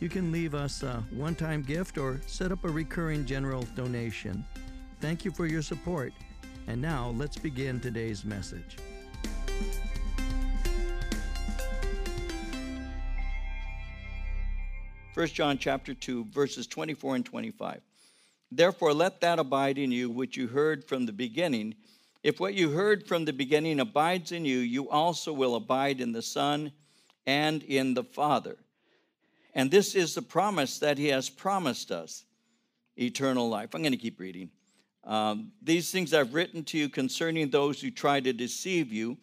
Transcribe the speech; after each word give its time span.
You 0.00 0.08
can 0.08 0.30
leave 0.30 0.54
us 0.54 0.84
a 0.84 1.02
one 1.10 1.34
time 1.34 1.62
gift 1.62 1.98
or 1.98 2.20
set 2.26 2.52
up 2.52 2.64
a 2.64 2.68
recurring 2.68 3.26
general 3.26 3.62
donation. 3.74 4.44
Thank 5.00 5.24
you 5.24 5.32
for 5.32 5.46
your 5.46 5.62
support. 5.62 6.12
And 6.68 6.80
now 6.80 7.12
let's 7.16 7.36
begin 7.36 7.80
today's 7.80 8.24
message. 8.24 8.76
First 15.14 15.34
John 15.34 15.58
chapter 15.58 15.94
2 15.94 16.26
verses 16.30 16.68
24 16.68 17.16
and 17.16 17.24
25. 17.24 17.80
Therefore 18.52 18.94
let 18.94 19.20
that 19.20 19.40
abide 19.40 19.78
in 19.78 19.90
you 19.90 20.10
which 20.10 20.36
you 20.36 20.46
heard 20.46 20.84
from 20.84 21.06
the 21.06 21.12
beginning. 21.12 21.74
If 22.22 22.38
what 22.38 22.54
you 22.54 22.70
heard 22.70 23.04
from 23.04 23.24
the 23.24 23.32
beginning 23.32 23.80
abides 23.80 24.30
in 24.30 24.44
you, 24.44 24.58
you 24.58 24.88
also 24.90 25.32
will 25.32 25.56
abide 25.56 26.00
in 26.00 26.12
the 26.12 26.22
Son 26.22 26.70
and 27.26 27.64
in 27.64 27.94
the 27.94 28.04
Father. 28.04 28.58
And 29.54 29.70
this 29.70 29.94
is 29.94 30.14
the 30.14 30.22
promise 30.22 30.78
that 30.78 30.98
he 30.98 31.08
has 31.08 31.30
promised 31.30 31.90
us 31.90 32.24
eternal 32.96 33.48
life. 33.48 33.74
I'm 33.74 33.82
going 33.82 33.92
to 33.92 33.98
keep 33.98 34.20
reading. 34.20 34.50
Um, 35.04 35.52
These 35.62 35.90
things 35.90 36.12
I've 36.12 36.34
written 36.34 36.64
to 36.64 36.78
you 36.78 36.88
concerning 36.88 37.50
those 37.50 37.80
who 37.80 37.90
try 37.90 38.20
to 38.20 38.32
deceive 38.32 38.92
you, 38.92 39.16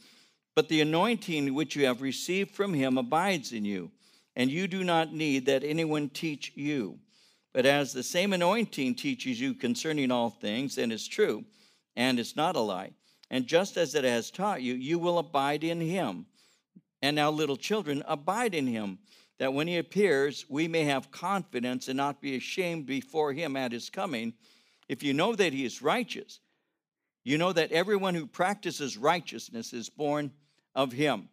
but 0.55 0.69
the 0.69 0.81
anointing 0.81 1.53
which 1.53 1.75
you 1.75 1.85
have 1.85 2.01
received 2.01 2.51
from 2.51 2.73
him 2.73 2.97
abides 2.97 3.51
in 3.51 3.65
you, 3.65 3.91
and 4.35 4.49
you 4.49 4.67
do 4.67 4.83
not 4.83 5.13
need 5.13 5.45
that 5.45 5.63
anyone 5.63 6.09
teach 6.09 6.53
you. 6.55 6.99
But 7.53 7.65
as 7.65 7.93
the 7.93 8.03
same 8.03 8.33
anointing 8.33 8.95
teaches 8.95 9.39
you 9.39 9.53
concerning 9.53 10.11
all 10.11 10.29
things, 10.29 10.77
and 10.77 10.91
is 10.91 11.07
true, 11.07 11.45
and 11.95 12.19
it's 12.19 12.35
not 12.35 12.55
a 12.55 12.59
lie, 12.59 12.91
and 13.29 13.45
just 13.45 13.77
as 13.77 13.95
it 13.95 14.03
has 14.03 14.31
taught 14.31 14.61
you, 14.61 14.73
you 14.73 14.97
will 14.97 15.19
abide 15.19 15.63
in 15.63 15.79
him. 15.79 16.25
And 17.01 17.15
now, 17.15 17.29
little 17.29 17.57
children, 17.57 18.03
abide 18.07 18.55
in 18.55 18.65
him 18.67 18.97
that 19.37 19.53
when 19.53 19.67
he 19.67 19.77
appears, 19.77 20.45
we 20.49 20.67
may 20.67 20.83
have 20.85 21.11
confidence 21.11 21.87
and 21.87 21.97
not 21.97 22.21
be 22.21 22.35
ashamed 22.35 22.85
before 22.85 23.33
him 23.33 23.55
at 23.55 23.71
his 23.71 23.89
coming. 23.89 24.33
If 24.87 25.03
you 25.03 25.13
know 25.13 25.35
that 25.35 25.53
he 25.53 25.65
is 25.65 25.81
righteous, 25.81 26.39
you 27.23 27.37
know 27.37 27.51
that 27.51 27.71
everyone 27.71 28.15
who 28.15 28.27
practices 28.27 28.97
righteousness 28.97 29.73
is 29.73 29.89
born 29.89 30.31
of 30.73 30.91
him. 30.91 31.29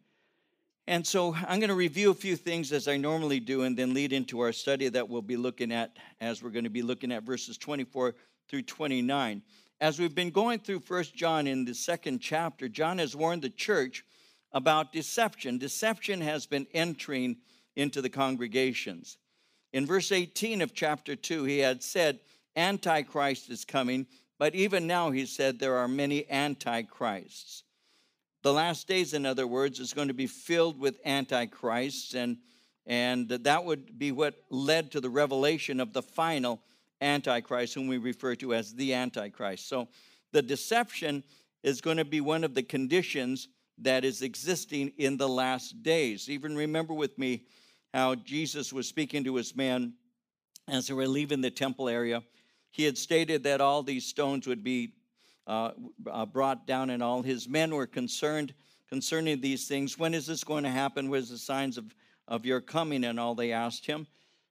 And 0.89 1.06
so 1.06 1.34
I'm 1.34 1.61
going 1.61 1.69
to 1.69 1.75
review 1.75 2.11
a 2.11 2.14
few 2.14 2.34
things 2.34 2.72
as 2.72 2.89
I 2.89 2.97
normally 2.97 3.39
do 3.39 3.62
and 3.62 3.77
then 3.77 3.94
lead 3.94 4.12
into 4.12 4.41
our 4.41 4.53
study 4.53 4.89
that 4.89 5.09
we'll 5.09 5.22
be 5.22 5.37
looking 5.37 5.70
at 5.70 5.97
as 6.20 6.42
we're 6.42 6.50
going 6.50 6.64
to 6.64 6.70
be 6.70 6.83
looking 6.83 7.12
at 7.12 7.22
verses 7.22 7.56
24 7.56 8.14
through 8.48 8.62
29. 8.62 9.42
As 9.81 9.98
we've 9.98 10.14
been 10.14 10.31
going 10.31 10.59
through 10.59 10.81
First 10.81 11.14
John 11.14 11.47
in 11.47 11.64
the 11.64 11.75
second 11.75 12.20
chapter, 12.20 12.69
John 12.69 12.98
has 12.98 13.14
warned 13.14 13.42
the 13.42 13.50
church 13.50 14.05
about 14.53 14.92
deception. 14.92 15.59
Deception 15.59 16.20
has 16.20 16.47
been 16.47 16.66
entering 16.75 17.37
into 17.77 18.03
the 18.03 18.11
congregations. 18.11 19.19
In 19.73 19.87
verse 19.87 20.12
18 20.12 20.61
of 20.61 20.75
chapter 20.75 21.17
2, 21.17 21.45
he 21.45 21.59
had 21.59 21.83
said, 21.83 22.20
Antichrist 22.56 23.51
is 23.51 23.65
coming, 23.65 24.06
but 24.38 24.55
even 24.55 24.87
now 24.87 25.10
he 25.10 25.25
said 25.25 25.59
there 25.59 25.77
are 25.77 25.88
many 25.88 26.28
antichrists. 26.31 27.65
The 28.43 28.53
last 28.53 28.88
days, 28.88 29.15
in 29.15 29.25
other 29.25 29.47
words, 29.47 29.78
is 29.78 29.94
going 29.94 30.09
to 30.09 30.15
be 30.15 30.27
filled 30.27 30.78
with 30.78 30.99
antichrists, 31.05 32.15
and, 32.15 32.38
and 32.87 33.28
that 33.28 33.65
would 33.65 33.99
be 33.99 34.12
what 34.12 34.34
led 34.50 34.91
to 34.93 35.00
the 35.00 35.09
revelation 35.09 35.81
of 35.81 35.93
the 35.93 36.03
final 36.03 36.61
antichrist, 37.00 37.75
whom 37.75 37.87
we 37.87 37.99
refer 37.99 38.34
to 38.37 38.53
as 38.53 38.75
the 38.75 38.94
antichrist. 38.94 39.69
So 39.69 39.88
the 40.32 40.43
deception 40.43 41.22
is 41.62 41.81
going 41.81 41.99
to 41.99 42.05
be 42.05 42.21
one 42.21 42.44
of 42.44 42.55
the 42.55 42.62
conditions 42.62 43.49
that 43.78 44.05
is 44.05 44.22
existing 44.22 44.93
in 44.99 45.16
the 45.16 45.28
last 45.28 45.83
days. 45.83 46.28
Even 46.28 46.56
remember 46.56 46.94
with 46.94 47.19
me 47.19 47.44
how 47.93 48.15
Jesus 48.15 48.72
was 48.72 48.87
speaking 48.87 49.25
to 49.25 49.37
his 49.37 49.55
men 49.56 49.94
as 50.69 50.87
they 50.87 50.94
were 50.94 51.09
leaving 51.09 51.41
the 51.41 51.50
temple 51.50 51.88
area. 51.88 52.22
He 52.71 52.84
had 52.84 52.97
stated 52.97 53.44
that 53.44 53.61
all 53.61 53.82
these 53.82 54.06
stones 54.06 54.47
would 54.47 54.65
be 54.65 54.94
uh, 55.47 55.72
uh, 56.11 56.25
brought 56.25 56.66
down, 56.66 56.91
and 56.91 57.03
all 57.03 57.22
his 57.22 57.49
men 57.49 57.75
were 57.75 57.87
concerned 57.87 58.55
concerning 58.88 59.41
these 59.41 59.66
things. 59.66 59.99
When 59.99 60.15
is 60.15 60.27
this 60.27 60.44
going 60.44 60.65
to 60.65 60.71
happen? 60.71 61.11
Where's 61.11 61.31
the 61.31 61.38
signs 61.38 61.78
of, 61.78 61.94
of 62.28 62.47
your 62.47 62.61
coming? 62.61 63.05
And 63.05 63.19
all 63.19 63.34
they 63.34 63.53
asked 63.53 63.87
him. 63.87 64.06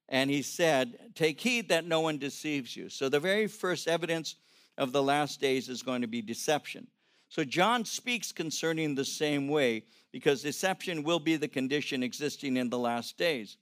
And 0.09 0.29
he 0.29 0.41
said, 0.41 0.97
Take 1.15 1.39
heed 1.39 1.69
that 1.69 1.85
no 1.85 2.01
one 2.01 2.17
deceives 2.17 2.75
you. 2.75 2.89
So 2.89 3.07
the 3.07 3.19
very 3.19 3.47
first 3.47 3.87
evidence 3.87 4.35
of 4.77 4.91
the 4.91 5.01
last 5.01 5.39
days 5.39 5.69
is 5.69 5.81
going 5.81 6.01
to 6.01 6.07
be 6.07 6.21
deception. 6.21 6.87
So 7.31 7.45
John 7.45 7.85
speaks 7.85 8.33
concerning 8.33 8.93
the 8.93 9.05
same 9.05 9.47
way 9.47 9.85
because 10.11 10.41
deception 10.41 11.01
will 11.01 11.17
be 11.17 11.37
the 11.37 11.47
condition 11.47 12.03
existing 12.03 12.57
in 12.57 12.69
the 12.69 12.77
last 12.77 13.17
days. 13.17 13.55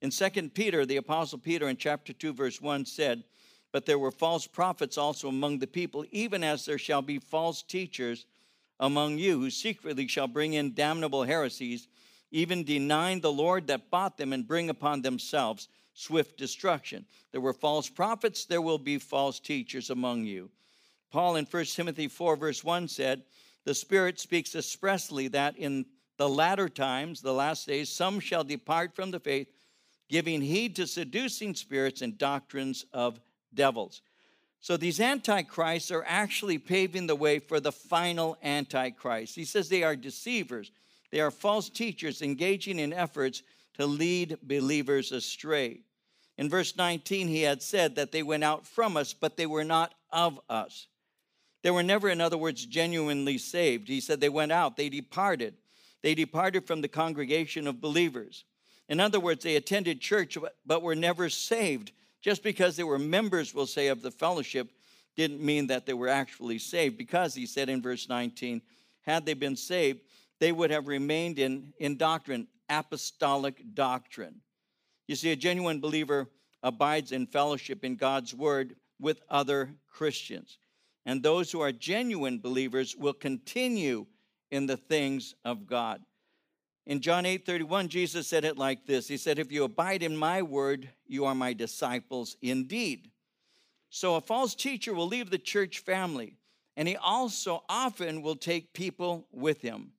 In 0.00 0.10
2 0.10 0.48
Peter, 0.48 0.84
the 0.84 0.96
Apostle 0.96 1.38
Peter 1.38 1.68
in 1.68 1.76
chapter 1.76 2.12
2, 2.12 2.32
verse 2.32 2.60
1 2.60 2.84
said, 2.84 3.22
But 3.70 3.86
there 3.86 4.00
were 4.00 4.10
false 4.10 4.48
prophets 4.48 4.98
also 4.98 5.28
among 5.28 5.60
the 5.60 5.68
people, 5.68 6.04
even 6.10 6.42
as 6.42 6.66
there 6.66 6.78
shall 6.78 7.00
be 7.00 7.20
false 7.20 7.62
teachers 7.62 8.26
among 8.80 9.18
you, 9.18 9.38
who 9.38 9.50
secretly 9.50 10.08
shall 10.08 10.26
bring 10.26 10.54
in 10.54 10.74
damnable 10.74 11.22
heresies, 11.22 11.86
even 12.32 12.64
denying 12.64 13.20
the 13.20 13.30
Lord 13.30 13.68
that 13.68 13.88
bought 13.88 14.16
them, 14.16 14.32
and 14.32 14.48
bring 14.48 14.68
upon 14.68 15.00
themselves 15.00 15.68
swift 15.94 16.36
destruction. 16.36 17.06
There 17.30 17.40
were 17.40 17.54
false 17.54 17.88
prophets, 17.88 18.46
there 18.46 18.62
will 18.62 18.78
be 18.78 18.98
false 18.98 19.38
teachers 19.38 19.90
among 19.90 20.24
you. 20.24 20.50
Paul 21.12 21.36
in 21.36 21.44
1 21.44 21.64
Timothy 21.66 22.08
4, 22.08 22.36
verse 22.36 22.64
1 22.64 22.88
said, 22.88 23.22
The 23.64 23.74
Spirit 23.74 24.18
speaks 24.18 24.54
expressly 24.54 25.28
that 25.28 25.56
in 25.58 25.84
the 26.16 26.28
latter 26.28 26.68
times, 26.68 27.20
the 27.20 27.34
last 27.34 27.66
days, 27.66 27.90
some 27.90 28.18
shall 28.18 28.44
depart 28.44 28.96
from 28.96 29.10
the 29.10 29.20
faith, 29.20 29.48
giving 30.08 30.40
heed 30.40 30.74
to 30.76 30.86
seducing 30.86 31.54
spirits 31.54 32.00
and 32.00 32.16
doctrines 32.16 32.86
of 32.92 33.20
devils. 33.54 34.00
So 34.60 34.76
these 34.76 35.00
antichrists 35.00 35.90
are 35.90 36.04
actually 36.06 36.58
paving 36.58 37.08
the 37.08 37.16
way 37.16 37.40
for 37.40 37.60
the 37.60 37.72
final 37.72 38.38
antichrist. 38.42 39.34
He 39.34 39.44
says 39.44 39.68
they 39.68 39.82
are 39.82 39.96
deceivers, 39.96 40.70
they 41.10 41.20
are 41.20 41.30
false 41.30 41.68
teachers 41.68 42.22
engaging 42.22 42.78
in 42.78 42.92
efforts 42.92 43.42
to 43.74 43.86
lead 43.86 44.38
believers 44.42 45.12
astray. 45.12 45.80
In 46.38 46.48
verse 46.48 46.76
19, 46.76 47.28
he 47.28 47.42
had 47.42 47.60
said 47.60 47.96
that 47.96 48.12
they 48.12 48.22
went 48.22 48.44
out 48.44 48.66
from 48.66 48.96
us, 48.96 49.12
but 49.12 49.36
they 49.36 49.46
were 49.46 49.64
not 49.64 49.94
of 50.10 50.40
us. 50.48 50.86
They 51.62 51.70
were 51.70 51.82
never, 51.82 52.08
in 52.08 52.20
other 52.20 52.36
words, 52.36 52.66
genuinely 52.66 53.38
saved. 53.38 53.88
He 53.88 54.00
said 54.00 54.20
they 54.20 54.28
went 54.28 54.52
out, 54.52 54.76
they 54.76 54.88
departed. 54.88 55.54
They 56.02 56.14
departed 56.14 56.66
from 56.66 56.80
the 56.80 56.88
congregation 56.88 57.68
of 57.68 57.80
believers. 57.80 58.44
In 58.88 58.98
other 58.98 59.20
words, 59.20 59.44
they 59.44 59.56
attended 59.56 60.00
church 60.00 60.36
but 60.66 60.82
were 60.82 60.96
never 60.96 61.28
saved. 61.28 61.92
Just 62.20 62.42
because 62.42 62.76
they 62.76 62.82
were 62.82 62.98
members, 62.98 63.54
we'll 63.54 63.66
say, 63.66 63.88
of 63.88 64.02
the 64.02 64.10
fellowship 64.10 64.68
didn't 65.16 65.40
mean 65.40 65.68
that 65.68 65.86
they 65.86 65.92
were 65.92 66.08
actually 66.08 66.58
saved, 66.58 66.98
because 66.98 67.34
he 67.34 67.46
said 67.46 67.68
in 67.68 67.82
verse 67.82 68.08
19, 68.08 68.62
had 69.02 69.24
they 69.24 69.34
been 69.34 69.56
saved, 69.56 70.00
they 70.40 70.50
would 70.50 70.70
have 70.70 70.88
remained 70.88 71.38
in, 71.38 71.72
in 71.78 71.96
doctrine, 71.96 72.48
apostolic 72.68 73.62
doctrine. 73.74 74.40
You 75.06 75.14
see, 75.14 75.30
a 75.30 75.36
genuine 75.36 75.80
believer 75.80 76.28
abides 76.62 77.12
in 77.12 77.26
fellowship 77.26 77.84
in 77.84 77.96
God's 77.96 78.34
word 78.34 78.74
with 78.98 79.20
other 79.28 79.74
Christians 79.90 80.58
and 81.04 81.22
those 81.22 81.50
who 81.50 81.60
are 81.60 81.72
genuine 81.72 82.38
believers 82.38 82.96
will 82.96 83.12
continue 83.12 84.06
in 84.50 84.66
the 84.66 84.76
things 84.76 85.34
of 85.44 85.66
God. 85.66 86.02
In 86.86 87.00
John 87.00 87.26
8 87.26 87.46
31, 87.46 87.88
Jesus 87.88 88.26
said 88.26 88.44
it 88.44 88.58
like 88.58 88.86
this 88.86 89.08
He 89.08 89.16
said, 89.16 89.38
If 89.38 89.52
you 89.52 89.64
abide 89.64 90.02
in 90.02 90.16
my 90.16 90.42
word, 90.42 90.88
you 91.06 91.24
are 91.24 91.34
my 91.34 91.52
disciples 91.52 92.36
indeed. 92.42 93.10
So 93.90 94.16
a 94.16 94.20
false 94.20 94.54
teacher 94.54 94.94
will 94.94 95.06
leave 95.06 95.30
the 95.30 95.38
church 95.38 95.80
family, 95.80 96.38
and 96.76 96.88
he 96.88 96.96
also 96.96 97.62
often 97.68 98.22
will 98.22 98.36
take 98.36 98.72
people 98.72 99.26
with 99.30 99.60
him. 99.60 99.92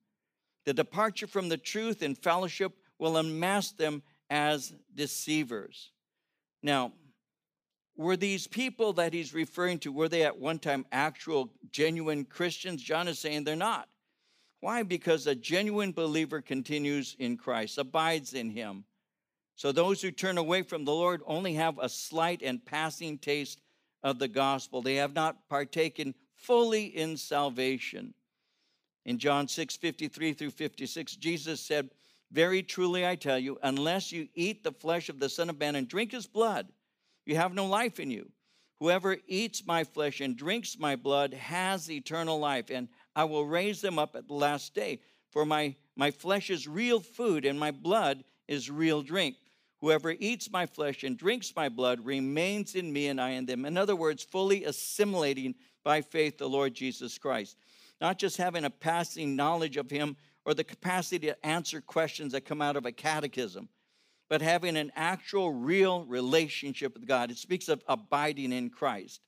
The 0.66 0.74
departure 0.74 1.26
from 1.26 1.48
the 1.48 1.56
truth 1.56 2.02
and 2.02 2.18
fellowship 2.18 2.72
will 2.98 3.16
unmask 3.16 3.76
them 3.76 4.02
as 4.30 4.74
deceivers. 4.94 5.92
Now, 6.62 6.92
were 7.96 8.16
these 8.16 8.46
people 8.46 8.92
that 8.94 9.12
he's 9.12 9.34
referring 9.34 9.78
to, 9.80 9.92
were 9.92 10.08
they 10.08 10.24
at 10.24 10.38
one 10.38 10.58
time 10.58 10.84
actual, 10.90 11.50
genuine 11.70 12.24
Christians? 12.24 12.82
John 12.82 13.08
is 13.08 13.18
saying 13.18 13.44
they're 13.44 13.56
not. 13.56 13.88
Why? 14.60 14.82
Because 14.82 15.26
a 15.26 15.34
genuine 15.34 15.92
believer 15.92 16.40
continues 16.40 17.16
in 17.18 17.36
Christ, 17.36 17.78
abides 17.78 18.32
in 18.32 18.50
him. 18.50 18.84
So 19.56 19.70
those 19.70 20.02
who 20.02 20.10
turn 20.10 20.38
away 20.38 20.62
from 20.62 20.84
the 20.84 20.92
Lord 20.92 21.22
only 21.26 21.54
have 21.54 21.78
a 21.78 21.88
slight 21.88 22.42
and 22.42 22.64
passing 22.64 23.18
taste 23.18 23.60
of 24.02 24.18
the 24.18 24.28
gospel. 24.28 24.82
They 24.82 24.96
have 24.96 25.14
not 25.14 25.48
partaken 25.48 26.14
fully 26.34 26.86
in 26.86 27.16
salvation. 27.16 28.14
In 29.04 29.18
John 29.18 29.46
6 29.46 29.76
53 29.76 30.32
through 30.32 30.50
56, 30.50 31.16
Jesus 31.16 31.60
said, 31.60 31.90
Very 32.32 32.62
truly 32.62 33.06
I 33.06 33.16
tell 33.16 33.38
you, 33.38 33.58
unless 33.62 34.10
you 34.10 34.28
eat 34.34 34.64
the 34.64 34.72
flesh 34.72 35.08
of 35.08 35.20
the 35.20 35.28
Son 35.28 35.50
of 35.50 35.60
Man 35.60 35.76
and 35.76 35.86
drink 35.86 36.12
his 36.12 36.26
blood, 36.26 36.68
you 37.26 37.36
have 37.36 37.54
no 37.54 37.66
life 37.66 38.00
in 38.00 38.10
you. 38.10 38.30
Whoever 38.80 39.16
eats 39.26 39.66
my 39.66 39.84
flesh 39.84 40.20
and 40.20 40.36
drinks 40.36 40.78
my 40.78 40.96
blood 40.96 41.32
has 41.34 41.90
eternal 41.90 42.38
life, 42.38 42.70
and 42.70 42.88
I 43.14 43.24
will 43.24 43.46
raise 43.46 43.80
them 43.80 43.98
up 43.98 44.16
at 44.16 44.28
the 44.28 44.34
last 44.34 44.74
day. 44.74 45.00
For 45.30 45.44
my, 45.44 45.76
my 45.96 46.10
flesh 46.10 46.50
is 46.50 46.68
real 46.68 47.00
food, 47.00 47.44
and 47.44 47.58
my 47.58 47.70
blood 47.70 48.24
is 48.46 48.70
real 48.70 49.02
drink. 49.02 49.36
Whoever 49.80 50.14
eats 50.18 50.50
my 50.50 50.66
flesh 50.66 51.04
and 51.04 51.16
drinks 51.16 51.52
my 51.54 51.68
blood 51.68 52.04
remains 52.04 52.74
in 52.74 52.92
me, 52.92 53.08
and 53.08 53.20
I 53.20 53.30
in 53.30 53.46
them. 53.46 53.64
In 53.64 53.76
other 53.76 53.96
words, 53.96 54.22
fully 54.22 54.64
assimilating 54.64 55.54
by 55.82 56.00
faith 56.00 56.38
the 56.38 56.48
Lord 56.48 56.74
Jesus 56.74 57.18
Christ. 57.18 57.56
Not 58.00 58.18
just 58.18 58.36
having 58.36 58.64
a 58.64 58.70
passing 58.70 59.36
knowledge 59.36 59.76
of 59.76 59.90
him 59.90 60.16
or 60.44 60.54
the 60.54 60.64
capacity 60.64 61.26
to 61.26 61.46
answer 61.46 61.80
questions 61.80 62.32
that 62.32 62.44
come 62.44 62.60
out 62.60 62.76
of 62.76 62.86
a 62.86 62.92
catechism, 62.92 63.68
but 64.28 64.42
having 64.42 64.76
an 64.76 64.90
actual, 64.96 65.52
real 65.52 66.04
relationship 66.06 66.94
with 66.94 67.06
God. 67.06 67.30
It 67.30 67.38
speaks 67.38 67.68
of 67.68 67.82
abiding 67.86 68.52
in 68.52 68.70
Christ. 68.70 69.20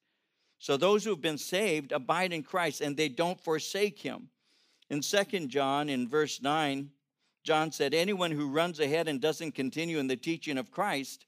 So 0.59 0.77
those 0.77 1.05
who 1.05 1.11
have 1.11 1.21
been 1.21 1.39
saved 1.39 1.93
abide 1.93 2.33
in 2.33 2.43
Christ 2.43 2.81
and 2.81 2.97
they 2.97 3.09
don't 3.09 3.41
forsake 3.41 4.01
him. 4.01 4.29
In 4.89 5.03
Second 5.03 5.51
John, 5.51 5.89
in 5.89 6.09
verse 6.09 6.41
9, 6.41 6.91
John 7.45 7.73
said, 7.73 7.95
Anyone 7.95 8.31
who 8.31 8.49
runs 8.51 8.81
ahead 8.81 9.09
and 9.09 9.21
doesn't 9.21 9.53
continue 9.55 9.99
in 9.99 10.07
the 10.07 10.17
teaching 10.17 10.59
of 10.59 10.71
Christ 10.71 11.27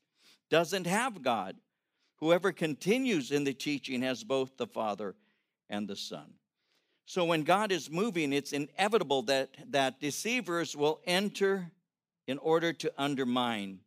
doesn't 0.51 0.87
have 0.87 1.23
God. 1.23 1.57
Whoever 2.17 2.53
continues 2.53 3.31
in 3.31 3.45
the 3.45 3.53
teaching 3.53 4.03
has 4.03 4.25
both 4.25 4.57
the 4.57 4.67
Father 4.67 5.15
and 5.69 5.87
the 5.87 5.97
Son. 5.97 6.33
So 7.07 7.25
when 7.25 7.43
God 7.43 7.73
is 7.73 7.91
moving, 7.91 8.33
it's 8.33 8.53
inevitable 8.53 9.23
that, 9.23 9.51
that 9.71 10.01
deceivers 10.01 10.77
will 10.77 11.01
enter 11.07 11.71
in 12.29 12.39
order 12.39 12.73
to 12.75 12.93
undermine, 12.97 13.81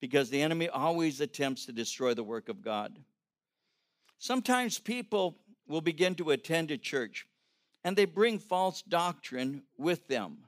because 0.00 0.30
the 0.30 0.42
enemy 0.42 0.68
always 0.68 1.20
attempts 1.20 1.66
to 1.66 1.72
destroy 1.72 2.14
the 2.14 2.22
work 2.22 2.48
of 2.48 2.62
God. 2.62 2.96
Sometimes 4.18 4.78
people 4.78 5.38
will 5.66 5.80
begin 5.80 6.14
to 6.16 6.30
attend 6.30 6.70
a 6.70 6.78
church 6.78 7.26
and 7.82 7.96
they 7.96 8.04
bring 8.04 8.38
false 8.38 8.82
doctrine 8.82 9.62
with 9.78 10.06
them. 10.08 10.38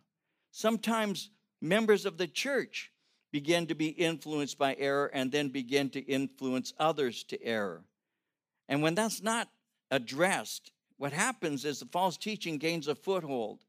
Sometimes 0.51 1.31
members 1.61 2.05
of 2.05 2.19
the 2.19 2.27
church 2.27 2.91
begin 3.33 3.67
to 3.67 3.75
be 3.75 3.89
influenced 3.89 4.59
by 4.59 4.75
error 4.79 5.11
and 5.13 5.33
then 5.33 5.49
begin 5.49 5.91
to 5.91 6.01
influence 6.01 6.73
others 6.79 7.23
to 7.25 7.43
error. 7.43 7.83
And 8.69 8.83
when 8.83 8.95
that's 8.95 9.23
not 9.23 9.49
addressed, 9.91 10.73
what 10.97 11.13
happens 11.13 11.65
is 11.65 11.81
the 11.81 11.87
false 11.87 12.17
teaching 12.17 12.59
gains 12.59 12.89
a 12.89 12.95
foothold. 12.95 13.65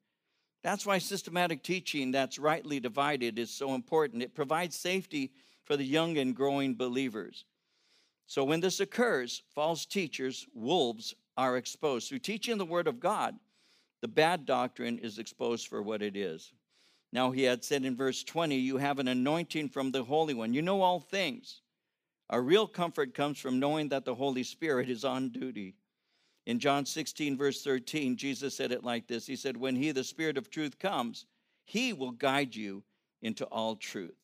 That's 0.62 0.86
why 0.86 0.98
systematic 0.98 1.64
teaching 1.64 2.12
that's 2.12 2.38
rightly 2.38 2.80
divided 2.80 3.40
is 3.40 3.50
so 3.50 3.76
important. 3.76 4.24
It 4.24 4.36
provides 4.36 4.76
safety 4.76 5.32
for 5.64 5.78
the 5.78 5.86
young 5.86 6.18
and 6.18 6.36
growing 6.36 6.76
believers. 6.76 7.46
So 8.28 8.44
when 8.44 8.60
this 8.60 8.80
occurs, 8.80 9.42
false 9.56 9.86
teachers, 9.86 10.46
wolves, 10.54 11.16
are 11.38 11.58
exposed. 11.58 12.10
Through 12.10 12.20
teaching 12.20 12.58
the 12.58 12.66
Word 12.66 12.88
of 12.88 13.00
God, 13.00 13.36
the 14.02 14.08
bad 14.08 14.46
doctrine 14.46 15.00
is 15.00 15.20
exposed 15.20 15.68
for 15.68 15.82
what 15.82 16.02
it 16.02 16.16
is. 16.16 16.54
Now, 17.12 17.32
he 17.32 17.44
had 17.44 17.64
said 17.64 17.86
in 17.86 17.96
verse 17.96 18.24
20, 18.24 18.56
You 18.56 18.78
have 18.78 19.00
an 19.00 19.08
anointing 19.08 19.70
from 19.70 19.92
the 19.92 20.04
Holy 20.04 20.34
One. 20.34 20.54
You 20.54 20.62
know 20.62 20.82
all 20.82 21.00
things. 21.00 21.62
Our 22.30 22.42
real 22.42 22.68
comfort 22.68 23.16
comes 23.16 23.40
from 23.40 23.60
knowing 23.60 23.90
that 23.90 24.06
the 24.06 24.14
Holy 24.14 24.44
Spirit 24.44 24.90
is 24.90 25.04
on 25.04 25.30
duty. 25.30 25.76
In 26.50 26.58
John 26.58 26.84
16, 26.84 27.38
verse 27.38 27.62
13, 27.62 28.18
Jesus 28.18 28.56
said 28.56 28.72
it 28.72 28.84
like 28.84 29.06
this 29.06 29.28
He 29.28 29.36
said, 29.36 29.56
When 29.56 29.76
He, 29.76 29.92
the 29.92 30.04
Spirit 30.04 30.36
of 30.36 30.50
truth, 30.50 30.80
comes, 30.80 31.28
He 31.64 31.94
will 31.94 32.10
guide 32.10 32.56
you 32.56 32.82
into 33.22 33.46
all 33.46 33.76
truth. 33.76 34.18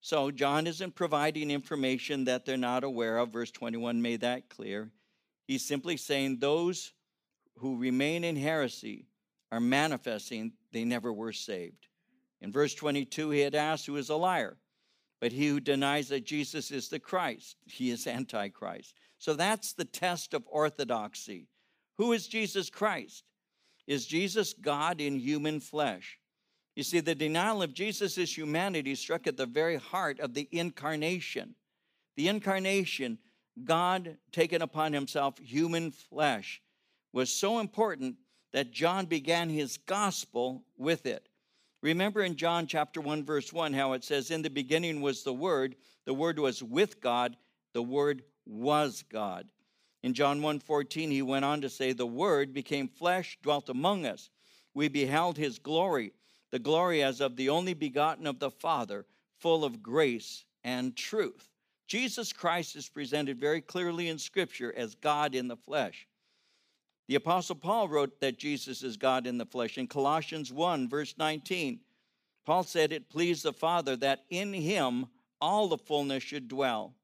So, 0.00 0.32
John 0.32 0.66
isn't 0.66 0.96
providing 0.96 1.52
information 1.52 2.24
that 2.24 2.44
they're 2.44 2.56
not 2.56 2.82
aware 2.82 3.18
of. 3.18 3.32
Verse 3.32 3.52
21 3.52 4.02
made 4.02 4.22
that 4.22 4.48
clear. 4.48 4.90
He's 5.46 5.64
simply 5.64 5.96
saying 5.96 6.40
those 6.40 6.92
who 7.58 7.78
remain 7.78 8.24
in 8.24 8.34
heresy 8.34 9.06
are 9.52 9.60
manifesting 9.60 10.54
they 10.72 10.82
never 10.82 11.12
were 11.12 11.32
saved. 11.32 11.86
In 12.40 12.50
verse 12.50 12.74
22, 12.74 13.30
he 13.30 13.40
had 13.42 13.54
asked, 13.54 13.86
Who 13.86 13.94
is 13.94 14.08
a 14.08 14.16
liar? 14.16 14.56
But 15.20 15.32
he 15.32 15.48
who 15.48 15.60
denies 15.60 16.08
that 16.08 16.24
Jesus 16.24 16.70
is 16.70 16.88
the 16.88 17.00
Christ, 17.00 17.56
he 17.66 17.90
is 17.90 18.06
Antichrist. 18.06 18.94
So 19.18 19.34
that's 19.34 19.72
the 19.72 19.84
test 19.84 20.32
of 20.32 20.44
orthodoxy. 20.46 21.48
Who 21.96 22.12
is 22.12 22.28
Jesus 22.28 22.70
Christ? 22.70 23.24
Is 23.86 24.06
Jesus 24.06 24.52
God 24.52 25.00
in 25.00 25.18
human 25.18 25.60
flesh? 25.60 26.18
You 26.76 26.84
see, 26.84 27.00
the 27.00 27.16
denial 27.16 27.62
of 27.62 27.74
Jesus' 27.74 28.36
humanity 28.36 28.94
struck 28.94 29.26
at 29.26 29.36
the 29.36 29.46
very 29.46 29.76
heart 29.76 30.20
of 30.20 30.34
the 30.34 30.48
incarnation. 30.52 31.56
The 32.16 32.28
incarnation, 32.28 33.18
God 33.64 34.18
taken 34.30 34.62
upon 34.62 34.92
himself 34.92 35.38
human 35.38 35.90
flesh, 35.90 36.62
was 37.12 37.32
so 37.32 37.58
important 37.58 38.16
that 38.52 38.70
John 38.70 39.06
began 39.06 39.48
his 39.48 39.76
gospel 39.76 40.62
with 40.76 41.06
it. 41.06 41.27
Remember 41.80 42.22
in 42.22 42.34
John 42.34 42.66
chapter 42.66 43.00
1 43.00 43.24
verse 43.24 43.52
1 43.52 43.72
how 43.72 43.92
it 43.92 44.02
says 44.02 44.30
in 44.30 44.42
the 44.42 44.50
beginning 44.50 45.00
was 45.00 45.22
the 45.22 45.32
word, 45.32 45.76
the 46.06 46.14
word 46.14 46.38
was 46.38 46.62
with 46.62 47.00
God, 47.00 47.36
the 47.72 47.82
word 47.82 48.24
was 48.44 49.04
God. 49.08 49.46
In 50.02 50.14
John 50.14 50.40
1:14 50.40 51.10
he 51.10 51.22
went 51.22 51.44
on 51.44 51.60
to 51.60 51.70
say 51.70 51.92
the 51.92 52.06
word 52.06 52.52
became 52.52 52.88
flesh 52.88 53.38
dwelt 53.42 53.68
among 53.68 54.06
us. 54.06 54.30
We 54.74 54.88
beheld 54.88 55.36
his 55.36 55.60
glory, 55.60 56.12
the 56.50 56.58
glory 56.58 57.02
as 57.02 57.20
of 57.20 57.36
the 57.36 57.48
only 57.48 57.74
begotten 57.74 58.26
of 58.26 58.40
the 58.40 58.50
Father, 58.50 59.06
full 59.36 59.64
of 59.64 59.82
grace 59.82 60.44
and 60.64 60.96
truth. 60.96 61.48
Jesus 61.86 62.32
Christ 62.32 62.74
is 62.74 62.88
presented 62.88 63.38
very 63.38 63.60
clearly 63.60 64.08
in 64.08 64.18
scripture 64.18 64.74
as 64.76 64.96
God 64.96 65.34
in 65.34 65.46
the 65.46 65.56
flesh. 65.56 66.07
The 67.08 67.14
Apostle 67.14 67.56
Paul 67.56 67.88
wrote 67.88 68.20
that 68.20 68.38
Jesus 68.38 68.82
is 68.82 68.98
God 68.98 69.26
in 69.26 69.38
the 69.38 69.46
flesh. 69.46 69.78
In 69.78 69.86
Colossians 69.86 70.52
1, 70.52 70.88
verse 70.88 71.14
19, 71.16 71.80
Paul 72.44 72.62
said, 72.64 72.92
It 72.92 73.08
pleased 73.08 73.44
the 73.44 73.52
Father 73.52 73.96
that 73.96 74.24
in 74.28 74.52
him 74.52 75.06
all 75.40 75.68
the 75.68 75.78
fullness 75.78 76.22
should 76.22 76.48
dwell. 76.48 76.94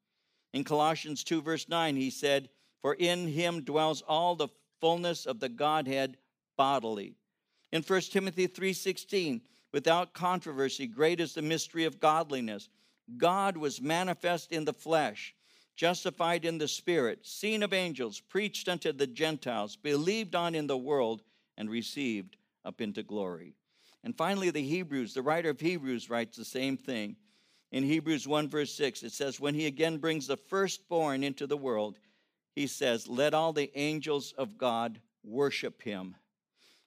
In 0.53 0.63
Colossians 0.63 1.25
2, 1.25 1.41
verse 1.41 1.71
9, 1.71 1.97
he 1.97 2.11
said, 2.11 2.51
For 2.83 2.95
in 2.95 3.29
him 3.29 3.63
dwells 3.63 4.03
all 4.03 4.37
the 4.37 4.49
fullness 4.79 5.25
of 5.25 5.41
the 5.41 5.49
Godhead 5.49 6.19
bodily. 6.59 7.15
In 7.73 7.83
1 7.83 8.01
Timothy 8.03 8.47
3:16, 8.47 9.41
without 9.73 10.13
controversy, 10.13 10.87
great 10.87 11.19
is 11.19 11.33
the 11.33 11.43
mystery 11.43 11.85
of 11.85 11.99
godliness. 11.99 12.69
God 13.17 13.57
was 13.57 13.81
manifest 13.81 14.53
in 14.53 14.67
the 14.67 14.75
flesh 14.75 15.35
justified 15.77 16.45
in 16.45 16.59
the 16.59 16.69
Spirit, 16.69 17.27
seen 17.27 17.63
of 17.63 17.73
angels, 17.73 18.21
preached 18.21 18.69
unto 18.69 18.93
the 18.93 19.07
Gentiles, 19.07 19.77
believed 19.77 20.35
on 20.35 20.55
in 20.55 20.67
the 20.67 20.77
world, 20.77 21.23
and 21.57 21.71
received 21.71 22.37
up 22.65 22.81
into 22.81 23.03
glory. 23.03 23.55
And 24.03 24.17
finally, 24.17 24.51
the 24.51 24.63
Hebrews, 24.63 25.15
the 25.15 25.23
writer 25.23 25.51
of 25.51 25.61
Hebrews 25.61 26.11
writes 26.11 26.37
the 26.37 26.45
same 26.45 26.77
thing. 26.77 27.17
In 27.73 27.83
Hebrews 27.83 28.29
1, 28.29 28.49
verse 28.49 28.73
6, 28.75 29.03
it 29.03 29.13
says, 29.13 29.41
When 29.41 29.55
he 29.55 29.67
again 29.67 29.99
brings 29.99 30.27
the 30.27 30.37
firstborn 30.37 31.25
into 31.25 31.47
the 31.47 31.57
world, 31.57 31.99
he 32.55 32.67
says, 32.67 33.09
Let 33.09 33.35
all 33.35 33.53
the 33.53 33.73
angels 33.75 34.33
of 34.39 34.59
God 34.59 35.01
worship 35.25 35.83
him. 35.83 36.15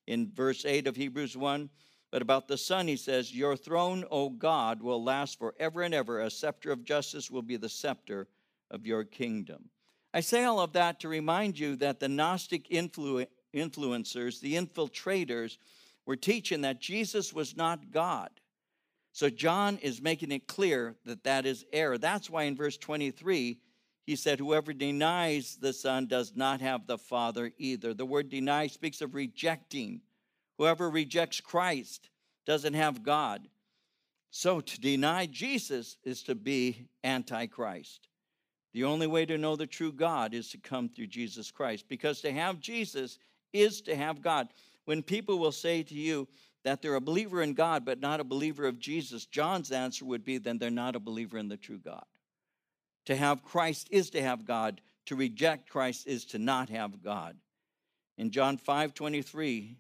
In 0.06 0.32
verse 0.32 0.64
8 0.64 0.88
of 0.88 0.96
Hebrews 0.96 1.36
1, 1.36 1.70
but 2.10 2.22
about 2.22 2.48
the 2.48 2.58
Son, 2.58 2.88
he 2.88 2.96
says, 2.96 3.36
Your 3.36 3.58
throne, 3.58 4.06
O 4.10 4.30
God, 4.30 4.82
will 4.82 5.04
last 5.04 5.40
forever 5.40 5.82
and 5.82 5.94
ever. 5.94 6.22
A 6.22 6.30
scepter 6.30 6.72
of 6.72 6.86
justice 6.86 7.30
will 7.30 7.42
be 7.42 7.58
the 7.58 7.68
scepter 7.68 8.28
of 8.72 8.86
your 8.86 9.04
kingdom. 9.04 9.70
I 10.14 10.22
say 10.22 10.44
all 10.44 10.60
of 10.60 10.74
that 10.74 11.00
to 11.02 11.10
remind 11.10 11.60
you 11.60 11.76
that 11.78 12.00
the 12.00 12.08
Gnostic 12.08 12.70
influ- 12.70 13.28
influencers, 13.54 14.40
the 14.40 14.56
infiltrators, 14.56 15.58
were 16.06 16.16
teaching 16.16 16.62
that 16.62 16.80
Jesus 16.80 17.34
was 17.34 17.56
not 17.56 17.92
God. 17.92 18.30
So 19.12 19.30
John 19.30 19.78
is 19.80 20.02
making 20.02 20.32
it 20.32 20.48
clear 20.48 20.96
that 21.06 21.24
that 21.24 21.46
is 21.46 21.66
error. 21.74 21.98
That's 21.98 22.30
why 22.30 22.44
in 22.44 22.56
verse 22.56 22.78
23, 22.78 23.60
he 24.06 24.16
said, 24.16 24.40
Whoever 24.40 24.74
denies 24.74 25.58
the 25.60 25.74
Son 25.74 26.08
does 26.08 26.34
not 26.36 26.62
have 26.62 26.88
the 26.88 26.98
Father 26.98 27.52
either. 27.58 27.94
The 27.94 28.06
word 28.06 28.30
deny 28.30 28.68
speaks 28.68 29.02
of 29.02 29.16
rejecting. 29.16 30.02
Whoever 30.58 30.90
rejects 30.90 31.42
Christ 31.42 32.10
doesn't 32.46 32.74
have 32.74 33.04
God. 33.04 33.48
So 34.32 34.62
to 34.62 34.80
deny 34.80 35.26
Jesus 35.26 35.98
is 36.04 36.24
to 36.24 36.36
be 36.36 36.88
antichrist. 37.04 38.08
The 38.78 38.84
only 38.84 39.08
way 39.08 39.26
to 39.26 39.40
know 39.40 39.56
the 39.56 39.66
true 39.66 39.92
God 39.92 40.36
is 40.36 40.50
to 40.50 40.60
come 40.60 40.88
through 40.88 41.08
Jesus 41.08 41.50
Christ 41.50 41.86
because 41.90 42.22
to 42.22 42.32
have 42.32 42.60
Jesus 42.60 43.18
is 43.52 43.82
to 43.82 43.96
have 43.96 44.22
God. 44.22 44.50
When 44.86 45.02
people 45.02 45.40
will 45.40 45.52
say 45.52 45.82
to 45.82 45.96
you, 45.96 46.28
that 46.64 46.84
they're 46.84 46.94
a 46.94 47.02
believer 47.02 47.42
in 47.42 47.56
God 47.56 47.86
but 47.86 48.00
not 48.00 48.20
a 48.20 48.24
believer 48.24 48.68
of 48.68 48.78
Jesus, 48.78 49.26
John's 49.26 49.72
answer 49.72 50.06
would 50.06 50.24
be 50.24 50.38
then 50.38 50.60
they're 50.60 50.70
not 50.70 50.96
a 50.96 51.00
believer 51.00 51.40
in 51.40 51.48
the 51.48 51.58
true 51.58 51.80
God. 51.80 52.06
To 53.08 53.16
have 53.16 53.44
Christ 53.44 53.88
is 53.90 54.12
to 54.12 54.22
have 54.22 54.46
God, 54.46 54.80
to 55.08 55.16
reject 55.16 55.72
Christ 55.72 56.06
is 56.06 56.26
to 56.26 56.38
not 56.38 56.70
have 56.70 57.02
God. 57.02 57.36
In 58.20 58.30
John 58.30 58.58
5 58.58 58.94
23, 58.94 59.76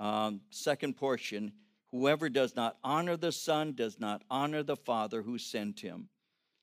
um, 0.00 0.40
second 0.50 0.96
portion, 0.96 1.52
whoever 1.92 2.28
does 2.28 2.56
not 2.56 2.76
honor 2.82 3.16
the 3.16 3.30
Son 3.30 3.72
does 3.72 4.00
not 4.00 4.24
honor 4.28 4.64
the 4.64 4.74
Father 4.74 5.22
who 5.22 5.38
sent 5.38 5.78
him. 5.78 6.08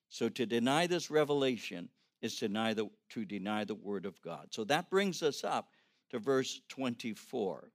So 0.10 0.28
to 0.30 0.46
deny 0.46 0.88
this 0.88 1.12
revelation 1.12 1.90
is 2.22 2.36
to 2.38 2.48
deny 2.48 2.74
the, 2.74 2.90
to 3.10 3.26
deny 3.26 3.64
the 3.64 3.76
word 3.76 4.06
of 4.06 4.22
God. 4.22 4.48
So 4.52 4.64
that 4.66 4.90
brings 4.90 5.24
us 5.24 5.44
up 5.44 5.70
to 6.10 6.20
verse 6.20 6.62
24. 6.70 7.72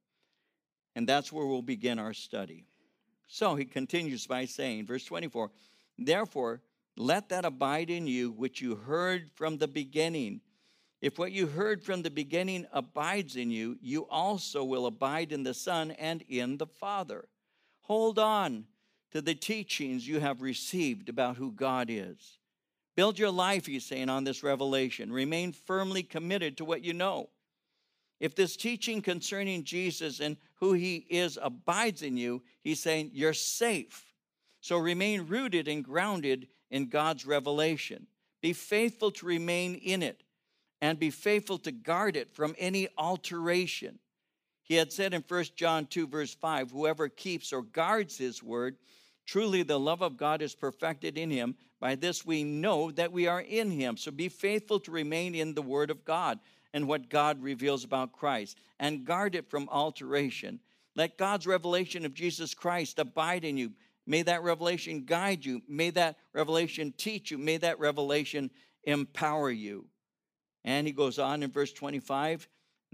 And 0.96 1.08
that's 1.08 1.32
where 1.32 1.46
we'll 1.46 1.62
begin 1.62 1.98
our 1.98 2.12
study. 2.12 2.66
So 3.26 3.54
he 3.54 3.64
continues 3.64 4.26
by 4.26 4.44
saying, 4.44 4.86
verse 4.86 5.04
24, 5.04 5.50
Therefore, 5.98 6.60
let 6.96 7.28
that 7.30 7.44
abide 7.44 7.90
in 7.90 8.06
you 8.06 8.30
which 8.32 8.60
you 8.60 8.76
heard 8.76 9.30
from 9.34 9.58
the 9.58 9.68
beginning. 9.68 10.40
If 11.00 11.18
what 11.18 11.32
you 11.32 11.46
heard 11.46 11.82
from 11.82 12.02
the 12.02 12.10
beginning 12.10 12.66
abides 12.72 13.36
in 13.36 13.50
you, 13.50 13.76
you 13.80 14.06
also 14.08 14.64
will 14.64 14.86
abide 14.86 15.32
in 15.32 15.42
the 15.42 15.54
Son 15.54 15.90
and 15.92 16.22
in 16.28 16.56
the 16.56 16.66
Father. 16.66 17.28
Hold 17.82 18.18
on 18.18 18.66
to 19.14 19.22
the 19.22 19.34
teachings 19.34 20.06
you 20.06 20.18
have 20.18 20.42
received 20.42 21.08
about 21.08 21.36
who 21.36 21.52
God 21.52 21.86
is. 21.88 22.38
Build 22.96 23.16
your 23.16 23.30
life, 23.30 23.66
he's 23.66 23.86
saying, 23.86 24.08
on 24.08 24.24
this 24.24 24.42
revelation. 24.42 25.12
Remain 25.12 25.52
firmly 25.52 26.02
committed 26.02 26.56
to 26.56 26.64
what 26.64 26.82
you 26.82 26.92
know. 26.92 27.28
If 28.18 28.34
this 28.34 28.56
teaching 28.56 29.02
concerning 29.02 29.62
Jesus 29.62 30.18
and 30.18 30.36
who 30.56 30.72
he 30.72 31.06
is 31.08 31.38
abides 31.40 32.02
in 32.02 32.16
you, 32.16 32.42
he's 32.62 32.80
saying 32.80 33.10
you're 33.12 33.34
safe. 33.34 34.04
So 34.60 34.78
remain 34.78 35.28
rooted 35.28 35.68
and 35.68 35.84
grounded 35.84 36.48
in 36.70 36.88
God's 36.88 37.24
revelation. 37.24 38.08
Be 38.42 38.52
faithful 38.52 39.12
to 39.12 39.26
remain 39.26 39.76
in 39.76 40.02
it 40.02 40.24
and 40.80 40.98
be 40.98 41.10
faithful 41.10 41.58
to 41.58 41.70
guard 41.72 42.16
it 42.16 42.30
from 42.30 42.56
any 42.58 42.88
alteration. 42.98 44.00
He 44.64 44.74
had 44.74 44.92
said 44.92 45.14
in 45.14 45.22
1 45.26 45.44
John 45.56 45.86
2, 45.86 46.06
verse 46.08 46.34
5 46.34 46.70
Whoever 46.70 47.08
keeps 47.08 47.52
or 47.52 47.62
guards 47.62 48.16
his 48.16 48.42
word, 48.42 48.76
truly 49.26 49.62
the 49.62 49.78
love 49.78 50.02
of 50.02 50.16
God 50.16 50.42
is 50.42 50.54
perfected 50.54 51.18
in 51.18 51.30
him. 51.30 51.54
By 51.80 51.94
this 51.94 52.24
we 52.24 52.44
know 52.44 52.90
that 52.92 53.12
we 53.12 53.26
are 53.26 53.40
in 53.40 53.70
him. 53.70 53.96
So 53.96 54.10
be 54.10 54.28
faithful 54.28 54.80
to 54.80 54.90
remain 54.90 55.34
in 55.34 55.54
the 55.54 55.62
word 55.62 55.90
of 55.90 56.04
God 56.04 56.38
and 56.72 56.88
what 56.88 57.08
God 57.08 57.40
reveals 57.42 57.84
about 57.84 58.12
Christ, 58.12 58.58
and 58.80 59.04
guard 59.04 59.36
it 59.36 59.48
from 59.48 59.68
alteration. 59.70 60.58
Let 60.96 61.16
God's 61.16 61.46
revelation 61.46 62.04
of 62.04 62.14
Jesus 62.14 62.52
Christ 62.52 62.98
abide 62.98 63.44
in 63.44 63.56
you. 63.56 63.72
May 64.06 64.22
that 64.22 64.42
revelation 64.42 65.04
guide 65.04 65.44
you. 65.44 65.62
May 65.68 65.90
that 65.90 66.16
revelation 66.32 66.92
teach 66.96 67.30
you. 67.30 67.38
May 67.38 67.58
that 67.58 67.78
revelation 67.78 68.50
empower 68.82 69.50
you. 69.50 69.86
And 70.64 70.86
he 70.86 70.92
goes 70.92 71.20
on 71.20 71.42
in 71.42 71.52
verse 71.52 71.72
25 71.72 72.48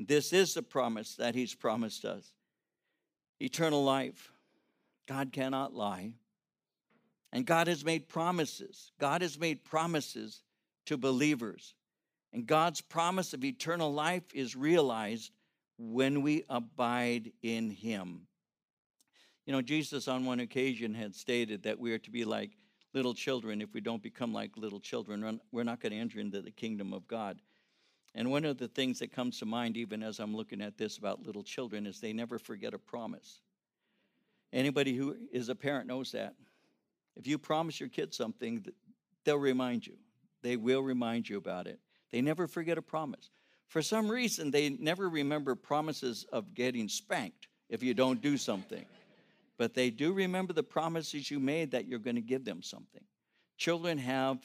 this 0.07 0.33
is 0.33 0.55
the 0.55 0.63
promise 0.63 1.15
that 1.17 1.35
he's 1.35 1.55
promised 1.55 2.07
us 2.07 2.33
eternal 3.39 3.85
life. 3.85 4.33
God 5.07 5.33
cannot 5.33 5.75
lie. 5.75 6.13
And 7.33 7.47
God 7.47 7.69
has 7.69 7.85
made 7.85 8.09
promises. 8.09 8.93
God 8.99 9.23
has 9.23 9.39
made 9.39 9.65
promises 9.65 10.43
to 10.87 10.97
believers. 10.97 11.75
And 12.33 12.47
God's 12.47 12.81
promise 12.81 13.33
of 13.35 13.45
eternal 13.45 13.93
life 13.93 14.25
is 14.35 14.57
realized 14.57 15.31
when 15.79 16.23
we 16.23 16.45
abide 16.49 17.33
in 17.43 17.71
Him. 17.71 18.27
You 19.47 19.53
know, 19.53 19.63
Jesus 19.63 20.07
on 20.07 20.25
one 20.25 20.41
occasion 20.41 20.95
had 20.95 21.15
stated 21.15 21.63
that 21.65 21.79
we 21.79 21.93
are 21.93 21.99
to 21.99 22.11
be 22.11 22.25
like 22.25 22.51
little 22.93 23.15
children. 23.15 23.63
If 23.63 23.73
we 23.73 23.81
don't 23.81 24.03
become 24.03 24.33
like 24.33 24.57
little 24.57 24.81
children, 24.81 25.41
we're 25.51 25.65
not 25.65 25.81
going 25.81 25.93
to 25.93 25.99
enter 25.99 26.21
into 26.21 26.43
the 26.43 26.51
kingdom 26.51 26.93
of 26.93 27.07
God. 27.09 27.41
And 28.15 28.31
one 28.31 28.45
of 28.45 28.59
the 28.59 28.69
things 28.69 28.99
that 28.99 29.13
comes 29.13 29.39
to 29.39 29.47
mind, 29.47 29.77
even 29.77 30.03
as 30.03 30.19
I'm 30.19 30.37
looking 30.37 30.61
at 30.61 30.77
this 30.77 30.99
about 30.99 31.25
little 31.25 31.45
children, 31.45 31.87
is 31.87 32.01
they 32.01 32.13
never 32.13 32.39
forget 32.39 32.75
a 32.75 32.79
promise. 32.79 33.41
Anybody 34.53 34.97
who 34.97 35.17
is 35.33 35.49
a 35.49 35.55
parent 35.55 35.87
knows 35.87 36.13
that. 36.13 36.35
If 37.17 37.27
you 37.27 37.39
promise 37.39 37.81
your 37.81 37.89
kid 37.89 38.15
something, 38.15 38.65
they'll 39.25 39.37
remind 39.37 39.87
you. 39.87 39.95
They 40.43 40.57
will 40.57 40.83
remind 40.83 41.29
you 41.29 41.37
about 41.37 41.67
it. 41.67 41.79
They 42.13 42.21
never 42.21 42.47
forget 42.47 42.79
a 42.79 42.83
promise. 42.83 43.31
For 43.69 43.83
some 43.83 44.11
reason, 44.11 44.51
they 44.51 44.71
never 44.71 45.09
remember 45.09 45.55
promises 45.55 46.27
of 46.33 46.55
getting 46.55 46.89
spanked 46.89 47.49
if 47.69 47.83
you 47.83 47.95
don't 47.95 48.21
do 48.21 48.37
something. 48.37 48.85
But 49.59 49.75
they 49.75 49.91
do 49.91 50.13
remember 50.13 50.53
the 50.53 50.63
promises 50.63 51.31
you 51.31 51.39
made 51.39 51.71
that 51.73 51.87
you're 51.87 51.99
going 51.99 52.17
to 52.17 52.23
give 52.23 52.45
them 52.45 52.63
something. 52.63 53.05
Children 53.59 53.99
have 53.99 54.39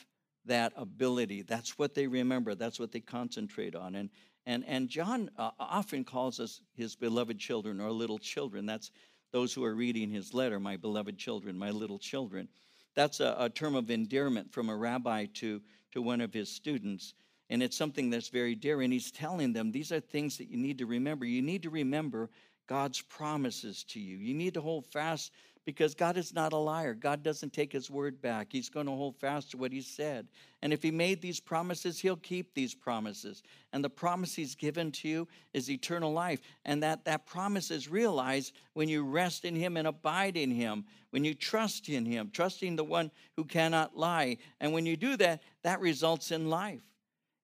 that 0.46 0.74
ability. 0.76 1.42
That's 1.42 1.80
what 1.80 1.96
they 1.96 2.06
remember. 2.06 2.54
That's 2.54 2.80
what 2.80 2.92
they 2.92 3.00
concentrate 3.00 3.76
on. 3.76 3.96
And 3.96 4.10
and 4.46 4.64
and 4.68 4.90
John 4.90 5.32
uh, 5.38 5.52
often 5.60 6.04
calls 6.04 6.40
us 6.40 6.62
his 6.74 6.96
beloved 6.96 7.40
children 7.40 7.82
or 7.82 7.90
little 7.92 8.20
children. 8.20 8.66
That's 8.66 8.92
those 9.36 9.54
who 9.54 9.66
are 9.66 9.76
reading 9.76 10.10
his 10.10 10.34
letter, 10.34 10.62
my 10.62 10.78
beloved 10.78 11.18
children, 11.18 11.58
my 11.58 11.70
little 11.70 12.00
children. 12.00 12.48
That's 12.96 13.20
a, 13.20 13.36
a 13.38 13.50
term 13.50 13.76
of 13.76 13.92
endearment 13.92 14.50
from 14.54 14.70
a 14.70 14.76
rabbi 14.78 15.26
to 15.34 15.62
to 15.92 16.02
one 16.02 16.22
of 16.22 16.34
his 16.34 16.48
students. 16.50 17.16
And 17.50 17.62
it's 17.62 17.76
something 17.76 18.10
that's 18.10 18.30
very 18.30 18.56
dear. 18.56 18.82
And 18.82 18.94
he's 18.94 19.12
telling 19.12 19.52
them 19.52 19.74
these 19.74 19.92
are 19.92 20.00
things 20.00 20.38
that 20.38 20.50
you 20.50 20.56
need 20.56 20.78
to 20.78 20.86
remember. 20.86 21.26
You 21.26 21.42
need 21.42 21.64
to 21.64 21.70
remember 21.70 22.30
God's 22.68 23.02
promises 23.02 23.84
to 23.90 24.00
you. 24.00 24.16
You 24.16 24.34
need 24.34 24.54
to 24.54 24.62
hold 24.62 24.86
fast 24.86 25.34
because 25.66 25.96
God 25.96 26.16
is 26.16 26.34
not 26.34 26.54
a 26.54 26.58
liar. 26.58 26.94
God 26.94 27.24
doesn't 27.24 27.52
take 27.52 27.74
his 27.74 27.90
word 27.90 28.22
back. 28.22 28.48
He's 28.52 28.70
going 28.70 28.86
to 28.86 28.92
hold 28.92 29.18
fast 29.18 29.52
to 29.52 29.58
what 29.58 29.72
he 29.72 29.82
said. 29.82 30.28
And 30.62 30.72
if 30.72 30.84
he 30.84 30.92
made 30.92 31.22
these 31.22 31.40
promises, 31.40 32.00
he'll 32.00 32.16
keep 32.16 32.54
these 32.54 32.76
promises. 32.76 33.42
And 33.74 33.84
the 33.84 33.90
promise 33.90 34.36
he's 34.36 34.54
given 34.54 34.92
to 34.94 35.08
you 35.08 35.28
is 35.54 35.70
eternal 35.70 36.14
life. 36.14 36.40
And 36.66 36.84
that, 36.84 37.06
that 37.06 37.26
promise 37.26 37.72
is 37.72 37.90
realized 37.90 38.54
when 38.74 38.90
you 38.90 39.04
rest 39.04 39.44
in 39.44 39.56
him 39.56 39.76
and 39.76 39.88
abide 39.88 40.38
in 40.38 40.52
him, 40.52 40.86
when 41.10 41.26
you 41.26 41.34
trust 41.34 41.90
in 41.90 42.06
him, 42.06 42.30
trusting 42.32 42.76
the 42.76 42.84
one 42.84 43.10
who 43.36 43.44
cannot 43.44 43.98
lie. 43.98 44.38
And 44.60 44.72
when 44.72 44.86
you 44.86 44.96
do 44.96 45.18
that, 45.18 45.42
that 45.64 45.82
results 45.82 46.32
in 46.32 46.50
life. 46.50 46.84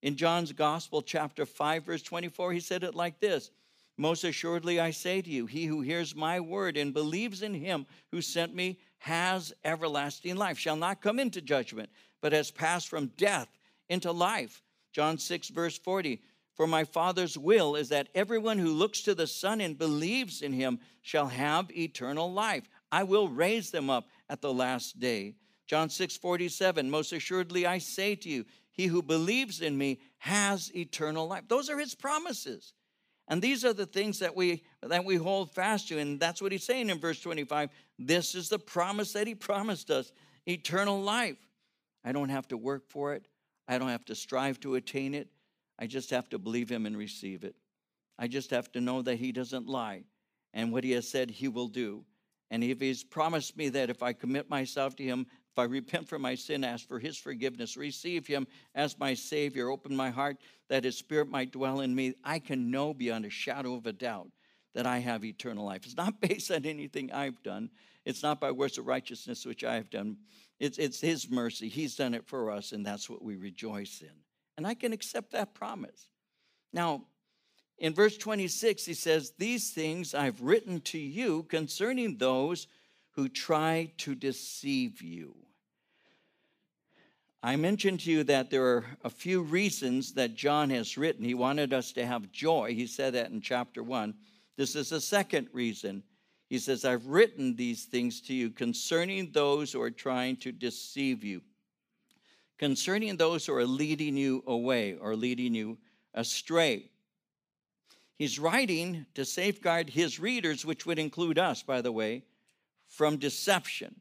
In 0.03 0.15
John's 0.15 0.51
Gospel, 0.51 1.01
chapter 1.01 1.45
5, 1.45 1.85
verse 1.85 2.01
24, 2.03 2.53
he 2.53 2.59
said 2.59 2.83
it 2.83 2.95
like 2.95 3.19
this 3.19 3.49
Most 4.01 4.23
assuredly 4.23 4.79
I 4.79 4.89
say 4.89 5.21
to 5.21 5.29
you, 5.29 5.45
he 5.45 5.65
who 5.65 5.81
hears 5.81 6.15
my 6.15 6.39
word 6.39 6.75
and 6.75 6.91
believes 6.91 7.43
in 7.43 7.53
him 7.53 7.85
who 8.09 8.19
sent 8.19 8.55
me 8.55 8.79
has 8.97 9.53
everlasting 9.63 10.37
life, 10.37 10.57
shall 10.57 10.75
not 10.75 11.03
come 11.03 11.19
into 11.19 11.39
judgment, 11.39 11.87
but 12.19 12.33
has 12.33 12.49
passed 12.49 12.87
from 12.87 13.11
death 13.15 13.47
into 13.89 14.11
life. 14.11 14.63
John 14.91 15.19
6, 15.19 15.49
verse 15.49 15.77
40. 15.77 16.19
For 16.55 16.65
my 16.65 16.83
Father's 16.83 17.37
will 17.37 17.75
is 17.75 17.89
that 17.89 18.09
everyone 18.15 18.57
who 18.57 18.73
looks 18.73 19.01
to 19.01 19.13
the 19.13 19.27
Son 19.27 19.61
and 19.61 19.77
believes 19.77 20.41
in 20.41 20.51
him 20.51 20.79
shall 21.03 21.27
have 21.27 21.69
eternal 21.69 22.33
life. 22.33 22.67
I 22.91 23.03
will 23.03 23.29
raise 23.29 23.69
them 23.69 23.91
up 23.91 24.07
at 24.27 24.41
the 24.41 24.51
last 24.51 24.99
day. 24.99 25.35
John 25.67 25.91
6, 25.91 26.17
47. 26.17 26.89
Most 26.89 27.13
assuredly 27.13 27.67
I 27.67 27.77
say 27.77 28.15
to 28.15 28.29
you, 28.29 28.45
he 28.71 28.87
who 28.87 29.03
believes 29.03 29.61
in 29.61 29.77
me 29.77 29.99
has 30.17 30.75
eternal 30.75 31.27
life. 31.27 31.43
Those 31.47 31.69
are 31.69 31.77
his 31.77 31.93
promises. 31.93 32.73
And 33.31 33.41
these 33.41 33.63
are 33.63 33.71
the 33.71 33.85
things 33.85 34.19
that 34.19 34.35
we 34.35 34.61
that 34.81 35.05
we 35.05 35.15
hold 35.15 35.55
fast 35.55 35.87
to. 35.87 35.97
And 35.97 36.19
that's 36.19 36.41
what 36.41 36.51
he's 36.51 36.65
saying 36.65 36.89
in 36.89 36.99
verse 36.99 37.21
25. 37.21 37.69
This 37.97 38.35
is 38.35 38.49
the 38.49 38.59
promise 38.59 39.13
that 39.13 39.25
he 39.25 39.35
promised 39.35 39.89
us, 39.89 40.11
eternal 40.45 41.01
life. 41.01 41.37
I 42.03 42.11
don't 42.11 42.27
have 42.27 42.49
to 42.49 42.57
work 42.57 42.89
for 42.89 43.13
it. 43.13 43.25
I 43.69 43.77
don't 43.77 43.87
have 43.87 44.03
to 44.05 44.15
strive 44.15 44.59
to 44.59 44.75
attain 44.75 45.13
it. 45.13 45.29
I 45.79 45.87
just 45.87 46.09
have 46.09 46.27
to 46.31 46.39
believe 46.39 46.69
him 46.69 46.85
and 46.85 46.97
receive 46.97 47.45
it. 47.45 47.55
I 48.19 48.27
just 48.27 48.51
have 48.51 48.69
to 48.73 48.81
know 48.81 49.01
that 49.01 49.15
he 49.15 49.31
doesn't 49.31 49.65
lie 49.65 50.03
and 50.53 50.73
what 50.73 50.83
he 50.83 50.91
has 50.91 51.07
said 51.07 51.31
he 51.31 51.47
will 51.47 51.69
do. 51.69 52.03
And 52.49 52.65
if 52.65 52.81
he's 52.81 53.01
promised 53.01 53.55
me 53.55 53.69
that 53.69 53.89
if 53.89 54.03
I 54.03 54.11
commit 54.11 54.49
myself 54.49 54.97
to 54.97 55.03
him, 55.03 55.25
if 55.53 55.59
I 55.59 55.63
repent 55.63 56.07
from 56.07 56.21
my 56.21 56.35
sin, 56.35 56.63
ask 56.63 56.87
for 56.87 56.97
his 56.97 57.17
forgiveness, 57.17 57.75
receive 57.75 58.25
him 58.25 58.47
as 58.73 58.97
my 58.97 59.13
Savior, 59.13 59.69
open 59.69 59.93
my 59.93 60.09
heart 60.09 60.37
that 60.69 60.85
his 60.85 60.97
spirit 60.97 61.27
might 61.27 61.51
dwell 61.51 61.81
in 61.81 61.93
me, 61.93 62.13
I 62.23 62.39
can 62.39 62.71
know 62.71 62.93
beyond 62.93 63.25
a 63.25 63.29
shadow 63.29 63.75
of 63.75 63.85
a 63.85 63.91
doubt 63.91 64.31
that 64.73 64.87
I 64.87 64.99
have 64.99 65.25
eternal 65.25 65.65
life. 65.65 65.85
It's 65.85 65.97
not 65.97 66.21
based 66.21 66.51
on 66.51 66.65
anything 66.65 67.11
I've 67.11 67.43
done, 67.43 67.69
it's 68.05 68.23
not 68.23 68.39
by 68.39 68.51
works 68.51 68.77
of 68.77 68.87
righteousness 68.87 69.45
which 69.45 69.63
I 69.63 69.75
have 69.75 69.89
done. 69.89 70.17
It's, 70.59 70.77
it's 70.77 71.01
his 71.01 71.29
mercy. 71.29 71.67
He's 71.67 71.95
done 71.95 72.13
it 72.13 72.27
for 72.27 72.51
us, 72.51 72.71
and 72.71 72.85
that's 72.85 73.09
what 73.09 73.23
we 73.23 73.35
rejoice 73.35 74.01
in. 74.01 74.15
And 74.57 74.65
I 74.65 74.75
can 74.75 74.93
accept 74.93 75.31
that 75.31 75.53
promise. 75.53 76.07
Now, 76.71 77.03
in 77.77 77.93
verse 77.93 78.15
26, 78.15 78.85
he 78.85 78.93
says, 78.93 79.33
These 79.37 79.71
things 79.71 80.13
I've 80.13 80.41
written 80.41 80.81
to 80.81 80.99
you 80.99 81.43
concerning 81.43 82.17
those 82.17 82.67
who 83.11 83.27
try 83.27 83.91
to 83.97 84.15
deceive 84.15 85.01
you. 85.01 85.35
I 87.43 87.55
mentioned 87.55 88.01
to 88.01 88.11
you 88.11 88.23
that 88.25 88.51
there 88.51 88.65
are 88.65 88.85
a 89.03 89.09
few 89.09 89.41
reasons 89.41 90.13
that 90.13 90.35
John 90.35 90.69
has 90.69 90.97
written. 90.97 91.25
He 91.25 91.33
wanted 91.33 91.73
us 91.73 91.91
to 91.93 92.05
have 92.05 92.31
joy. 92.31 92.75
He 92.75 92.85
said 92.85 93.13
that 93.13 93.31
in 93.31 93.41
chapter 93.41 93.81
1. 93.81 94.13
This 94.57 94.75
is 94.75 94.89
the 94.89 95.01
second 95.01 95.47
reason. 95.51 96.03
He 96.49 96.59
says, 96.59 96.85
I've 96.85 97.07
written 97.07 97.55
these 97.55 97.85
things 97.85 98.21
to 98.23 98.33
you 98.33 98.51
concerning 98.51 99.31
those 99.31 99.71
who 99.71 99.81
are 99.81 99.89
trying 99.89 100.35
to 100.37 100.51
deceive 100.51 101.23
you, 101.23 101.41
concerning 102.59 103.17
those 103.17 103.45
who 103.45 103.53
are 103.53 103.65
leading 103.65 104.17
you 104.17 104.43
away 104.45 104.95
or 104.95 105.15
leading 105.15 105.55
you 105.55 105.79
astray. 106.13 106.91
He's 108.17 108.37
writing 108.37 109.07
to 109.15 109.25
safeguard 109.25 109.89
his 109.89 110.19
readers, 110.19 110.63
which 110.63 110.85
would 110.85 110.99
include 110.99 111.39
us, 111.39 111.63
by 111.63 111.81
the 111.81 111.91
way, 111.91 112.23
from 112.91 113.17
deception. 113.17 113.95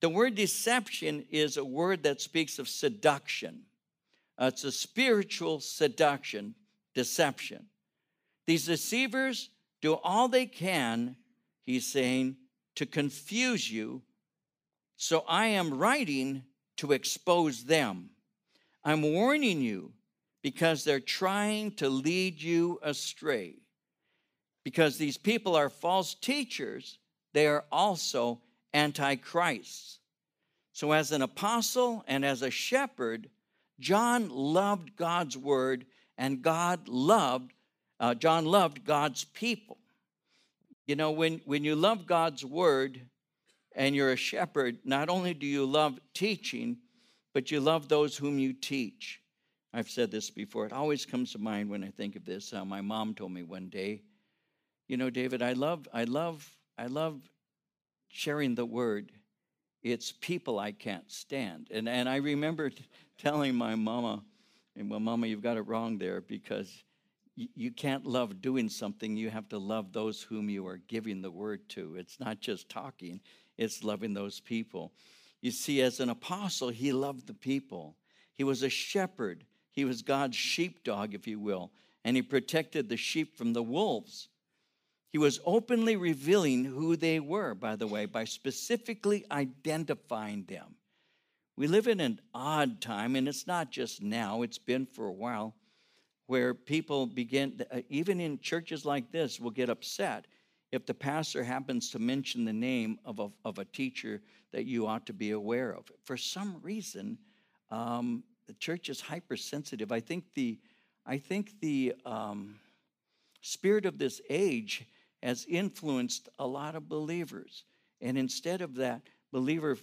The 0.00 0.08
word 0.08 0.34
deception 0.34 1.24
is 1.30 1.56
a 1.56 1.64
word 1.64 2.02
that 2.02 2.20
speaks 2.20 2.58
of 2.58 2.68
seduction. 2.68 3.62
Uh, 4.36 4.46
it's 4.46 4.64
a 4.64 4.72
spiritual 4.72 5.60
seduction, 5.60 6.54
deception. 6.94 7.66
These 8.46 8.66
deceivers 8.66 9.50
do 9.80 9.94
all 9.94 10.28
they 10.28 10.46
can, 10.46 11.16
he's 11.62 11.86
saying, 11.86 12.36
to 12.74 12.84
confuse 12.84 13.70
you. 13.70 14.02
So 14.96 15.24
I 15.28 15.46
am 15.46 15.78
writing 15.78 16.42
to 16.78 16.92
expose 16.92 17.64
them. 17.64 18.10
I'm 18.82 19.02
warning 19.02 19.60
you 19.60 19.92
because 20.42 20.82
they're 20.84 21.00
trying 21.00 21.72
to 21.72 21.88
lead 21.88 22.40
you 22.42 22.80
astray. 22.82 23.56
Because 24.64 24.96
these 24.96 25.16
people 25.16 25.54
are 25.54 25.68
false 25.68 26.14
teachers, 26.14 26.98
they 27.32 27.46
are 27.46 27.64
also 27.70 28.40
antichrists. 28.74 29.98
So, 30.72 30.92
as 30.92 31.12
an 31.12 31.22
apostle 31.22 32.04
and 32.06 32.24
as 32.24 32.42
a 32.42 32.50
shepherd, 32.50 33.28
John 33.78 34.28
loved 34.28 34.96
God's 34.96 35.36
word, 35.36 35.86
and 36.16 36.42
God 36.42 36.88
loved, 36.88 37.52
uh, 37.98 38.14
John 38.14 38.44
loved 38.44 38.84
God's 38.84 39.24
people. 39.24 39.78
You 40.86 40.96
know, 40.96 41.10
when, 41.10 41.40
when 41.44 41.64
you 41.64 41.76
love 41.76 42.06
God's 42.06 42.44
word 42.44 43.00
and 43.76 43.94
you're 43.94 44.12
a 44.12 44.16
shepherd, 44.16 44.78
not 44.84 45.08
only 45.08 45.34
do 45.34 45.46
you 45.46 45.64
love 45.64 45.98
teaching, 46.14 46.78
but 47.32 47.50
you 47.50 47.60
love 47.60 47.88
those 47.88 48.16
whom 48.16 48.38
you 48.38 48.52
teach. 48.52 49.20
I've 49.72 49.88
said 49.88 50.10
this 50.10 50.30
before. 50.30 50.66
It 50.66 50.72
always 50.72 51.06
comes 51.06 51.32
to 51.32 51.38
mind 51.38 51.70
when 51.70 51.84
I 51.84 51.90
think 51.90 52.16
of 52.16 52.24
this. 52.24 52.52
Uh, 52.52 52.64
my 52.64 52.80
mom 52.80 53.14
told 53.14 53.32
me 53.32 53.42
one 53.42 53.68
day, 53.68 54.02
you 54.88 54.96
know, 54.96 55.10
David, 55.10 55.42
I 55.42 55.52
love, 55.52 55.86
I 55.92 56.04
love, 56.04 56.50
I 56.80 56.86
love 56.86 57.20
sharing 58.08 58.54
the 58.54 58.64
word. 58.64 59.12
It's 59.82 60.12
people 60.12 60.58
I 60.58 60.72
can't 60.72 61.12
stand. 61.12 61.68
And, 61.70 61.86
and 61.86 62.08
I 62.08 62.16
remember 62.16 62.70
telling 63.18 63.54
my 63.54 63.74
mama, 63.74 64.22
and 64.74 64.90
well, 64.90 64.98
mama, 64.98 65.26
you've 65.26 65.42
got 65.42 65.58
it 65.58 65.66
wrong 65.68 65.98
there 65.98 66.22
because 66.22 66.84
y- 67.36 67.48
you 67.54 67.70
can't 67.70 68.06
love 68.06 68.40
doing 68.40 68.70
something. 68.70 69.14
You 69.14 69.28
have 69.28 69.46
to 69.50 69.58
love 69.58 69.92
those 69.92 70.22
whom 70.22 70.48
you 70.48 70.66
are 70.68 70.78
giving 70.88 71.20
the 71.20 71.30
word 71.30 71.68
to. 71.70 71.96
It's 71.96 72.18
not 72.18 72.40
just 72.40 72.70
talking, 72.70 73.20
it's 73.58 73.84
loving 73.84 74.14
those 74.14 74.40
people. 74.40 74.92
You 75.42 75.50
see, 75.50 75.82
as 75.82 76.00
an 76.00 76.08
apostle, 76.08 76.70
he 76.70 76.92
loved 76.92 77.26
the 77.26 77.34
people. 77.34 77.94
He 78.32 78.44
was 78.44 78.62
a 78.62 78.70
shepherd. 78.70 79.44
He 79.70 79.84
was 79.84 80.00
God's 80.00 80.36
sheepdog, 80.36 81.12
if 81.12 81.26
you 81.26 81.40
will, 81.40 81.72
and 82.06 82.16
he 82.16 82.22
protected 82.22 82.88
the 82.88 82.96
sheep 82.96 83.36
from 83.36 83.52
the 83.52 83.62
wolves. 83.62 84.29
He 85.12 85.18
was 85.18 85.40
openly 85.44 85.96
revealing 85.96 86.64
who 86.64 86.94
they 86.94 87.18
were, 87.18 87.54
by 87.54 87.76
the 87.76 87.86
way, 87.86 88.06
by 88.06 88.24
specifically 88.24 89.24
identifying 89.30 90.44
them. 90.44 90.76
We 91.56 91.66
live 91.66 91.88
in 91.88 92.00
an 92.00 92.20
odd 92.32 92.80
time, 92.80 93.16
and 93.16 93.28
it's 93.28 93.46
not 93.46 93.70
just 93.70 94.02
now, 94.02 94.42
it's 94.42 94.58
been 94.58 94.86
for 94.86 95.06
a 95.06 95.12
while, 95.12 95.54
where 96.26 96.54
people 96.54 97.06
begin, 97.06 97.60
uh, 97.72 97.80
even 97.88 98.20
in 98.20 98.38
churches 98.38 98.84
like 98.84 99.10
this, 99.10 99.40
will 99.40 99.50
get 99.50 99.68
upset 99.68 100.26
if 100.70 100.86
the 100.86 100.94
pastor 100.94 101.42
happens 101.42 101.90
to 101.90 101.98
mention 101.98 102.44
the 102.44 102.52
name 102.52 103.00
of 103.04 103.18
a, 103.18 103.28
of 103.44 103.58
a 103.58 103.64
teacher 103.64 104.22
that 104.52 104.64
you 104.64 104.86
ought 104.86 105.06
to 105.06 105.12
be 105.12 105.32
aware 105.32 105.72
of. 105.72 105.90
For 106.04 106.16
some 106.16 106.60
reason, 106.62 107.18
um, 107.70 108.22
the 108.46 108.54
church 108.54 108.88
is 108.88 109.00
hypersensitive. 109.00 109.90
I 109.90 109.98
think 109.98 110.24
the, 110.34 110.58
I 111.04 111.18
think 111.18 111.60
the 111.60 111.94
um, 112.06 112.60
spirit 113.40 113.86
of 113.86 113.98
this 113.98 114.20
age 114.30 114.86
has 115.22 115.46
influenced 115.48 116.28
a 116.38 116.46
lot 116.46 116.74
of 116.74 116.88
believers. 116.88 117.64
And 118.00 118.16
instead 118.16 118.62
of 118.62 118.76
that 118.76 119.02
believer 119.32 119.76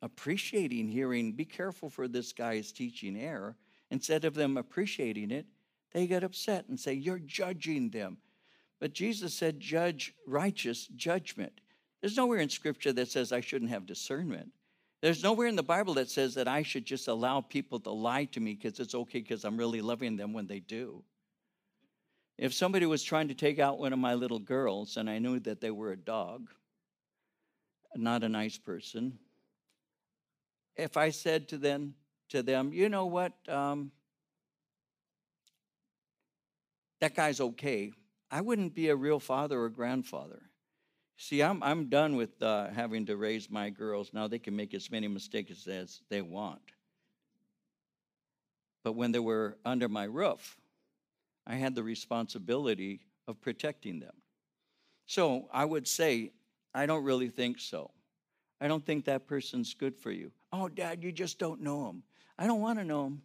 appreciating 0.00 0.88
hearing, 0.88 1.32
be 1.32 1.44
careful 1.44 1.88
for 1.88 2.08
this 2.08 2.32
guy 2.32 2.54
is 2.54 2.72
teaching 2.72 3.16
error, 3.16 3.56
instead 3.90 4.24
of 4.24 4.34
them 4.34 4.56
appreciating 4.56 5.30
it, 5.30 5.46
they 5.92 6.06
get 6.06 6.24
upset 6.24 6.68
and 6.68 6.78
say, 6.78 6.94
You're 6.94 7.18
judging 7.18 7.90
them. 7.90 8.18
But 8.80 8.94
Jesus 8.94 9.34
said, 9.34 9.60
Judge 9.60 10.14
righteous 10.26 10.86
judgment. 10.86 11.60
There's 12.00 12.16
nowhere 12.16 12.40
in 12.40 12.48
Scripture 12.48 12.92
that 12.94 13.08
says 13.08 13.32
I 13.32 13.40
shouldn't 13.40 13.70
have 13.70 13.86
discernment. 13.86 14.50
There's 15.02 15.22
nowhere 15.22 15.48
in 15.48 15.56
the 15.56 15.62
Bible 15.62 15.94
that 15.94 16.10
says 16.10 16.34
that 16.34 16.48
I 16.48 16.62
should 16.62 16.84
just 16.84 17.08
allow 17.08 17.40
people 17.40 17.80
to 17.80 17.90
lie 17.90 18.24
to 18.26 18.40
me 18.40 18.54
because 18.54 18.80
it's 18.80 18.94
okay 18.94 19.20
because 19.20 19.44
I'm 19.44 19.56
really 19.56 19.80
loving 19.80 20.16
them 20.16 20.32
when 20.32 20.46
they 20.46 20.60
do. 20.60 21.02
If 22.42 22.52
somebody 22.52 22.86
was 22.86 23.04
trying 23.04 23.28
to 23.28 23.34
take 23.34 23.60
out 23.60 23.78
one 23.78 23.92
of 23.92 24.00
my 24.00 24.14
little 24.14 24.40
girls 24.40 24.96
and 24.96 25.08
I 25.08 25.20
knew 25.20 25.38
that 25.38 25.60
they 25.60 25.70
were 25.70 25.92
a 25.92 25.96
dog, 25.96 26.50
not 27.94 28.24
a 28.24 28.28
nice 28.28 28.58
person, 28.58 29.16
if 30.74 30.96
I 30.96 31.10
said 31.10 31.48
to 31.50 31.56
them, 31.56 31.94
to 32.30 32.42
them, 32.42 32.72
you 32.72 32.88
know 32.88 33.06
what, 33.06 33.32
um, 33.48 33.92
that 37.00 37.14
guy's 37.14 37.40
okay, 37.40 37.92
I 38.28 38.40
wouldn't 38.40 38.74
be 38.74 38.88
a 38.88 38.96
real 38.96 39.20
father 39.20 39.60
or 39.60 39.68
grandfather. 39.68 40.42
See, 41.18 41.44
I'm, 41.44 41.62
I'm 41.62 41.88
done 41.88 42.16
with 42.16 42.42
uh, 42.42 42.70
having 42.70 43.06
to 43.06 43.16
raise 43.16 43.48
my 43.50 43.70
girls. 43.70 44.10
Now 44.12 44.26
they 44.26 44.40
can 44.40 44.56
make 44.56 44.74
as 44.74 44.90
many 44.90 45.06
mistakes 45.06 45.68
as 45.68 46.00
they 46.08 46.22
want. 46.22 46.72
But 48.82 48.96
when 48.96 49.12
they 49.12 49.20
were 49.20 49.58
under 49.64 49.88
my 49.88 50.04
roof, 50.06 50.58
I 51.46 51.56
had 51.56 51.74
the 51.74 51.82
responsibility 51.82 53.00
of 53.26 53.40
protecting 53.40 54.00
them. 54.00 54.14
So 55.06 55.48
I 55.52 55.64
would 55.64 55.86
say, 55.86 56.32
I 56.74 56.86
don't 56.86 57.04
really 57.04 57.28
think 57.28 57.58
so. 57.58 57.90
I 58.60 58.68
don't 58.68 58.84
think 58.86 59.04
that 59.06 59.26
person's 59.26 59.74
good 59.74 59.96
for 59.96 60.10
you. 60.10 60.30
Oh, 60.52 60.68
Dad, 60.68 61.02
you 61.02 61.10
just 61.10 61.38
don't 61.38 61.60
know 61.60 61.88
him. 61.88 62.02
I 62.38 62.46
don't 62.46 62.60
want 62.60 62.78
to 62.78 62.84
know 62.84 63.06
him. 63.06 63.22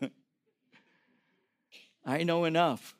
I 2.04 2.22
know 2.24 2.44
enough. 2.44 2.96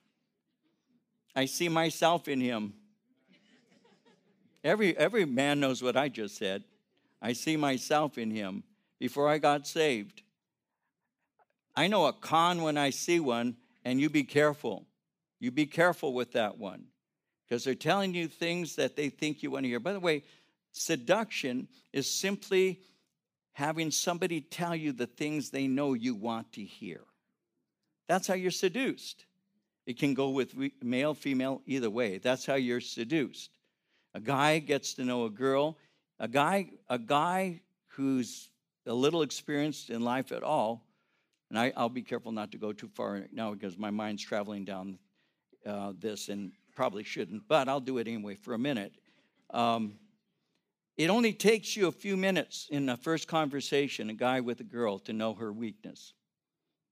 I 1.35 1.47
see 1.47 1.69
myself 1.69 2.29
in 2.29 2.41
him. 2.41 2.75
Every, 4.63 4.97
every 4.97 5.25
man 5.25 5.59
knows 5.59 5.83
what 5.83 5.97
I 5.97 6.09
just 6.09 6.37
said. 6.37 6.65
I 7.23 7.33
see 7.33 7.57
myself 7.57 8.19
in 8.19 8.31
him 8.31 8.63
before 8.99 9.29
I 9.29 9.39
got 9.39 9.67
saved. 9.67 10.23
I 11.77 11.87
know 11.87 12.07
a 12.07 12.13
con 12.13 12.63
when 12.63 12.77
I 12.77 12.91
see 12.91 13.21
one, 13.21 13.57
and 13.85 14.01
you 14.01 14.11
be 14.11 14.25
careful. 14.25 14.87
You 15.39 15.51
be 15.51 15.67
careful 15.67 16.13
with 16.13 16.33
that 16.33 16.59
one 16.59 16.85
because 17.49 17.65
they're 17.65 17.75
telling 17.75 18.15
you 18.15 18.29
things 18.29 18.77
that 18.77 18.97
they 18.97 19.09
think 19.09 19.43
you 19.43 19.51
want 19.51 19.65
to 19.65 19.69
hear. 19.69 19.81
By 19.81 19.93
the 19.93 20.01
way, 20.01 20.23
seduction 20.73 21.67
is 21.93 22.09
simply 22.09 22.81
having 23.53 23.91
somebody 23.91 24.41
tell 24.41 24.77
you 24.77 24.93
the 24.93 25.07
things 25.07 25.51
they 25.51 25.67
know 25.67 25.95
you 25.95 26.15
want 26.15 26.53
to 26.53 26.63
hear. 26.63 27.01
That's 28.07 28.27
how 28.27 28.35
you're 28.35 28.51
seduced. 28.51 29.25
It 29.87 29.99
can 29.99 30.15
go 30.15 30.31
with 30.31 30.55
male, 30.83 31.15
female, 31.15 31.63
either 31.67 31.91
way. 31.91 32.19
That's 32.19 32.47
how 32.47 32.55
you're 32.55 32.81
seduced. 32.81 33.51
A 34.15 34.21
guy 34.21 34.59
gets 34.59 34.95
to 34.95 35.05
know 35.05 35.25
a 35.25 35.31
girl. 35.31 35.79
A 36.19 36.29
guy, 36.29 36.71
a 36.89 36.99
guy 36.99 37.61
who's 37.89 38.51
a 38.87 38.93
little 38.93 39.23
experienced 39.23 39.91
in 39.91 40.03
life 40.03 40.33
at 40.33 40.43
all 40.43 40.85
and 41.51 41.59
I, 41.59 41.73
will 41.77 41.89
be 41.89 42.03
careful 42.03 42.33
not 42.33 42.53
to 42.53 42.59
go 42.59 42.73
too 42.73 42.89
far 42.89 43.27
now 43.33 43.53
because 43.53 43.77
my 43.77 43.91
mind's 43.91 44.23
traveling 44.23 44.65
down 44.65 44.99
uh, 45.67 45.93
this 45.99 46.29
and 46.29 46.53
probably 46.75 47.03
shouldn't, 47.03 47.43
but 47.49 47.69
I'll 47.69 47.81
do 47.81 47.99
it 47.99 48.07
anyway 48.07 48.37
for 48.37 48.55
a 48.55 48.59
minute. 48.59 48.93
Um, 49.51 49.95
it 50.97 51.11
only 51.11 51.33
takes 51.33 51.77
you 51.77 51.89
a 51.89 51.93
few 51.93 52.17
minutes 52.17 52.69
in 52.71 52.87
the 52.87 52.97
first 52.97 53.27
conversation, 53.27 54.11
a 54.11 54.15
guy 54.15 54.41
with 54.41 54.61
a 54.61 54.65
girl, 54.65 54.99
to 55.01 55.13
know 55.13 55.35
her 55.35 55.53
weakness. 55.53 56.15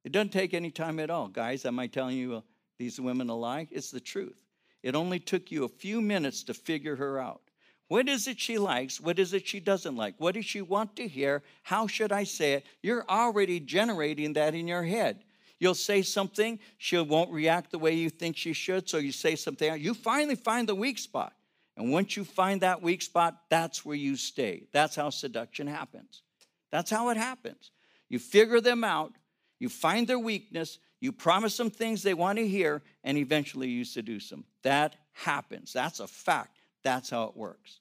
It 0.05 0.13
doesn't 0.13 0.33
take 0.33 0.55
any 0.55 0.71
time 0.71 0.99
at 0.99 1.11
all. 1.11 1.29
Guys, 1.29 1.65
am 1.65 1.79
I 1.79 1.87
telling 1.87 2.17
you 2.17 2.37
uh, 2.37 2.41
these 2.79 3.01
women 3.01 3.29
a 3.29 3.37
lie? 3.37 3.69
It's 3.71 3.91
the 3.91 4.01
truth. 4.01 4.43
It 4.83 4.95
only 4.95 5.19
took 5.19 5.51
you 5.51 5.65
a 5.65 5.69
few 5.69 6.01
minutes 6.01 6.43
to 6.45 6.55
figure 6.55 6.97
her 6.97 7.19
out. 7.19 7.43
What 7.89 8.09
is 8.09 8.29
it 8.29 8.39
she 8.39 8.59
likes? 8.59 9.01
What 9.01 9.19
is 9.19 9.33
it 9.33 9.49
she 9.49 9.61
doesn't 9.61 9.97
like? 9.97 10.15
What 10.19 10.35
does 10.35 10.45
she 10.45 10.61
want 10.61 10.95
to 10.97 11.09
hear? 11.09 11.43
How 11.63 11.87
should 11.87 12.13
I 12.13 12.25
say 12.25 12.53
it? 12.55 12.67
You're 12.83 13.05
already 13.09 13.61
generating 13.61 14.35
that 14.35 14.55
in 14.55 14.69
your 14.69 14.85
head. 14.85 15.25
You'll 15.59 15.75
say 15.75 16.03
something, 16.03 16.61
she 16.77 16.99
won't 16.99 17.33
react 17.33 17.73
the 17.73 17.79
way 17.79 17.95
you 17.95 18.11
think 18.11 18.37
she 18.37 18.53
should, 18.53 18.89
so 18.89 18.99
you 18.99 19.11
say 19.11 19.35
something. 19.35 19.81
You 19.81 19.93
finally 19.93 20.37
find 20.37 20.69
the 20.69 20.75
weak 20.75 20.99
spot. 20.99 21.33
And 21.77 21.91
once 21.91 22.17
you 22.17 22.25
find 22.25 22.61
that 22.61 22.83
weak 22.83 23.03
spot, 23.03 23.43
that's 23.49 23.85
where 23.85 23.97
you 23.97 24.17
stay. 24.17 24.65
That's 24.73 24.95
how 24.95 25.11
seduction 25.11 25.67
happens. 25.67 26.23
That's 26.71 26.91
how 26.91 27.09
it 27.09 27.17
happens. 27.17 27.71
You 28.09 28.19
figure 28.19 28.61
them 28.61 28.85
out, 28.85 29.13
you 29.59 29.69
find 29.69 30.07
their 30.07 30.19
weakness, 30.19 30.79
You 31.01 31.13
promise 31.13 31.57
them 31.57 31.71
things 31.71 32.03
they 32.03 32.15
want 32.15 32.39
to 32.39 32.47
hear, 32.47 32.83
and 33.05 33.17
eventually 33.17 33.69
you 33.69 33.85
seduce 33.85 34.31
them. 34.31 34.45
That 34.63 34.97
happens. 35.13 35.73
That's 35.73 36.01
a 36.01 36.09
fact. 36.09 36.58
That's 36.83 37.11
how 37.11 37.25
it 37.25 37.37
works. 37.37 37.81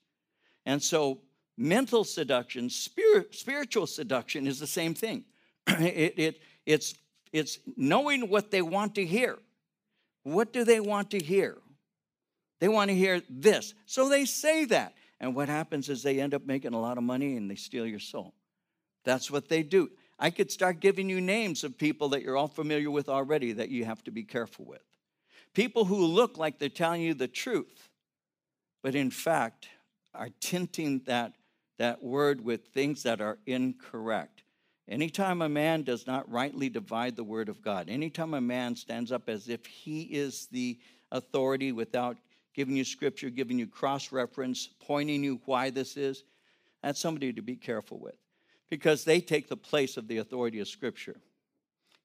And 0.65 0.81
so, 0.81 1.19
mental 1.57 2.03
seduction, 2.03 2.69
spirit, 2.69 3.33
spiritual 3.33 3.87
seduction 3.87 4.47
is 4.47 4.59
the 4.59 4.67
same 4.67 4.93
thing. 4.93 5.23
it, 5.67 6.13
it, 6.17 6.41
it's, 6.65 6.95
it's 7.31 7.59
knowing 7.75 8.29
what 8.29 8.51
they 8.51 8.61
want 8.61 8.95
to 8.95 9.05
hear. 9.05 9.37
What 10.23 10.51
do 10.51 10.63
they 10.63 10.79
want 10.79 11.11
to 11.11 11.19
hear? 11.19 11.57
They 12.59 12.67
want 12.67 12.89
to 12.89 12.95
hear 12.95 13.21
this. 13.29 13.73
So 13.85 14.09
they 14.09 14.25
say 14.25 14.65
that. 14.65 14.93
And 15.19 15.35
what 15.35 15.49
happens 15.49 15.89
is 15.89 16.03
they 16.03 16.19
end 16.19 16.33
up 16.33 16.45
making 16.45 16.73
a 16.73 16.79
lot 16.79 16.97
of 16.97 17.03
money 17.03 17.37
and 17.37 17.49
they 17.49 17.55
steal 17.55 17.85
your 17.85 17.99
soul. 17.99 18.33
That's 19.03 19.31
what 19.31 19.49
they 19.49 19.63
do. 19.63 19.89
I 20.19 20.29
could 20.31 20.51
start 20.51 20.79
giving 20.79 21.09
you 21.09 21.21
names 21.21 21.63
of 21.63 21.77
people 21.77 22.09
that 22.09 22.23
you're 22.23 22.37
all 22.37 22.47
familiar 22.47 22.91
with 22.91 23.07
already 23.07 23.53
that 23.53 23.69
you 23.69 23.85
have 23.85 24.03
to 24.03 24.11
be 24.11 24.23
careful 24.23 24.65
with. 24.65 24.81
People 25.53 25.85
who 25.85 26.05
look 26.05 26.37
like 26.37 26.59
they're 26.59 26.69
telling 26.69 27.01
you 27.01 27.13
the 27.13 27.27
truth, 27.27 27.89
but 28.87 28.95
in 28.95 29.11
fact 29.11 29.67
are 30.13 30.29
tinting 30.39 31.01
that, 31.07 31.33
that 31.77 32.01
word 32.01 32.39
with 32.39 32.67
things 32.67 33.03
that 33.03 33.19
are 33.19 33.37
incorrect. 33.45 34.43
Anytime 34.87 35.41
a 35.41 35.49
man 35.49 35.83
does 35.83 36.07
not 36.07 36.31
rightly 36.31 36.69
divide 36.69 37.17
the 37.17 37.23
word 37.25 37.49
of 37.49 37.61
God, 37.61 37.89
anytime 37.89 38.33
a 38.33 38.39
man 38.39 38.77
stands 38.77 39.11
up 39.11 39.27
as 39.27 39.49
if 39.49 39.65
he 39.65 40.03
is 40.03 40.47
the 40.53 40.79
authority 41.11 41.73
without 41.73 42.15
giving 42.53 42.77
you 42.77 42.85
scripture, 42.85 43.29
giving 43.29 43.59
you 43.59 43.67
cross 43.67 44.13
reference, 44.13 44.69
pointing 44.79 45.21
you 45.21 45.41
why 45.43 45.69
this 45.69 45.97
is, 45.97 46.23
that's 46.81 47.01
somebody 47.01 47.33
to 47.33 47.41
be 47.41 47.57
careful 47.57 47.99
with 47.99 48.15
because 48.69 49.03
they 49.03 49.19
take 49.19 49.49
the 49.49 49.57
place 49.57 49.97
of 49.97 50.07
the 50.07 50.19
authority 50.19 50.61
of 50.61 50.67
scripture. 50.69 51.17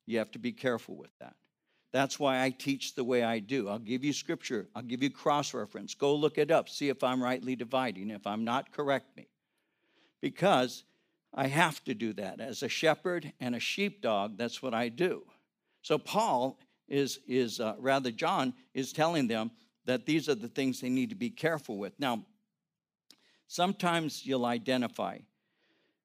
You 0.04 0.18
have 0.18 0.32
to 0.32 0.40
be 0.40 0.50
careful 0.50 0.96
with 0.96 1.16
that. 1.20 1.36
That's 1.92 2.18
why 2.18 2.42
I 2.42 2.50
teach 2.50 2.94
the 2.94 3.04
way 3.04 3.22
I 3.22 3.38
do. 3.38 3.68
I'll 3.68 3.78
give 3.78 4.02
you 4.02 4.12
scripture, 4.12 4.68
I'll 4.74 4.82
give 4.82 5.02
you 5.02 5.10
cross 5.10 5.52
reference. 5.52 5.94
Go 5.94 6.14
look 6.14 6.38
it 6.38 6.50
up, 6.50 6.68
see 6.68 6.88
if 6.88 7.04
I'm 7.04 7.22
rightly 7.22 7.54
dividing. 7.54 8.10
If 8.10 8.26
I'm 8.26 8.44
not, 8.44 8.72
correct 8.72 9.16
me. 9.16 9.28
Because 10.20 10.84
I 11.34 11.46
have 11.48 11.82
to 11.84 11.94
do 11.94 12.12
that. 12.14 12.40
As 12.40 12.62
a 12.62 12.68
shepherd 12.68 13.32
and 13.40 13.54
a 13.54 13.60
sheepdog, 13.60 14.38
that's 14.38 14.62
what 14.62 14.74
I 14.74 14.88
do. 14.88 15.22
So 15.82 15.98
Paul 15.98 16.58
is, 16.88 17.20
is 17.26 17.60
uh, 17.60 17.74
rather, 17.78 18.10
John 18.10 18.54
is 18.74 18.92
telling 18.92 19.28
them 19.28 19.50
that 19.84 20.06
these 20.06 20.28
are 20.28 20.34
the 20.34 20.48
things 20.48 20.80
they 20.80 20.88
need 20.88 21.10
to 21.10 21.16
be 21.16 21.30
careful 21.30 21.76
with. 21.78 21.98
Now, 21.98 22.24
sometimes 23.48 24.24
you'll 24.24 24.46
identify. 24.46 25.18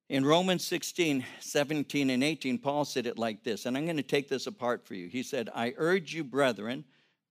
In 0.09 0.25
Romans 0.25 0.65
16, 0.65 1.25
17, 1.41 2.09
and 2.09 2.23
18, 2.23 2.59
Paul 2.59 2.85
said 2.85 3.05
it 3.05 3.17
like 3.17 3.43
this, 3.43 3.65
and 3.65 3.75
I'm 3.75 3.83
going 3.83 3.97
to 3.97 4.03
take 4.03 4.29
this 4.29 4.47
apart 4.47 4.87
for 4.87 4.93
you. 4.93 5.09
He 5.09 5.21
said, 5.21 5.49
I 5.53 5.73
urge 5.75 6.13
you, 6.13 6.23
brethren, 6.23 6.85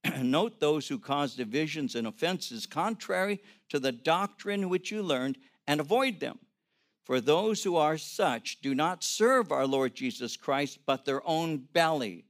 note 0.20 0.60
those 0.60 0.86
who 0.86 0.98
cause 0.98 1.34
divisions 1.34 1.94
and 1.94 2.06
offenses 2.06 2.66
contrary 2.66 3.40
to 3.70 3.78
the 3.78 3.92
doctrine 3.92 4.68
which 4.68 4.90
you 4.90 5.02
learned, 5.02 5.38
and 5.66 5.80
avoid 5.80 6.20
them. 6.20 6.38
For 7.04 7.18
those 7.18 7.62
who 7.62 7.76
are 7.76 7.96
such 7.96 8.60
do 8.60 8.74
not 8.74 9.02
serve 9.02 9.52
our 9.52 9.66
Lord 9.66 9.94
Jesus 9.94 10.36
Christ, 10.36 10.80
but 10.84 11.06
their 11.06 11.26
own 11.26 11.58
belly, 11.72 12.26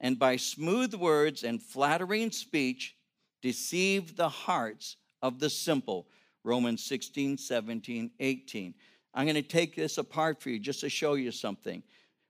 and 0.00 0.18
by 0.18 0.36
smooth 0.36 0.94
words 0.94 1.44
and 1.44 1.62
flattering 1.62 2.32
speech 2.32 2.96
deceive 3.40 4.16
the 4.16 4.28
hearts 4.28 4.96
of 5.22 5.38
the 5.38 5.48
simple. 5.48 6.08
Romans 6.42 6.82
16, 6.84 7.38
17, 7.38 8.10
18. 8.18 8.74
I'm 9.16 9.24
going 9.24 9.34
to 9.34 9.42
take 9.42 9.74
this 9.74 9.96
apart 9.96 10.42
for 10.42 10.50
you 10.50 10.58
just 10.58 10.80
to 10.80 10.90
show 10.90 11.14
you 11.14 11.32
something. 11.32 11.82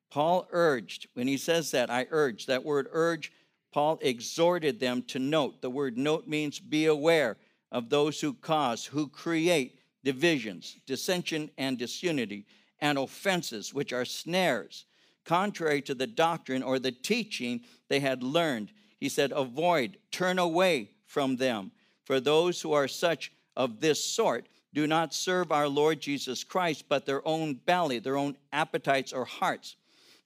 Paul 0.08 0.46
urged, 0.52 1.08
when 1.14 1.26
he 1.26 1.36
says 1.36 1.72
that, 1.72 1.90
I 1.90 2.06
urge, 2.10 2.46
that 2.46 2.64
word 2.64 2.86
urge, 2.92 3.32
Paul 3.72 3.98
exhorted 4.00 4.78
them 4.78 5.02
to 5.08 5.18
note. 5.18 5.60
The 5.60 5.68
word 5.68 5.98
note 5.98 6.28
means 6.28 6.60
be 6.60 6.86
aware 6.86 7.36
of 7.72 7.90
those 7.90 8.20
who 8.20 8.34
cause, 8.34 8.84
who 8.84 9.08
create 9.08 9.80
divisions, 10.04 10.76
dissension, 10.86 11.50
and 11.58 11.76
disunity, 11.76 12.46
and 12.80 12.98
offenses, 12.98 13.74
which 13.74 13.92
are 13.92 14.04
snares, 14.04 14.86
contrary 15.24 15.82
to 15.82 15.94
the 15.94 16.06
doctrine 16.06 16.62
or 16.62 16.78
the 16.78 16.92
teaching 16.92 17.62
they 17.88 17.98
had 17.98 18.22
learned. 18.22 18.70
He 19.00 19.08
said, 19.08 19.32
Avoid, 19.34 19.98
turn 20.12 20.38
away 20.38 20.90
from 21.04 21.36
them. 21.36 21.72
For 22.04 22.20
those 22.20 22.62
who 22.62 22.72
are 22.72 22.86
such 22.86 23.32
of 23.56 23.80
this 23.80 24.04
sort 24.04 24.46
do 24.76 24.86
not 24.86 25.14
serve 25.14 25.52
our 25.52 25.68
Lord 25.68 26.00
Jesus 26.00 26.44
Christ, 26.44 26.84
but 26.86 27.06
their 27.06 27.26
own 27.26 27.54
belly, 27.54 27.98
their 27.98 28.18
own 28.18 28.36
appetites 28.52 29.10
or 29.10 29.24
hearts. 29.24 29.74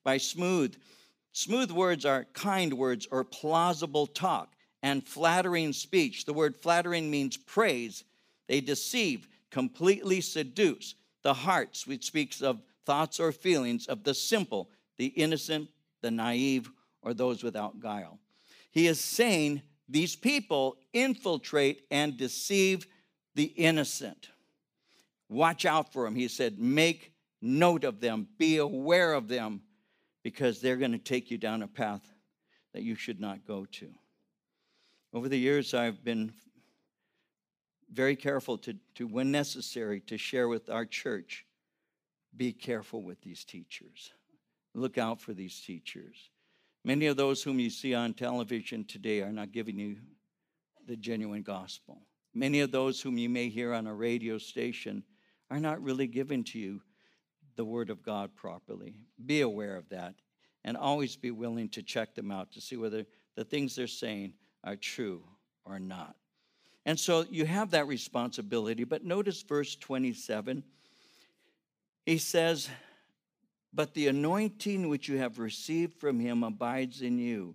By 0.03 0.17
smooth, 0.17 0.75
smooth 1.31 1.71
words 1.71 2.05
are 2.05 2.27
kind 2.33 2.75
words 2.75 3.07
or 3.13 3.23
plausible 3.23 4.09
talk 4.09 4.53
and 4.83 5.07
flattering 5.07 5.73
speech. 5.73 6.25
The 6.25 6.33
word 6.33 6.57
flattering 6.57 7.13
means 7.13 7.37
praise. 7.37 8.03
They 8.49 8.61
deceive, 8.61 9.29
completely 9.53 10.21
seduce 10.21 10.97
the 11.23 11.33
hearts, 11.35 11.87
which 11.87 12.05
speaks 12.05 12.43
of 12.43 12.61
thoughts 12.85 13.21
or 13.21 13.31
feelings 13.31 13.87
of 13.87 14.03
the 14.03 14.15
simple, 14.15 14.69
the 14.97 15.07
innocent, 15.07 15.69
the 16.01 16.11
naive, 16.11 16.69
or 17.03 17.15
those 17.15 17.45
without 17.45 17.79
guile. 17.79 18.19
He 18.73 18.89
is 18.89 18.99
saying 18.99 19.63
these 19.89 20.17
people 20.17 20.77
infiltrate 20.93 21.83
and 21.93 22.17
deceive 22.17 22.89
the 23.37 23.45
innocent. 23.45 24.31
Watch 25.31 25.65
out 25.65 25.93
for 25.93 26.05
them. 26.05 26.17
He 26.17 26.27
said, 26.27 26.59
Make 26.59 27.13
note 27.41 27.85
of 27.85 28.01
them, 28.01 28.27
be 28.37 28.59
aware 28.59 29.15
of 29.15 29.29
them, 29.29 29.63
because 30.25 30.61
they're 30.61 30.77
going 30.77 30.93
to 30.93 30.99
take 30.99 31.31
you 31.31 31.39
down 31.39 31.63
a 31.63 31.69
path 31.69 32.03
that 32.75 32.83
you 32.83 32.97
should 32.97 33.21
not 33.21 33.47
go 33.47 33.65
to. 33.65 33.89
Over 35.15 35.29
the 35.29 35.39
years, 35.39 35.73
I've 35.73 36.05
been 36.05 36.33
very 37.93 38.17
careful 38.17 38.59
to, 38.59 38.77
to, 38.97 39.07
when 39.07 39.31
necessary, 39.31 40.01
to 40.01 40.19
share 40.19 40.49
with 40.49 40.69
our 40.69 40.85
church 40.85 41.47
be 42.37 42.53
careful 42.53 43.03
with 43.03 43.21
these 43.23 43.45
teachers. 43.45 44.13
Look 44.75 44.99
out 44.99 45.21
for 45.21 45.33
these 45.33 45.61
teachers. 45.61 46.31
Many 46.85 47.07
of 47.07 47.17
those 47.17 47.43
whom 47.43 47.59
you 47.59 47.71
see 47.71 47.95
on 47.95 48.15
television 48.15 48.85
today 48.85 49.21
are 49.21 49.33
not 49.33 49.53
giving 49.53 49.79
you 49.79 49.97
the 50.87 50.97
genuine 50.97 51.43
gospel. 51.43 52.03
Many 52.35 52.61
of 52.61 52.71
those 52.71 53.01
whom 53.01 53.19
you 53.19 53.29
may 53.29 53.49
hear 53.49 53.75
on 53.75 53.87
a 53.87 53.95
radio 53.95 54.39
station 54.39 55.03
are 55.51 55.61
not 55.61 55.83
really 55.83 56.07
giving 56.07 56.45
to 56.45 56.59
you 56.59 56.81
the 57.57 57.65
word 57.65 57.91
of 57.91 58.03
God 58.03 58.35
properly. 58.37 58.95
Be 59.25 59.41
aware 59.41 59.77
of 59.77 59.89
that 59.91 60.15
and 60.65 60.77
always 60.77 61.17
be 61.17 61.31
willing 61.31 61.69
to 61.71 61.83
check 61.83 62.15
them 62.15 62.31
out 62.31 62.53
to 62.53 62.61
see 62.61 62.77
whether 62.77 63.05
the 63.35 63.45
things 63.45 63.75
they're 63.75 63.87
saying 63.87 64.35
are 64.65 64.77
true 64.77 65.23
or 65.65 65.79
not. 65.79 66.15
And 66.87 66.99
so 66.99 67.25
you 67.31 67.45
have 67.45 67.71
that 67.71 67.87
responsibility. 67.87 68.85
But 68.85 69.05
notice 69.05 69.43
verse 69.43 69.77
27. 69.77 70.63
He 72.07 72.19
says, 72.19 72.69
but 73.73 73.95
the 73.95 74.09
anointing 74.09 74.89
which 74.89 75.09
you 75.09 75.19
have 75.19 75.39
received 75.39 76.01
from 76.01 76.19
him 76.19 76.43
abides 76.43 77.03
in 77.03 77.19
you, 77.19 77.55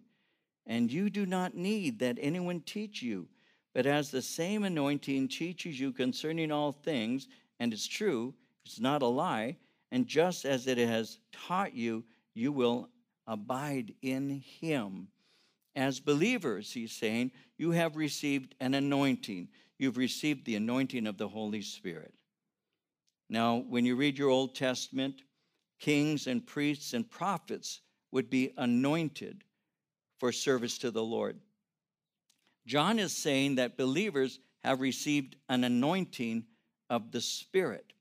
and 0.65 0.91
you 0.91 1.09
do 1.09 1.25
not 1.25 1.55
need 1.55 1.99
that 1.99 2.17
anyone 2.21 2.61
teach 2.61 3.01
you. 3.01 3.27
But 3.73 3.85
as 3.85 4.09
the 4.09 4.21
same 4.21 4.63
anointing 4.63 5.27
teaches 5.27 5.77
you 5.77 5.91
concerning 5.91 6.51
all 6.51 6.71
things, 6.71 7.27
and 7.59 7.73
it's 7.73 7.87
true, 7.87 8.33
it's 8.65 8.79
not 8.79 9.01
a 9.01 9.07
lie, 9.07 9.57
and 9.91 10.07
just 10.07 10.45
as 10.45 10.67
it 10.67 10.77
has 10.77 11.19
taught 11.31 11.73
you, 11.73 12.03
you 12.33 12.51
will 12.51 12.89
abide 13.27 13.93
in 14.01 14.43
him. 14.59 15.07
As 15.75 15.99
believers, 15.99 16.71
he's 16.71 16.91
saying, 16.91 17.31
you 17.57 17.71
have 17.71 17.95
received 17.95 18.55
an 18.59 18.73
anointing. 18.73 19.49
You've 19.77 19.97
received 19.97 20.45
the 20.45 20.55
anointing 20.55 21.05
of 21.07 21.17
the 21.17 21.27
Holy 21.27 21.61
Spirit. 21.61 22.13
Now, 23.29 23.57
when 23.57 23.85
you 23.85 23.95
read 23.95 24.17
your 24.17 24.29
Old 24.29 24.55
Testament, 24.55 25.21
kings 25.79 26.27
and 26.27 26.45
priests 26.45 26.93
and 26.93 27.09
prophets 27.09 27.81
would 28.11 28.29
be 28.29 28.53
anointed 28.57 29.43
for 30.19 30.31
service 30.31 30.77
to 30.79 30.91
the 30.91 31.03
Lord. 31.03 31.39
John 32.65 32.99
is 32.99 33.15
saying 33.15 33.55
that 33.55 33.77
believers 33.77 34.39
have 34.63 34.81
received 34.81 35.35
an 35.49 35.63
anointing 35.63 36.45
of 36.89 37.11
the 37.11 37.21
Spirit. 37.21 37.93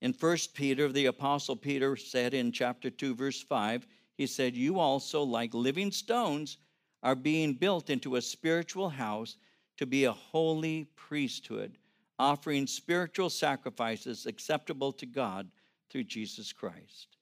In 0.00 0.12
1 0.12 0.36
Peter, 0.54 0.90
the 0.90 1.06
Apostle 1.06 1.56
Peter 1.56 1.96
said 1.96 2.34
in 2.34 2.52
chapter 2.52 2.90
2, 2.90 3.14
verse 3.14 3.42
5, 3.42 3.86
he 4.16 4.26
said, 4.26 4.56
You 4.56 4.78
also, 4.78 5.22
like 5.22 5.54
living 5.54 5.90
stones, 5.90 6.58
are 7.02 7.14
being 7.14 7.54
built 7.54 7.90
into 7.90 8.16
a 8.16 8.22
spiritual 8.22 8.88
house 8.88 9.36
to 9.76 9.86
be 9.86 10.04
a 10.04 10.12
holy 10.12 10.84
priesthood, 10.96 11.78
offering 12.18 12.66
spiritual 12.66 13.30
sacrifices 13.30 14.26
acceptable 14.26 14.92
to 14.92 15.06
God 15.06 15.48
through 15.90 16.04
Jesus 16.04 16.52
Christ. 16.52 17.16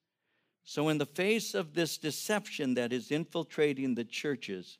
So, 0.64 0.88
in 0.88 0.98
the 0.98 1.06
face 1.06 1.54
of 1.54 1.74
this 1.74 1.96
deception 1.98 2.74
that 2.74 2.92
is 2.92 3.10
infiltrating 3.10 3.94
the 3.94 4.04
churches, 4.04 4.78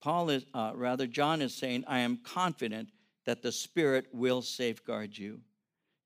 Paul 0.00 0.30
is, 0.30 0.44
uh, 0.52 0.72
rather, 0.74 1.06
John 1.06 1.42
is 1.42 1.54
saying, 1.54 1.84
I 1.86 2.00
am 2.00 2.18
confident 2.24 2.90
that 3.26 3.42
the 3.42 3.52
Spirit 3.52 4.06
will 4.12 4.40
safeguard 4.40 5.18
you. 5.18 5.40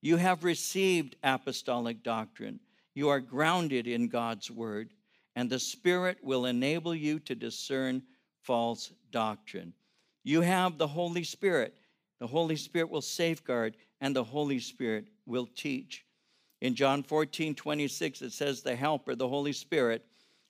You 0.03 0.17
have 0.17 0.43
received 0.43 1.17
apostolic 1.23 2.03
doctrine. 2.03 2.59
You 2.95 3.09
are 3.11 3.21
grounded 3.21 3.87
in 3.87 4.09
God's 4.09 4.51
word. 4.51 4.91
and 5.37 5.49
the 5.49 5.59
Spirit 5.59 6.19
will 6.23 6.47
enable 6.47 6.95
you 6.95 7.19
to 7.21 7.35
discern 7.35 8.03
false 8.43 8.93
doctrine. 9.13 9.73
You 10.25 10.41
have 10.41 10.77
the 10.77 10.89
Holy 10.89 11.25
Spirit. 11.25 11.77
The 12.19 12.27
Holy 12.27 12.57
Spirit 12.57 12.91
will 12.91 13.01
safeguard, 13.01 13.77
and 14.01 14.15
the 14.15 14.25
Holy 14.25 14.59
Spirit 14.59 15.07
will 15.27 15.49
teach. 15.55 16.05
In 16.61 16.75
John 16.75 17.03
14, 17.03 17.55
26, 17.55 18.23
it 18.23 18.33
says, 18.33 18.61
The 18.61 18.77
Helper, 18.77 19.15
the 19.15 19.29
Holy 19.29 19.53
Spirit, 19.53 20.05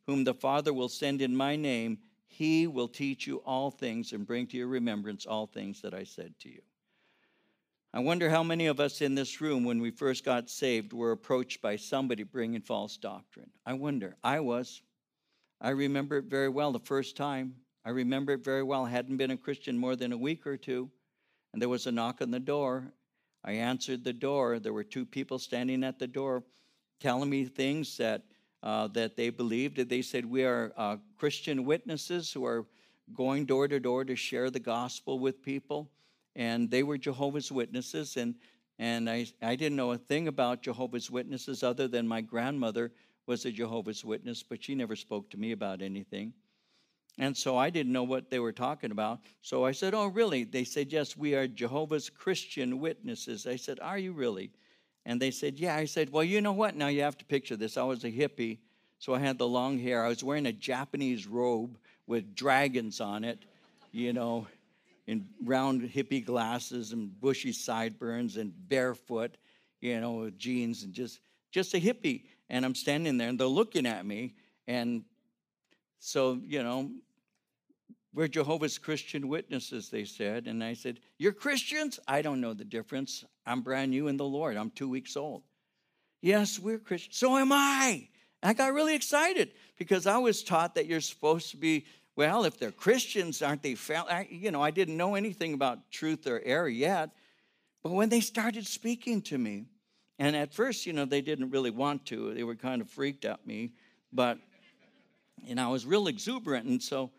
whom 0.06 0.24
the 0.24 0.34
Father 0.34 0.72
will 0.72 0.88
send 0.88 1.22
in 1.22 1.36
my 1.36 1.56
name, 1.56 1.98
he 2.30 2.68
will 2.68 2.88
teach 2.88 3.26
you 3.26 3.38
all 3.38 3.72
things 3.72 4.12
and 4.12 4.24
bring 4.24 4.46
to 4.46 4.56
your 4.56 4.68
remembrance 4.68 5.26
all 5.26 5.46
things 5.46 5.82
that 5.82 5.92
I 5.92 6.04
said 6.04 6.32
to 6.40 6.48
you. 6.48 6.62
I 7.92 7.98
wonder 7.98 8.30
how 8.30 8.44
many 8.44 8.66
of 8.66 8.78
us 8.78 9.00
in 9.00 9.16
this 9.16 9.40
room, 9.40 9.64
when 9.64 9.80
we 9.80 9.90
first 9.90 10.24
got 10.24 10.48
saved, 10.48 10.92
were 10.92 11.10
approached 11.10 11.60
by 11.60 11.74
somebody 11.74 12.22
bringing 12.22 12.62
false 12.62 12.96
doctrine. 12.96 13.50
I 13.66 13.72
wonder. 13.72 14.16
I 14.22 14.38
was. 14.38 14.80
I 15.60 15.70
remember 15.70 16.18
it 16.18 16.26
very 16.26 16.48
well 16.48 16.70
the 16.70 16.78
first 16.78 17.16
time. 17.16 17.56
I 17.84 17.90
remember 17.90 18.34
it 18.34 18.44
very 18.44 18.62
well. 18.62 18.86
I 18.86 18.90
hadn't 18.90 19.16
been 19.16 19.32
a 19.32 19.36
Christian 19.36 19.76
more 19.76 19.96
than 19.96 20.12
a 20.12 20.16
week 20.16 20.46
or 20.46 20.56
two, 20.56 20.88
and 21.52 21.60
there 21.60 21.68
was 21.68 21.88
a 21.88 21.92
knock 21.92 22.22
on 22.22 22.30
the 22.30 22.38
door. 22.38 22.92
I 23.44 23.52
answered 23.54 24.04
the 24.04 24.12
door. 24.12 24.60
There 24.60 24.72
were 24.72 24.84
two 24.84 25.04
people 25.04 25.40
standing 25.40 25.82
at 25.82 25.98
the 25.98 26.06
door 26.06 26.44
telling 27.00 27.28
me 27.28 27.44
things 27.44 27.96
that, 27.96 28.22
uh, 28.62 28.88
that 28.88 29.16
they 29.16 29.30
believed. 29.30 29.76
They 29.88 30.02
said, 30.02 30.24
We 30.24 30.44
are 30.44 30.72
uh, 30.76 30.96
Christian 31.16 31.64
witnesses 31.64 32.32
who 32.32 32.44
are 32.44 32.66
going 33.14 33.44
door 33.46 33.68
to 33.68 33.80
door 33.80 34.04
to 34.04 34.14
share 34.14 34.50
the 34.50 34.60
gospel 34.60 35.18
with 35.18 35.42
people 35.42 35.90
and 36.36 36.70
they 36.70 36.82
were 36.82 36.98
Jehovah's 36.98 37.50
Witnesses, 37.50 38.16
and 38.16 38.34
and 38.78 39.10
I, 39.10 39.26
I 39.42 39.56
didn't 39.56 39.76
know 39.76 39.92
a 39.92 39.98
thing 39.98 40.26
about 40.26 40.62
Jehovah's 40.62 41.10
Witnesses 41.10 41.62
other 41.62 41.86
than 41.86 42.08
my 42.08 42.22
grandmother 42.22 42.92
was 43.26 43.44
a 43.44 43.52
Jehovah's 43.52 44.06
Witness, 44.06 44.42
but 44.42 44.64
she 44.64 44.74
never 44.74 44.96
spoke 44.96 45.28
to 45.30 45.36
me 45.36 45.52
about 45.52 45.82
anything. 45.82 46.32
And 47.18 47.36
so 47.36 47.58
I 47.58 47.68
didn't 47.68 47.92
know 47.92 48.04
what 48.04 48.30
they 48.30 48.38
were 48.38 48.52
talking 48.52 48.90
about. 48.90 49.20
So 49.42 49.66
I 49.66 49.72
said, 49.72 49.92
Oh, 49.92 50.06
really? 50.06 50.44
They 50.44 50.64
said, 50.64 50.90
Yes, 50.90 51.14
we 51.14 51.34
are 51.34 51.46
Jehovah's 51.46 52.08
Christian 52.08 52.78
Witnesses. 52.78 53.46
I 53.46 53.56
said, 53.56 53.80
Are 53.80 53.98
you 53.98 54.12
really? 54.12 54.50
And 55.06 55.20
they 55.20 55.30
said, 55.30 55.58
Yeah. 55.58 55.76
I 55.76 55.84
said, 55.84 56.10
Well, 56.10 56.24
you 56.24 56.40
know 56.40 56.52
what? 56.52 56.76
Now 56.76 56.88
you 56.88 57.02
have 57.02 57.18
to 57.18 57.24
picture 57.24 57.56
this. 57.56 57.76
I 57.76 57.82
was 57.82 58.04
a 58.04 58.10
hippie, 58.10 58.58
so 58.98 59.14
I 59.14 59.18
had 59.18 59.38
the 59.38 59.48
long 59.48 59.78
hair. 59.78 60.04
I 60.04 60.08
was 60.08 60.22
wearing 60.22 60.46
a 60.46 60.52
Japanese 60.52 61.26
robe 61.26 61.78
with 62.06 62.34
dragons 62.34 63.00
on 63.00 63.24
it, 63.24 63.38
you 63.92 64.12
know 64.12 64.46
in 65.10 65.26
round 65.44 65.82
hippie 65.82 66.24
glasses 66.24 66.92
and 66.92 67.20
bushy 67.20 67.50
sideburns 67.50 68.36
and 68.36 68.52
barefoot, 68.68 69.36
you 69.80 70.00
know, 70.00 70.30
jeans 70.38 70.84
and 70.84 70.92
just 70.92 71.18
just 71.50 71.74
a 71.74 71.78
hippie. 71.78 72.22
And 72.48 72.64
I'm 72.64 72.76
standing 72.76 73.18
there 73.18 73.28
and 73.28 73.38
they're 73.38 73.48
looking 73.48 73.86
at 73.86 74.06
me. 74.06 74.34
And 74.68 75.02
so, 75.98 76.40
you 76.44 76.62
know, 76.62 76.92
we're 78.12 78.28
Jehovah's 78.28 78.78
Christian 78.78 79.28
witnesses, 79.28 79.88
they 79.88 80.04
said. 80.04 80.46
And 80.46 80.64
I 80.64 80.74
said, 80.74 81.00
You're 81.18 81.32
Christians? 81.32 82.00
I 82.08 82.22
don't 82.22 82.40
know 82.40 82.54
the 82.54 82.64
difference. 82.64 83.24
I'm 83.46 83.62
brand 83.62 83.90
new 83.92 84.08
in 84.08 84.16
the 84.16 84.24
Lord. 84.24 84.56
I'm 84.56 84.70
two 84.70 84.88
weeks 84.88 85.16
old. 85.16 85.42
Yes, 86.20 86.58
we're 86.58 86.78
Christians. 86.78 87.16
So 87.16 87.36
am 87.36 87.52
I. 87.52 88.08
I 88.42 88.54
got 88.54 88.72
really 88.72 88.94
excited 88.94 89.52
because 89.78 90.06
I 90.06 90.18
was 90.18 90.42
taught 90.42 90.74
that 90.74 90.86
you're 90.86 91.00
supposed 91.00 91.50
to 91.50 91.56
be 91.56 91.84
well, 92.16 92.44
if 92.44 92.58
they're 92.58 92.72
Christians, 92.72 93.40
aren't 93.40 93.62
they? 93.62 93.76
I, 93.88 94.26
you 94.30 94.50
know, 94.50 94.60
I 94.60 94.72
didn't 94.72 94.96
know 94.96 95.14
anything 95.14 95.54
about 95.54 95.90
truth 95.90 96.26
or 96.26 96.42
error 96.44 96.68
yet. 96.68 97.10
But 97.82 97.92
when 97.92 98.10
they 98.10 98.20
started 98.20 98.66
speaking 98.66 99.22
to 99.22 99.38
me, 99.38 99.66
and 100.18 100.36
at 100.36 100.52
first, 100.52 100.84
you 100.84 100.92
know, 100.92 101.06
they 101.06 101.22
didn't 101.22 101.50
really 101.50 101.70
want 101.70 102.04
to, 102.06 102.34
they 102.34 102.42
were 102.42 102.56
kind 102.56 102.82
of 102.82 102.90
freaked 102.90 103.24
at 103.24 103.46
me, 103.46 103.72
but, 104.12 104.38
you 105.42 105.54
know, 105.54 105.64
I 105.64 105.72
was 105.72 105.86
real 105.86 106.08
exuberant. 106.08 106.66
And 106.66 106.82
so 106.82 107.10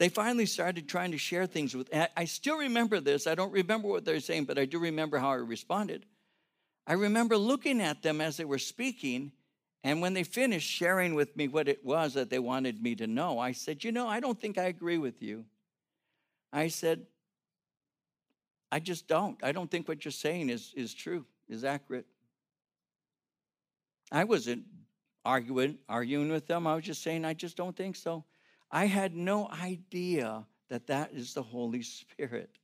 they 0.00 0.08
finally 0.08 0.46
started 0.46 0.88
trying 0.88 1.12
to 1.12 1.18
share 1.18 1.44
things 1.44 1.76
with 1.76 1.90
I 2.16 2.24
still 2.24 2.56
remember 2.56 3.00
this. 3.00 3.26
I 3.26 3.34
don't 3.34 3.52
remember 3.52 3.86
what 3.86 4.06
they're 4.06 4.18
saying, 4.18 4.46
but 4.46 4.58
I 4.58 4.64
do 4.64 4.78
remember 4.78 5.18
how 5.18 5.30
I 5.30 5.34
responded. 5.34 6.06
I 6.86 6.94
remember 6.94 7.36
looking 7.36 7.82
at 7.82 8.02
them 8.02 8.22
as 8.22 8.38
they 8.38 8.46
were 8.46 8.58
speaking 8.58 9.30
and 9.84 10.00
when 10.00 10.14
they 10.14 10.24
finished 10.24 10.70
sharing 10.70 11.14
with 11.14 11.36
me 11.36 11.48
what 11.48 11.68
it 11.68 11.84
was 11.84 12.14
that 12.14 12.30
they 12.30 12.38
wanted 12.38 12.82
me 12.82 12.94
to 12.96 13.06
know, 13.06 13.38
I 13.38 13.52
said, 13.52 13.84
You 13.84 13.92
know, 13.92 14.08
I 14.08 14.20
don't 14.20 14.40
think 14.40 14.56
I 14.56 14.64
agree 14.64 14.96
with 14.96 15.22
you. 15.22 15.44
I 16.50 16.68
said, 16.68 17.06
I 18.72 18.80
just 18.80 19.06
don't. 19.06 19.38
I 19.42 19.52
don't 19.52 19.70
think 19.70 19.86
what 19.86 20.04
you're 20.04 20.12
saying 20.12 20.48
is, 20.48 20.72
is 20.74 20.94
true, 20.94 21.26
is 21.48 21.62
accurate. 21.62 22.06
I 24.10 24.24
wasn't 24.24 24.64
arguing, 25.26 25.76
arguing 25.90 26.30
with 26.30 26.46
them. 26.46 26.66
I 26.66 26.74
was 26.74 26.84
just 26.84 27.02
saying, 27.02 27.26
I 27.26 27.34
just 27.34 27.56
don't 27.56 27.76
think 27.76 27.96
so. 27.96 28.24
I 28.70 28.86
had 28.86 29.14
no 29.14 29.48
idea 29.48 30.46
that 30.68 30.86
that 30.86 31.12
is 31.12 31.34
the 31.34 31.42
Holy 31.42 31.82
Spirit. 31.82 32.58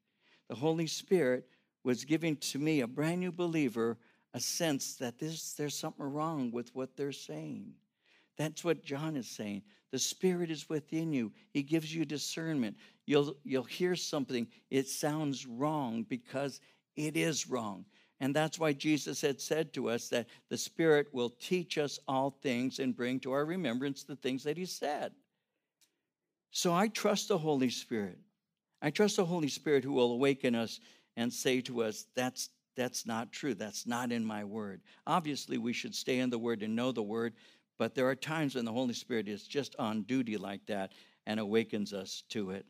The 0.49 0.55
Holy 0.55 0.87
Spirit 0.87 1.49
was 1.83 2.05
giving 2.05 2.37
to 2.37 2.59
me, 2.59 2.81
a 2.81 2.87
brand 2.87 3.21
new 3.21 3.33
believer, 3.33 3.99
a 4.35 4.41
sense 4.41 4.97
that 4.97 5.19
this, 5.19 5.53
there's 5.55 5.77
something 5.77 6.05
wrong 6.05 6.51
with 6.51 6.75
what 6.75 6.97
they're 6.97 7.13
saying. 7.13 7.73
That's 8.37 8.65
what 8.65 8.85
John 8.85 9.17
is 9.17 9.29
saying. 9.29 9.63
The 9.93 9.99
Spirit 9.99 10.51
is 10.51 10.69
within 10.69 11.13
you. 11.13 11.33
He 11.53 11.63
gives 11.63 11.95
you 11.95 12.05
discernment. 12.05 12.77
You'll, 13.07 13.37
you'll 13.45 13.63
hear 13.63 13.97
something. 13.97 14.47
It 14.71 14.89
sounds 14.89 15.47
wrong 15.47 16.05
because 16.09 16.61
it 16.97 17.17
is 17.17 17.49
wrong. 17.49 17.85
And 18.21 18.35
that's 18.35 18.59
why 18.59 18.73
Jesus 18.73 19.21
had 19.21 19.41
said 19.41 19.73
to 19.75 19.91
us 19.91 20.09
that 20.09 20.27
the 20.49 20.59
Spirit 20.59 21.09
will 21.13 21.31
teach 21.31 21.79
us 21.79 21.99
all 22.09 22.31
things 22.43 22.79
and 22.79 22.97
bring 22.97 23.21
to 23.21 23.33
our 23.33 23.45
remembrance 23.45 24.05
the 24.05 24.17
things 24.17 24.43
that 24.45 24.57
He 24.57 24.67
said. 24.67 25.13
So 26.51 26.73
I 26.73 26.89
trust 26.89 27.29
the 27.29 27.39
Holy 27.39 27.71
Spirit. 27.71 28.19
I 28.81 28.91
trust 28.91 29.17
the 29.17 29.25
Holy 29.25 29.49
Spirit 29.49 29.85
who 29.85 29.93
will 29.93 30.13
awaken 30.13 30.55
us 30.55 30.81
and 31.17 31.33
say 31.33 31.61
to 31.63 31.83
us, 31.83 32.07
that's 32.15 32.51
that's 32.77 33.07
not 33.07 33.33
true. 33.33 33.55
That's 33.55 33.87
not 33.87 34.13
in 34.13 34.25
my 34.25 34.45
word. 34.45 34.83
Obviously, 35.07 35.57
we 35.59 35.73
should 35.73 35.95
stay 35.95 36.19
in 36.19 36.31
the 36.31 36.39
word 36.39 36.63
and 36.63 36.77
know 36.77 36.93
the 36.93 37.03
word, 37.03 37.33
but 37.79 37.95
there 37.95 38.07
are 38.07 38.15
times 38.15 38.55
when 38.55 38.67
the 38.67 38.73
Holy 38.73 38.93
Spirit 38.93 39.29
is 39.29 39.49
just 39.49 39.75
on 39.79 40.03
duty 40.03 40.37
like 40.37 40.67
that 40.67 40.93
and 41.27 41.41
awakens 41.41 41.93
us 41.93 42.23
to 42.29 42.51
it. 42.51 42.67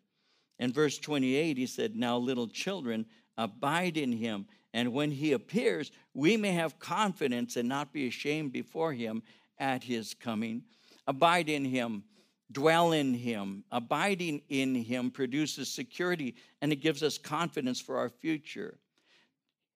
In 0.59 0.73
verse 0.73 0.99
28, 0.99 1.59
he 1.59 1.67
said, 1.67 1.97
Now, 1.97 2.17
little 2.17 2.49
children, 2.49 3.05
abide 3.37 3.97
in 3.97 4.12
him, 4.12 4.47
and 4.73 4.93
when 4.93 5.11
he 5.11 5.33
appears, 5.33 5.91
we 6.15 6.37
may 6.37 6.53
have 6.53 6.79
confidence 6.79 7.57
and 7.57 7.69
not 7.69 7.93
be 7.93 8.07
ashamed 8.07 8.53
before 8.53 8.93
him 8.93 9.23
at 9.59 9.85
his 9.85 10.15
coming. 10.15 10.62
Abide 11.07 11.49
in 11.49 11.65
him, 11.65 12.05
dwell 12.53 12.93
in 12.93 13.15
him. 13.15 13.65
Abiding 13.71 14.43
in 14.49 14.75
him 14.75 15.11
produces 15.11 15.69
security 15.69 16.35
and 16.61 16.73
it 16.73 16.77
gives 16.77 17.03
us 17.03 17.19
confidence 17.19 17.81
for 17.81 17.99
our 17.99 18.09
future. 18.09 18.79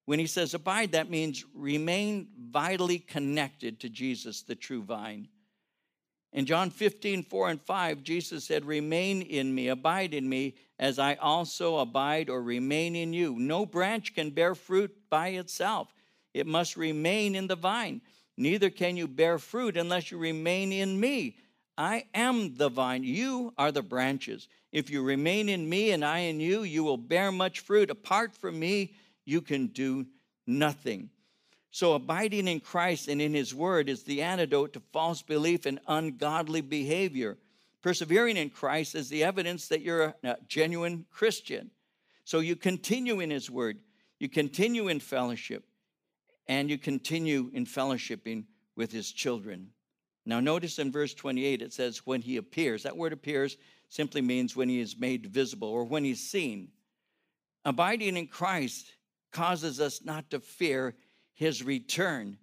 When 0.06 0.18
he 0.18 0.26
says 0.26 0.54
abide, 0.54 0.92
that 0.92 1.10
means 1.10 1.44
remain 1.54 2.28
vitally 2.36 2.98
connected 2.98 3.80
to 3.80 3.88
Jesus, 3.88 4.42
the 4.42 4.54
true 4.54 4.82
vine. 4.82 5.28
In 6.32 6.46
John 6.46 6.70
15, 6.70 7.24
4 7.24 7.50
and 7.50 7.60
5, 7.60 8.02
Jesus 8.04 8.44
said, 8.44 8.64
Remain 8.64 9.22
in 9.22 9.52
me, 9.52 9.68
abide 9.68 10.14
in 10.14 10.28
me, 10.28 10.54
as 10.78 10.98
I 10.98 11.14
also 11.14 11.78
abide 11.78 12.30
or 12.30 12.40
remain 12.42 12.94
in 12.94 13.12
you. 13.12 13.36
No 13.38 13.66
branch 13.66 14.14
can 14.14 14.30
bear 14.30 14.54
fruit 14.54 14.94
by 15.10 15.28
itself, 15.28 15.92
it 16.32 16.46
must 16.46 16.76
remain 16.76 17.34
in 17.34 17.48
the 17.48 17.56
vine. 17.56 18.00
Neither 18.36 18.70
can 18.70 18.96
you 18.96 19.06
bear 19.06 19.38
fruit 19.38 19.76
unless 19.76 20.10
you 20.10 20.18
remain 20.18 20.72
in 20.72 20.98
me. 20.98 21.36
I 21.80 22.04
am 22.12 22.56
the 22.56 22.68
vine, 22.68 23.04
you 23.04 23.54
are 23.56 23.72
the 23.72 23.80
branches. 23.80 24.48
If 24.70 24.90
you 24.90 25.02
remain 25.02 25.48
in 25.48 25.66
me 25.66 25.92
and 25.92 26.04
I 26.04 26.18
in 26.18 26.38
you, 26.38 26.62
you 26.62 26.84
will 26.84 26.98
bear 26.98 27.32
much 27.32 27.60
fruit. 27.60 27.88
Apart 27.88 28.36
from 28.36 28.60
me, 28.60 28.92
you 29.24 29.40
can 29.40 29.68
do 29.68 30.04
nothing. 30.46 31.08
So, 31.70 31.94
abiding 31.94 32.48
in 32.48 32.60
Christ 32.60 33.08
and 33.08 33.22
in 33.22 33.32
His 33.32 33.54
Word 33.54 33.88
is 33.88 34.02
the 34.02 34.20
antidote 34.20 34.74
to 34.74 34.82
false 34.92 35.22
belief 35.22 35.64
and 35.64 35.80
ungodly 35.86 36.60
behavior. 36.60 37.38
Persevering 37.80 38.36
in 38.36 38.50
Christ 38.50 38.94
is 38.94 39.08
the 39.08 39.24
evidence 39.24 39.68
that 39.68 39.80
you're 39.80 40.14
a 40.22 40.36
genuine 40.46 41.06
Christian. 41.10 41.70
So, 42.26 42.40
you 42.40 42.56
continue 42.56 43.20
in 43.20 43.30
His 43.30 43.48
Word, 43.48 43.78
you 44.18 44.28
continue 44.28 44.88
in 44.88 45.00
fellowship, 45.00 45.64
and 46.46 46.68
you 46.68 46.76
continue 46.76 47.50
in 47.54 47.64
fellowshipping 47.64 48.44
with 48.76 48.92
His 48.92 49.10
children. 49.10 49.70
Now, 50.26 50.40
notice 50.40 50.78
in 50.78 50.92
verse 50.92 51.14
28, 51.14 51.62
it 51.62 51.72
says, 51.72 52.06
when 52.06 52.22
He 52.22 52.36
appears. 52.36 52.82
That 52.82 52.96
word 52.96 53.12
appears 53.12 53.56
simply 53.88 54.20
means 54.20 54.54
when 54.54 54.68
He 54.68 54.80
is 54.80 54.98
made 54.98 55.26
visible 55.26 55.68
or 55.68 55.84
when 55.84 56.04
He's 56.04 56.20
seen. 56.20 56.68
Abiding 57.64 58.16
in 58.16 58.26
Christ 58.26 58.92
causes 59.32 59.80
us 59.80 60.02
not 60.04 60.30
to 60.30 60.40
fear 60.40 60.94
his 61.40 61.62
return. 61.62 62.36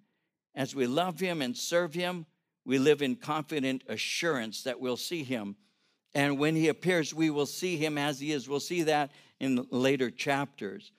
As 0.54 0.74
we 0.74 0.86
love 0.86 1.20
him 1.20 1.42
and 1.42 1.56
serve 1.56 1.94
him, 1.94 2.26
we 2.64 2.78
live 2.78 3.02
in 3.02 3.16
confident 3.16 3.84
assurance 3.88 4.64
that 4.64 4.80
we'll 4.80 4.96
see 4.96 5.22
him. 5.22 5.56
And 6.14 6.38
when 6.38 6.56
he 6.56 6.68
appears, 6.68 7.14
we 7.14 7.30
will 7.30 7.46
see 7.46 7.76
him 7.76 7.96
as 7.96 8.18
he 8.18 8.32
is. 8.32 8.48
We'll 8.48 8.60
see 8.60 8.82
that 8.82 9.12
in 9.40 9.66
later 9.70 10.10
chapters. 10.10 10.92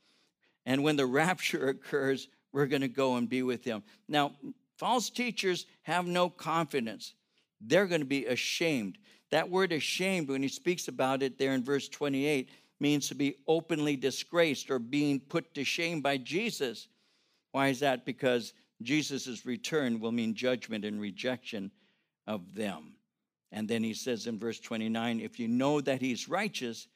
And 0.65 0.84
when 0.84 0.96
the 0.96 1.06
rapture 1.22 1.70
occurs, 1.70 2.28
we're 2.52 2.68
going 2.68 2.82
to 2.82 2.88
go 2.88 3.15
and 3.15 3.28
be 3.28 3.44
with 3.44 3.63
him. 3.63 3.84
Now, 4.08 4.32
false 4.80 5.10
teachers 5.10 5.65
have 5.84 6.08
no 6.08 6.30
confidence. 6.30 7.13
they're 7.62 7.88
going 7.88 8.00
to 8.00 8.08
be 8.08 8.26
ashamed. 8.26 8.98
That 9.32 9.50
word 9.50 9.74
ashamed, 9.74 10.30
when 10.30 10.42
he 10.42 10.48
speaks 10.48 10.88
about 10.88 11.22
it 11.22 11.38
there 11.38 11.54
in 11.54 11.62
verse 11.62 11.89
28, 11.89 12.50
means 12.80 13.10
to 13.10 13.15
be 13.15 13.36
openly 13.48 13.98
disgraced 13.98 14.72
or 14.72 14.80
being 14.80 15.20
put 15.20 15.54
to 15.56 15.65
shame 15.65 16.00
by 16.00 16.15
Jesus. 16.15 16.88
Why 17.52 17.68
is 17.68 17.82
that? 17.82 18.06
Because 18.06 18.54
Jesus' 18.82 19.46
return 19.46 20.00
will 20.00 20.13
mean 20.13 20.34
judgment 20.34 20.86
and 20.86 21.02
rejection 21.02 21.72
of 22.26 22.56
them. 22.56 22.94
And 23.52 23.68
then 23.68 23.84
he 23.84 23.94
says 23.94 24.26
in 24.26 24.39
verse 24.39 24.60
29 24.62 25.20
if 25.20 25.38
you 25.38 25.50
know 25.50 25.82
that 25.82 26.00
he's 26.00 26.30
righteous, 26.30 26.88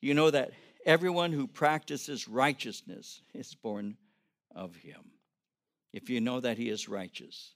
you 0.00 0.14
know 0.14 0.30
that 0.30 0.50
everyone 0.84 1.30
who 1.32 1.46
practices 1.46 2.26
righteousness 2.26 3.22
is 3.32 3.54
born 3.54 3.96
of 4.52 4.74
him. 4.74 5.12
If 5.94 6.10
you 6.10 6.20
know 6.20 6.40
that 6.40 6.58
he 6.58 6.70
is 6.70 6.88
righteous, 6.88 7.52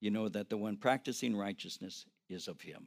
you 0.00 0.10
know 0.10 0.30
that 0.30 0.48
the 0.48 0.56
one 0.56 0.78
practicing 0.78 1.36
righteousness 1.36 2.06
is 2.30 2.48
of 2.48 2.58
him. 2.62 2.86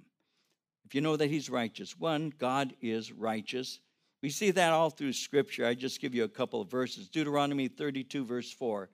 If 0.84 0.96
you 0.96 1.02
know 1.02 1.16
that 1.16 1.30
he's 1.30 1.48
righteous, 1.48 2.00
one, 2.00 2.34
God 2.40 2.74
is 2.82 3.12
righteous. 3.12 3.80
We 4.24 4.32
see 4.32 4.50
that 4.50 4.74
all 4.74 4.90
through 4.90 5.14
Scripture. 5.14 5.68
I 5.68 5.76
just 5.76 6.02
give 6.02 6.16
you 6.16 6.24
a 6.24 6.28
couple 6.28 6.60
of 6.60 6.72
verses. 6.72 7.08
Deuteronomy 7.08 7.68
32, 7.68 8.26
verse 8.26 8.52
4. 8.52 8.90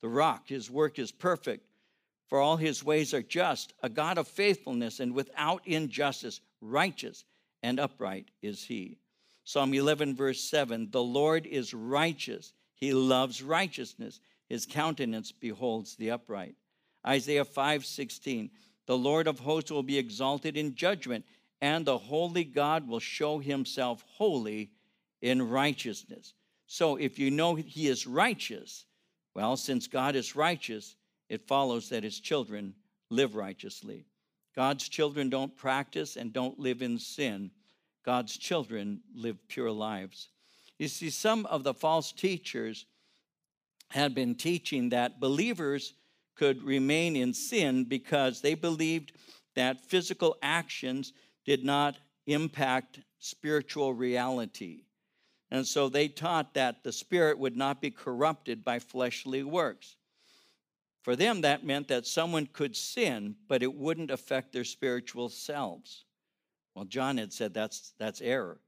The 0.00 0.08
rock, 0.08 0.48
his 0.48 0.70
work 0.70 0.98
is 0.98 1.12
perfect, 1.12 1.66
for 2.28 2.40
all 2.40 2.56
his 2.56 2.82
ways 2.82 3.12
are 3.12 3.22
just, 3.22 3.74
a 3.82 3.90
God 3.90 4.16
of 4.16 4.26
faithfulness 4.26 4.98
and 5.00 5.12
without 5.12 5.60
injustice, 5.66 6.40
righteous 6.62 7.26
and 7.62 7.78
upright 7.78 8.30
is 8.40 8.64
he. 8.64 8.96
Psalm 9.44 9.74
11, 9.74 10.16
verse 10.16 10.40
7 10.40 10.88
The 10.90 11.02
Lord 11.02 11.44
is 11.44 11.74
righteous, 11.74 12.54
he 12.74 12.94
loves 12.94 13.42
righteousness, 13.42 14.20
his 14.48 14.66
countenance 14.66 15.32
beholds 15.32 15.96
the 15.96 16.10
upright. 16.10 16.54
Isaiah 17.06 17.44
5, 17.44 17.84
16 17.84 18.50
The 18.86 18.98
Lord 18.98 19.26
of 19.26 19.40
hosts 19.40 19.70
will 19.70 19.82
be 19.82 19.98
exalted 19.98 20.56
in 20.56 20.74
judgment, 20.74 21.24
and 21.60 21.84
the 21.84 21.98
holy 21.98 22.44
God 22.44 22.86
will 22.88 23.00
show 23.00 23.38
himself 23.38 24.04
holy 24.06 24.70
in 25.22 25.48
righteousness. 25.48 26.34
So 26.66 26.96
if 26.96 27.18
you 27.18 27.30
know 27.30 27.54
he 27.54 27.88
is 27.88 28.06
righteous, 28.06 28.84
well, 29.34 29.56
since 29.56 29.86
God 29.86 30.16
is 30.16 30.36
righteous, 30.36 30.96
it 31.28 31.46
follows 31.46 31.88
that 31.88 32.04
his 32.04 32.20
children 32.20 32.74
live 33.10 33.34
righteously. 33.34 34.06
God's 34.54 34.88
children 34.88 35.28
don't 35.28 35.56
practice 35.56 36.16
and 36.16 36.32
don't 36.32 36.58
live 36.58 36.82
in 36.82 36.98
sin. 36.98 37.50
God's 38.04 38.36
children 38.36 39.00
live 39.14 39.36
pure 39.48 39.70
lives. 39.70 40.28
You 40.78 40.88
see, 40.88 41.10
some 41.10 41.46
of 41.46 41.64
the 41.64 41.74
false 41.74 42.12
teachers 42.12 42.86
had 43.90 44.14
been 44.14 44.34
teaching 44.34 44.88
that 44.90 45.20
believers 45.20 45.94
could 46.34 46.62
remain 46.62 47.16
in 47.16 47.32
sin 47.32 47.84
because 47.84 48.40
they 48.40 48.54
believed 48.54 49.12
that 49.54 49.80
physical 49.80 50.36
actions 50.42 51.12
did 51.44 51.64
not 51.64 51.96
impact 52.26 53.00
spiritual 53.18 53.94
reality. 53.94 54.82
And 55.50 55.66
so 55.66 55.88
they 55.88 56.08
taught 56.08 56.54
that 56.54 56.82
the 56.82 56.92
spirit 56.92 57.38
would 57.38 57.56
not 57.56 57.80
be 57.80 57.90
corrupted 57.90 58.64
by 58.64 58.78
fleshly 58.78 59.42
works. 59.42 59.96
For 61.02 61.14
them, 61.14 61.42
that 61.42 61.64
meant 61.64 61.88
that 61.88 62.06
someone 62.06 62.46
could 62.52 62.74
sin, 62.74 63.36
but 63.46 63.62
it 63.62 63.72
wouldn't 63.72 64.10
affect 64.10 64.52
their 64.52 64.64
spiritual 64.64 65.28
selves. 65.28 66.04
Well, 66.74 66.84
John 66.84 67.16
had 67.16 67.32
said 67.32 67.54
that's, 67.54 67.94
that's 67.96 68.20
error. 68.20 68.58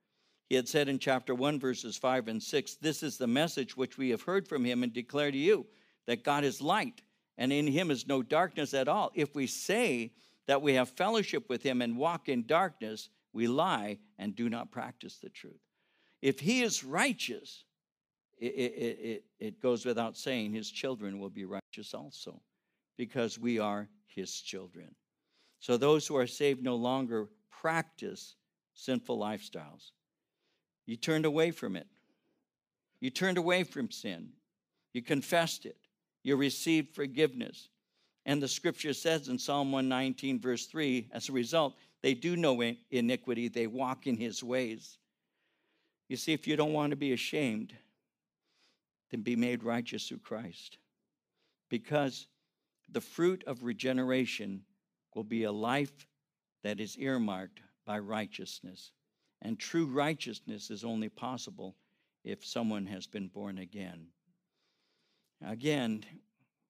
He 0.48 0.54
had 0.54 0.68
said 0.68 0.88
in 0.88 0.98
chapter 0.98 1.34
1, 1.34 1.60
verses 1.60 1.96
5 1.96 2.28
and 2.28 2.42
6, 2.42 2.76
This 2.76 3.02
is 3.02 3.18
the 3.18 3.26
message 3.26 3.76
which 3.76 3.98
we 3.98 4.10
have 4.10 4.22
heard 4.22 4.48
from 4.48 4.64
him 4.64 4.82
and 4.82 4.92
declare 4.92 5.30
to 5.30 5.36
you 5.36 5.66
that 6.06 6.24
God 6.24 6.42
is 6.42 6.62
light, 6.62 7.02
and 7.36 7.52
in 7.52 7.66
him 7.66 7.90
is 7.90 8.06
no 8.06 8.22
darkness 8.22 8.72
at 8.72 8.88
all. 8.88 9.10
If 9.14 9.34
we 9.34 9.46
say 9.46 10.12
that 10.46 10.62
we 10.62 10.74
have 10.74 10.88
fellowship 10.88 11.50
with 11.50 11.62
him 11.62 11.82
and 11.82 11.98
walk 11.98 12.30
in 12.30 12.46
darkness, 12.46 13.10
we 13.34 13.46
lie 13.46 13.98
and 14.18 14.34
do 14.34 14.48
not 14.48 14.72
practice 14.72 15.18
the 15.18 15.28
truth. 15.28 15.60
If 16.22 16.40
he 16.40 16.62
is 16.62 16.82
righteous, 16.82 17.64
it, 18.38 18.54
it, 18.54 18.98
it, 19.00 19.24
it 19.38 19.60
goes 19.60 19.84
without 19.84 20.16
saying 20.16 20.52
his 20.52 20.70
children 20.70 21.18
will 21.18 21.30
be 21.30 21.44
righteous 21.44 21.92
also 21.92 22.40
because 22.96 23.38
we 23.38 23.58
are 23.58 23.88
his 24.06 24.40
children. 24.40 24.94
So 25.60 25.76
those 25.76 26.06
who 26.06 26.16
are 26.16 26.26
saved 26.26 26.62
no 26.62 26.76
longer 26.76 27.28
practice 27.50 28.36
sinful 28.74 29.18
lifestyles. 29.18 29.90
You 30.88 30.96
turned 30.96 31.26
away 31.26 31.50
from 31.50 31.76
it. 31.76 31.86
You 33.00 33.10
turned 33.10 33.36
away 33.36 33.62
from 33.62 33.90
sin. 33.90 34.30
You 34.94 35.02
confessed 35.02 35.66
it. 35.66 35.76
You 36.22 36.34
received 36.36 36.94
forgiveness. 36.94 37.68
And 38.24 38.42
the 38.42 38.48
scripture 38.48 38.94
says 38.94 39.28
in 39.28 39.38
Psalm 39.38 39.70
119, 39.70 40.40
verse 40.40 40.64
3, 40.64 41.10
as 41.12 41.28
a 41.28 41.32
result, 41.32 41.74
they 42.00 42.14
do 42.14 42.36
no 42.36 42.58
iniquity, 42.90 43.48
they 43.48 43.66
walk 43.66 44.06
in 44.06 44.16
his 44.16 44.42
ways. 44.42 44.96
You 46.08 46.16
see, 46.16 46.32
if 46.32 46.48
you 46.48 46.56
don't 46.56 46.72
want 46.72 46.90
to 46.90 46.96
be 46.96 47.12
ashamed, 47.12 47.74
then 49.10 49.20
be 49.20 49.36
made 49.36 49.64
righteous 49.64 50.08
through 50.08 50.18
Christ. 50.18 50.78
Because 51.68 52.28
the 52.90 53.02
fruit 53.02 53.44
of 53.46 53.62
regeneration 53.62 54.62
will 55.14 55.24
be 55.24 55.44
a 55.44 55.52
life 55.52 56.06
that 56.64 56.80
is 56.80 56.96
earmarked 56.96 57.60
by 57.84 57.98
righteousness. 57.98 58.92
And 59.42 59.58
true 59.58 59.86
righteousness 59.86 60.70
is 60.70 60.84
only 60.84 61.08
possible 61.08 61.76
if 62.24 62.44
someone 62.44 62.86
has 62.86 63.06
been 63.06 63.28
born 63.28 63.58
again. 63.58 64.08
Again, 65.46 66.04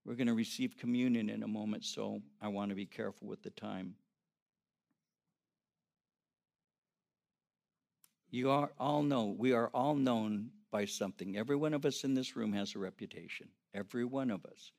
we're 0.04 0.14
going 0.14 0.26
to 0.26 0.34
receive 0.34 0.76
communion 0.76 1.30
in 1.30 1.42
a 1.42 1.48
moment, 1.48 1.84
so 1.84 2.20
I 2.40 2.48
want 2.48 2.70
to 2.70 2.74
be 2.74 2.86
careful 2.86 3.28
with 3.28 3.42
the 3.42 3.50
time. 3.50 3.94
You 8.30 8.50
are 8.50 8.70
all 8.78 9.02
know, 9.02 9.34
we 9.38 9.52
are 9.52 9.68
all 9.72 9.94
known 9.94 10.50
by 10.70 10.84
something. 10.84 11.36
Every 11.36 11.56
one 11.56 11.72
of 11.72 11.86
us 11.86 12.04
in 12.04 12.14
this 12.14 12.36
room 12.36 12.52
has 12.52 12.74
a 12.74 12.78
reputation. 12.78 13.48
Every 13.74 14.04
one 14.04 14.30
of 14.30 14.44
us 14.44 14.72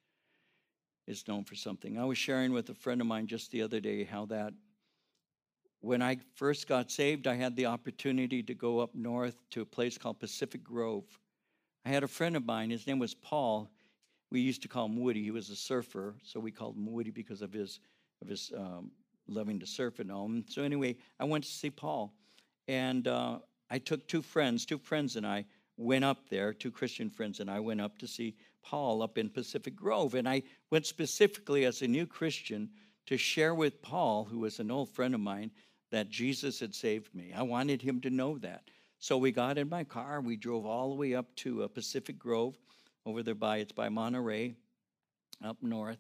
is 1.08 1.28
known 1.28 1.44
for 1.44 1.56
something. 1.56 1.98
I 1.98 2.06
was 2.06 2.18
sharing 2.18 2.54
with 2.54 2.70
a 2.70 2.76
friend 2.76 3.02
of 3.02 3.08
mine 3.08 3.26
just 3.26 3.52
the 3.52 3.64
other 3.64 3.80
day 3.80 4.04
how 4.04 4.26
that 4.28 4.54
when 5.82 6.02
I 6.02 6.18
first 6.36 6.68
got 6.68 6.92
saved, 6.92 7.28
I 7.28 7.36
had 7.36 7.56
the 7.56 7.68
opportunity 7.68 8.44
to 8.44 8.54
go 8.54 8.80
up 8.80 8.94
north 8.94 9.36
to 9.52 9.62
a 9.62 9.66
place 9.66 9.98
called 9.98 10.20
Pacific 10.20 10.64
Grove. 10.64 11.06
I 11.86 11.90
had 11.90 12.04
a 12.04 12.08
friend 12.08 12.36
of 12.36 12.46
mine, 12.46 12.70
his 12.70 12.86
name 12.86 13.00
was 13.00 13.14
Paul. 13.14 13.70
We 14.32 14.42
used 14.42 14.62
to 14.62 14.68
call 14.68 14.86
him 14.86 15.02
Woody. 15.02 15.24
He 15.24 15.32
was 15.32 15.50
a 15.50 15.56
surfer, 15.56 16.16
so 16.24 16.40
we 16.40 16.52
called 16.52 16.76
him 16.76 16.92
Woody 16.92 17.10
because 17.10 17.42
of 17.42 17.52
his 17.52 17.80
of 18.22 18.28
his 18.28 18.52
um, 18.56 18.92
loving 19.28 19.60
to 19.60 19.66
surf 19.66 20.00
and 20.00 20.12
all. 20.12 20.30
So 20.50 20.64
anyway, 20.64 20.98
I 21.20 21.24
went 21.24 21.46
to 21.46 21.50
see 21.50 21.70
Paul, 21.70 22.14
and 22.68 23.08
uh, 23.08 23.40
I 23.70 23.80
took 23.80 24.08
two 24.08 24.22
friends, 24.22 24.66
two 24.66 24.78
friends 24.78 25.16
and 25.16 25.26
I 25.26 25.46
went 25.78 26.04
up 26.04 26.30
there, 26.30 26.54
two 26.54 26.72
Christian 26.72 27.10
friends 27.10 27.40
and 27.40 27.50
I 27.50 27.60
went 27.60 27.82
up 27.82 27.98
to 28.00 28.08
see 28.08 28.36
Paul 28.64 29.02
up 29.02 29.18
in 29.18 29.30
Pacific 29.30 29.76
Grove. 29.76 30.14
And 30.14 30.28
I 30.28 30.44
went 30.70 30.86
specifically 30.86 31.66
as 31.66 31.82
a 31.82 31.88
new 31.88 32.06
Christian 32.06 32.70
to 33.06 33.18
share 33.18 33.56
with 33.56 33.82
Paul, 33.82 34.26
who 34.26 34.40
was 34.40 34.60
an 34.60 34.70
old 34.70 34.90
friend 34.90 35.16
of 35.16 35.22
mine, 35.22 35.52
that 35.92 36.10
Jesus 36.10 36.60
had 36.60 36.76
saved 36.76 37.14
me. 37.14 37.34
I 37.36 37.44
wanted 37.44 37.82
him 37.82 38.02
to 38.02 38.10
know 38.10 38.38
that. 38.40 38.64
So 39.00 39.18
we 39.18 39.32
got 39.32 39.58
in 39.58 39.70
my 39.70 39.84
car. 39.84 40.22
We 40.22 40.36
drove 40.36 40.66
all 40.66 40.90
the 40.90 40.96
way 40.96 41.16
up 41.16 41.34
to 41.38 41.64
uh, 41.64 41.68
Pacific 41.68 42.20
Grove, 42.20 42.58
over 43.06 43.24
there 43.24 43.36
by 43.36 43.58
it's 43.58 43.72
by 43.72 43.90
Monterey, 43.90 44.56
up 45.44 45.58
north. 45.62 45.98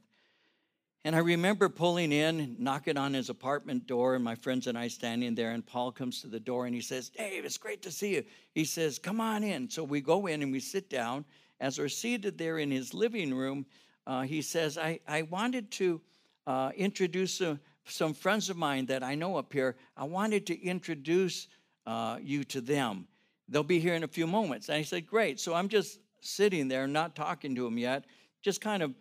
And 1.06 1.15
I 1.15 1.19
remember 1.19 1.69
pulling 1.69 2.12
in, 2.12 2.58
knocking 2.60 2.97
on 2.97 3.13
his 3.13 3.30
apartment 3.30 3.88
door, 3.88 4.15
and 4.15 4.23
my 4.23 4.36
friends 4.36 4.67
and 4.67 4.78
I 4.78 4.89
standing 4.89 5.34
there. 5.34 5.52
And 5.52 5.65
Paul 5.65 5.93
comes 5.93 6.21
to 6.21 6.28
the 6.28 6.41
door 6.41 6.65
and 6.65 6.75
he 6.75 6.82
says, 6.82 7.10
Dave, 7.10 7.45
it's 7.45 7.58
great 7.58 7.82
to 7.84 7.91
see 7.91 8.15
you. 8.15 8.25
He 8.54 8.65
says, 8.65 8.99
Come 8.99 9.21
on 9.21 9.43
in. 9.43 9.69
So 9.69 9.84
we 9.84 10.02
go 10.02 10.28
in 10.28 10.41
and 10.41 10.52
we 10.52 10.60
sit 10.60 10.89
down. 10.89 11.23
As 11.62 11.80
we're 11.80 11.89
seated 11.89 12.38
there 12.38 12.58
in 12.58 12.69
his 12.69 12.93
living 12.93 13.34
room, 13.34 13.65
uh, 14.08 14.21
he 14.21 14.41
says, 14.41 14.78
I, 14.78 14.99
I 15.08 15.21
wanted 15.23 15.71
to 15.71 16.02
uh, 16.47 16.71
introduce 16.75 17.41
uh, 17.41 17.58
some 17.89 18.13
friends 18.13 18.49
of 18.49 18.58
mine 18.58 18.88
that 18.88 19.04
I 19.04 19.15
know 19.15 19.38
up 19.38 19.54
here. 19.54 19.75
I 19.98 20.04
wanted 20.04 20.46
to 20.48 20.63
introduce 20.63 21.48
uh, 21.85 22.17
you 22.21 22.44
to 22.46 22.62
them. 22.62 23.08
They'll 23.48 23.63
be 23.63 23.79
here 23.79 23.96
in 23.96 24.04
a 24.04 24.08
few 24.08 24.27
moments. 24.27 24.69
And 24.69 24.77
I 24.77 24.83
said, 24.83 25.08
Great. 25.08 25.40
So 25.40 25.54
I'm 25.54 25.69
just 25.69 26.00
sitting 26.21 26.67
there, 26.67 26.87
not 26.87 27.15
talking 27.15 27.56
to 27.56 27.65
him 27.65 27.77
yet, 27.77 28.06
just 28.42 28.62
kind 28.62 28.83
of, 28.83 28.94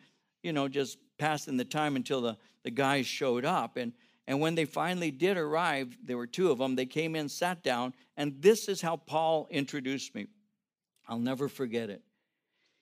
you 0.43 0.53
know, 0.53 0.68
just 0.68 0.99
passing 1.18 1.57
the 1.57 1.64
time 1.64 1.97
until 1.97 2.20
the, 2.20 2.36
the 2.62 2.70
guys 2.70 3.07
showed 3.07 3.45
up. 3.45 3.76
And, 3.76 3.93
and 4.26 4.41
when 4.41 4.55
they 4.55 4.64
finally 4.64 5.11
did 5.11 5.36
arrive, 5.36 5.97
there 6.03 6.16
were 6.16 6.26
two 6.26 6.51
of 6.51 6.59
them, 6.59 6.76
they 6.76 6.86
came 6.86 7.16
in, 7.16 7.28
sat 7.28 7.62
down, 7.62 7.95
and 8.16 8.41
this 8.41 8.68
is 8.68 8.80
how 8.80 8.97
Paul 8.97 9.49
introduced 9.51 10.14
me. 10.14 10.26
I'll 11.09 11.18
never 11.18 11.49
forget 11.49 11.91
it. 11.91 12.03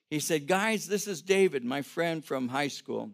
He 0.09 0.19
said, 0.19 0.47
Guys, 0.47 0.87
this 0.87 1.07
is 1.07 1.21
David, 1.21 1.63
my 1.63 1.81
friend 1.81 2.23
from 2.23 2.47
high 2.47 2.67
school. 2.67 3.11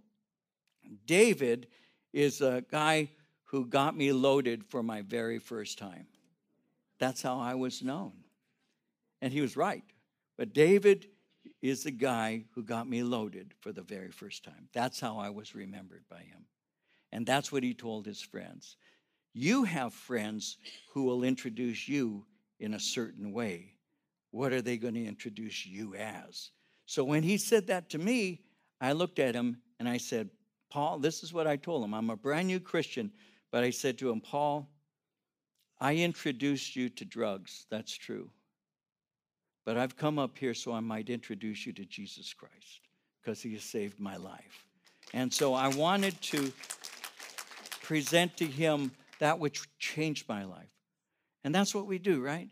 David 1.06 1.68
is 2.14 2.42
a 2.42 2.64
guy 2.72 3.10
who 3.46 3.66
got 3.66 3.98
me 3.98 4.12
loaded 4.12 4.64
for 4.64 4.82
my 4.82 5.02
very 5.02 5.40
first 5.40 5.78
time. 5.78 6.08
That's 7.00 7.22
how 7.22 7.40
I 7.40 7.56
was 7.56 7.84
known. 7.84 8.14
And 9.22 9.34
he 9.34 9.42
was 9.42 9.58
right. 9.58 9.84
But 10.38 10.54
David 10.54 11.08
is 11.62 11.84
the 11.84 11.92
guy 11.92 12.46
who 12.54 12.64
got 12.64 12.88
me 12.88 13.04
loaded 13.04 13.54
for 13.62 13.72
the 13.72 13.82
very 13.82 14.12
first 14.12 14.44
time. 14.44 14.68
That's 14.74 15.00
how 15.00 15.18
I 15.18 15.30
was 15.30 15.56
remembered 15.56 16.04
by 16.10 16.20
him. 16.20 16.46
And 17.12 17.26
that's 17.26 17.52
what 17.52 17.64
he 17.64 17.74
told 17.74 18.06
his 18.06 18.22
friends. 18.22 18.76
You 19.34 19.64
have 19.64 19.94
friends 19.94 20.58
who 20.94 21.04
will 21.04 21.24
introduce 21.24 21.88
you 21.88 22.26
in 22.60 22.74
a 22.74 22.80
certain 22.80 23.32
way. 23.32 23.74
What 24.32 24.52
are 24.52 24.62
they 24.62 24.78
going 24.78 24.96
to 24.96 25.06
introduce 25.06 25.66
you 25.66 25.96
as? 25.96 26.52
So 26.86 27.04
when 27.04 27.24
he 27.24 27.38
said 27.38 27.68
that 27.68 27.90
to 27.92 27.98
me, 27.98 28.42
I 28.82 28.94
looked 28.94 29.20
at 29.20 29.36
him 29.36 29.58
and 29.80 29.88
I 29.88 29.98
said, 29.98 30.30
Paul, 30.74 30.98
this 30.98 31.22
is 31.22 31.32
what 31.32 31.46
I 31.46 31.56
told 31.56 31.84
him. 31.84 31.94
I'm 31.94 32.10
a 32.10 32.16
brand 32.16 32.48
new 32.48 32.60
Christian, 32.60 33.12
but 33.52 33.64
I 33.64 33.70
said 33.70 33.96
to 34.00 34.10
him, 34.10 34.20
Paul, 34.20 34.68
I 35.80 35.98
introduced 35.98 36.76
you 36.76 36.90
to 36.90 37.06
drugs. 37.06 37.68
That's 37.70 37.96
true. 37.96 38.32
But 39.66 39.78
I've 39.78 39.96
come 39.96 40.18
up 40.18 40.36
here 40.36 40.56
so 40.56 40.74
I 40.74 40.80
might 40.80 41.12
introduce 41.12 41.68
you 41.68 41.74
to 41.74 41.86
Jesus 41.86 42.34
Christ 42.34 42.82
because 43.22 43.40
he 43.40 43.54
has 43.54 43.62
saved 43.62 44.00
my 44.00 44.18
life. 44.18 44.66
And 45.14 45.32
so 45.32 45.54
I 45.54 45.68
wanted 45.68 46.20
to 46.24 46.52
present 47.84 48.36
to 48.38 48.46
him 48.46 48.94
that 49.20 49.38
which 49.38 49.62
changed 49.78 50.28
my 50.28 50.44
life. 50.44 50.74
And 51.44 51.54
that's 51.54 51.76
what 51.76 51.86
we 51.86 52.00
do, 52.00 52.20
right? 52.20 52.50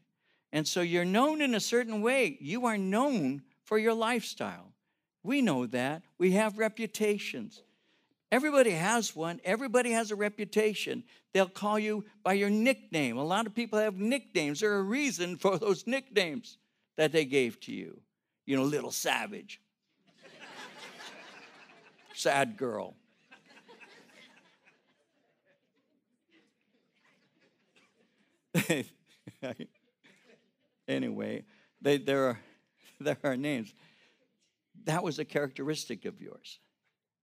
And 0.54 0.68
so 0.68 0.82
you're 0.82 1.06
known 1.06 1.42
in 1.42 1.56
a 1.56 1.60
certain 1.60 2.04
way. 2.04 2.38
You 2.40 2.68
are 2.68 2.78
known 2.78 3.42
for 3.64 3.80
your 3.80 3.96
lifestyle. 3.96 4.74
We 5.24 5.42
know 5.42 5.66
that. 5.66 6.04
We 6.20 6.34
have 6.34 6.60
reputations. 6.60 7.64
Everybody 8.32 8.72
has 8.72 9.14
one. 9.14 9.42
Everybody 9.44 9.92
has 9.92 10.12
a 10.12 10.16
reputation. 10.16 11.04
They'll 11.34 11.50
call 11.50 11.78
you 11.78 12.06
by 12.24 12.34
your 12.34 12.50
nickname. 12.50 13.18
A 13.18 13.24
lot 13.24 13.46
of 13.46 13.54
people 13.54 13.78
have 13.78 13.98
nicknames. 13.98 14.62
There's 14.62 14.80
a 14.80 14.82
reason 14.82 15.36
for 15.36 15.58
those 15.60 15.86
nicknames 15.86 16.58
that 16.96 17.12
they 17.12 17.26
gave 17.26 17.60
to 17.62 17.74
you. 17.74 18.00
You 18.46 18.56
know, 18.56 18.64
little 18.64 18.92
savage, 18.92 19.60
sad 22.14 22.56
girl. 22.58 22.96
anyway, 30.88 31.44
they, 31.82 31.98
there, 31.98 32.28
are, 32.28 32.40
there 33.00 33.18
are 33.24 33.38
names. 33.38 33.74
That 34.86 35.04
was 35.04 35.20
a 35.20 35.26
characteristic 35.26 36.06
of 36.06 36.22
yours. 36.22 36.60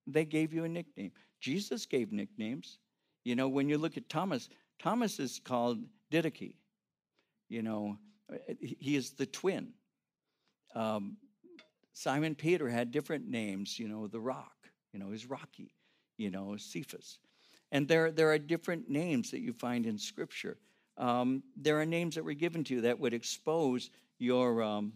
They 0.08 0.24
gave 0.24 0.52
you 0.52 0.64
a 0.64 0.68
nickname. 0.68 1.12
Jesus 1.40 1.86
gave 1.86 2.12
nicknames. 2.12 2.78
You 3.24 3.36
know, 3.36 3.48
when 3.48 3.68
you 3.68 3.78
look 3.78 3.96
at 3.96 4.08
Thomas, 4.08 4.48
Thomas 4.78 5.20
is 5.20 5.40
called 5.44 5.78
Didache. 6.10 6.54
You 7.48 7.62
know, 7.62 7.98
he 8.58 8.96
is 8.96 9.12
the 9.12 9.26
twin. 9.26 9.72
Um, 10.74 11.16
Simon 11.92 12.34
Peter 12.34 12.68
had 12.68 12.90
different 12.90 13.28
names, 13.28 13.78
you 13.78 13.88
know, 13.88 14.06
the 14.06 14.20
rock, 14.20 14.68
you 14.92 15.00
know, 15.00 15.10
is 15.10 15.26
Rocky, 15.26 15.74
you 16.16 16.30
know, 16.30 16.56
Cephas. 16.56 17.18
And 17.72 17.88
there, 17.88 18.10
there 18.10 18.30
are 18.30 18.38
different 18.38 18.88
names 18.88 19.30
that 19.30 19.40
you 19.40 19.52
find 19.52 19.84
in 19.84 19.98
Scripture. 19.98 20.58
Um, 20.96 21.42
there 21.56 21.80
are 21.80 21.86
names 21.86 22.14
that 22.14 22.24
were 22.24 22.34
given 22.34 22.64
to 22.64 22.74
you 22.74 22.80
that 22.82 22.98
would 22.98 23.14
expose 23.14 23.90
your 24.18 24.62
um, 24.62 24.92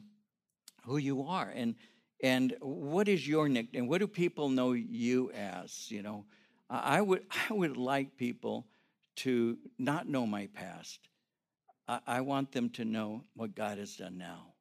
who 0.85 0.97
you 0.97 1.23
are 1.23 1.53
and 1.55 1.75
and 2.23 2.55
what 2.61 3.09
is 3.09 3.27
your 3.27 3.49
nickname? 3.49 3.89
What 3.89 3.99
do 3.99 4.07
people 4.07 4.49
know 4.49 4.73
you 4.73 5.31
as? 5.33 5.91
You 5.91 6.03
know, 6.03 6.25
I 6.71 7.01
would 7.01 7.25
I 7.51 7.53
would 7.53 7.77
like 7.77 8.17
people 8.17 8.67
to 9.17 9.59
not 9.79 10.09
know 10.09 10.27
my 10.27 10.49
past, 10.55 11.09
I, 11.87 12.01
I 12.07 12.21
want 12.21 12.53
them 12.53 12.71
to 12.71 12.85
know 12.85 13.25
what 13.35 13.55
God 13.55 13.79
has 13.79 13.97
done 13.97 14.19
now. 14.19 14.55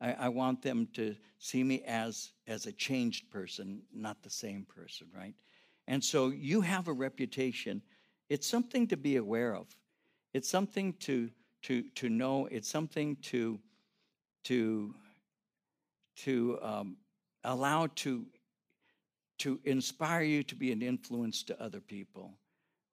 I, 0.00 0.12
I 0.12 0.28
want 0.28 0.62
them 0.62 0.88
to 0.94 1.14
see 1.38 1.62
me 1.62 1.82
as, 1.86 2.32
as 2.46 2.66
a 2.66 2.72
changed 2.72 3.30
person, 3.30 3.82
not 3.94 4.22
the 4.22 4.30
same 4.30 4.64
person, 4.64 5.06
right? 5.16 5.34
And 5.86 6.02
so 6.02 6.28
you 6.30 6.60
have 6.62 6.88
a 6.88 6.92
reputation. 6.92 7.82
It's 8.28 8.46
something 8.46 8.86
to 8.88 8.96
be 8.96 9.16
aware 9.16 9.54
of. 9.54 9.66
It's 10.32 10.48
something 10.48 10.94
to 11.00 11.30
to 11.62 11.82
to 11.94 12.08
know. 12.08 12.46
It's 12.50 12.68
something 12.68 13.16
to 13.22 13.58
to 14.44 14.94
to 16.16 16.58
um, 16.62 16.96
allow 17.44 17.88
to 17.96 18.26
to 19.38 19.60
inspire 19.64 20.22
you 20.22 20.42
to 20.44 20.54
be 20.54 20.70
an 20.70 20.80
influence 20.80 21.42
to 21.42 21.60
other 21.60 21.80
people. 21.80 22.38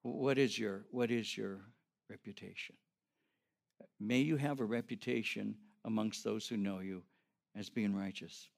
What 0.03 0.38
is 0.38 0.57
your 0.57 0.86
what 0.91 1.11
is 1.11 1.38
your 1.38 1.61
reputation? 2.09 2.76
May 3.99 4.19
you 4.19 4.38
have 4.38 4.59
a 4.59 4.65
reputation 4.65 5.55
amongst 5.86 6.24
those 6.24 6.47
who 6.47 6.57
know 6.57 6.80
you 6.80 7.03
as 7.55 7.69
being 7.69 7.95
righteous, 7.95 8.49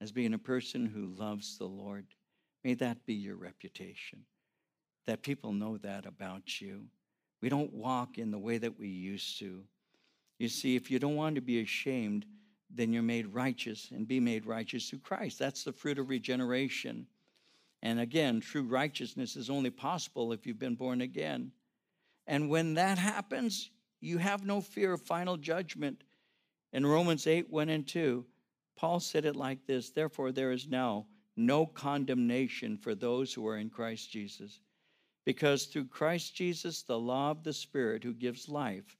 as 0.00 0.12
being 0.12 0.34
a 0.34 0.38
person 0.38 0.86
who 0.86 1.14
loves 1.22 1.58
the 1.58 1.66
Lord. 1.66 2.06
May 2.64 2.74
that 2.74 3.04
be 3.06 3.14
your 3.14 3.36
reputation, 3.36 4.20
that 5.06 5.22
people 5.22 5.52
know 5.52 5.78
that 5.78 6.06
about 6.06 6.60
you. 6.60 6.86
We 7.40 7.48
don't 7.48 7.72
walk 7.72 8.18
in 8.18 8.30
the 8.30 8.38
way 8.38 8.58
that 8.58 8.78
we 8.78 8.88
used 8.88 9.38
to. 9.38 9.62
You 10.38 10.48
see, 10.48 10.76
if 10.76 10.90
you 10.90 10.98
don't 10.98 11.16
want 11.16 11.34
to 11.36 11.40
be 11.40 11.60
ashamed, 11.60 12.26
then 12.74 12.92
you're 12.92 13.02
made 13.02 13.26
righteous 13.26 13.90
and 13.90 14.06
be 14.06 14.20
made 14.20 14.46
righteous 14.46 14.88
through 14.88 15.00
Christ. 15.00 15.38
That's 15.38 15.64
the 15.64 15.72
fruit 15.72 15.98
of 15.98 16.08
regeneration. 16.08 17.06
And 17.82 18.00
again, 18.00 18.40
true 18.40 18.62
righteousness 18.62 19.36
is 19.36 19.50
only 19.50 19.70
possible 19.70 20.32
if 20.32 20.46
you've 20.46 20.58
been 20.58 20.74
born 20.74 21.00
again. 21.00 21.52
And 22.26 22.48
when 22.48 22.74
that 22.74 22.98
happens, 22.98 23.70
you 24.00 24.18
have 24.18 24.44
no 24.44 24.60
fear 24.60 24.92
of 24.92 25.02
final 25.02 25.36
judgment. 25.36 26.04
In 26.72 26.86
Romans 26.86 27.26
8 27.26 27.50
1 27.50 27.68
and 27.68 27.86
2, 27.86 28.24
Paul 28.76 29.00
said 29.00 29.24
it 29.24 29.36
like 29.36 29.66
this 29.66 29.90
Therefore, 29.90 30.30
there 30.30 30.52
is 30.52 30.68
now 30.68 31.06
no 31.36 31.66
condemnation 31.66 32.76
for 32.76 32.94
those 32.94 33.32
who 33.32 33.46
are 33.46 33.56
in 33.56 33.70
Christ 33.70 34.10
Jesus. 34.10 34.60
Because 35.24 35.66
through 35.66 35.86
Christ 35.86 36.34
Jesus, 36.34 36.82
the 36.82 36.98
law 36.98 37.30
of 37.30 37.42
the 37.42 37.52
Spirit 37.52 38.04
who 38.04 38.14
gives 38.14 38.48
life 38.48 38.96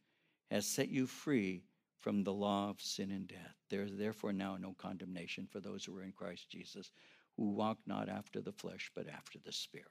has 0.51 0.67
set 0.67 0.89
you 0.89 1.07
free 1.07 1.63
from 1.99 2.25
the 2.25 2.33
law 2.33 2.71
of 2.71 2.81
sin 2.81 3.11
and 3.11 3.29
death. 3.29 3.60
There 3.71 3.83
is 3.83 3.97
therefore 3.97 4.33
now 4.33 4.57
no 4.61 4.75
condemnation 4.77 5.47
for 5.51 5.61
those 5.61 5.85
who 5.85 5.97
are 5.97 6.03
in 6.03 6.13
Christ 6.13 6.51
Jesus, 6.51 6.91
who 7.37 7.51
walk 7.51 7.79
not 7.87 8.09
after 8.09 8.41
the 8.41 8.53
flesh, 8.53 8.91
but 8.95 9.09
after 9.09 9.39
the 9.45 9.53
Spirit. 9.53 9.87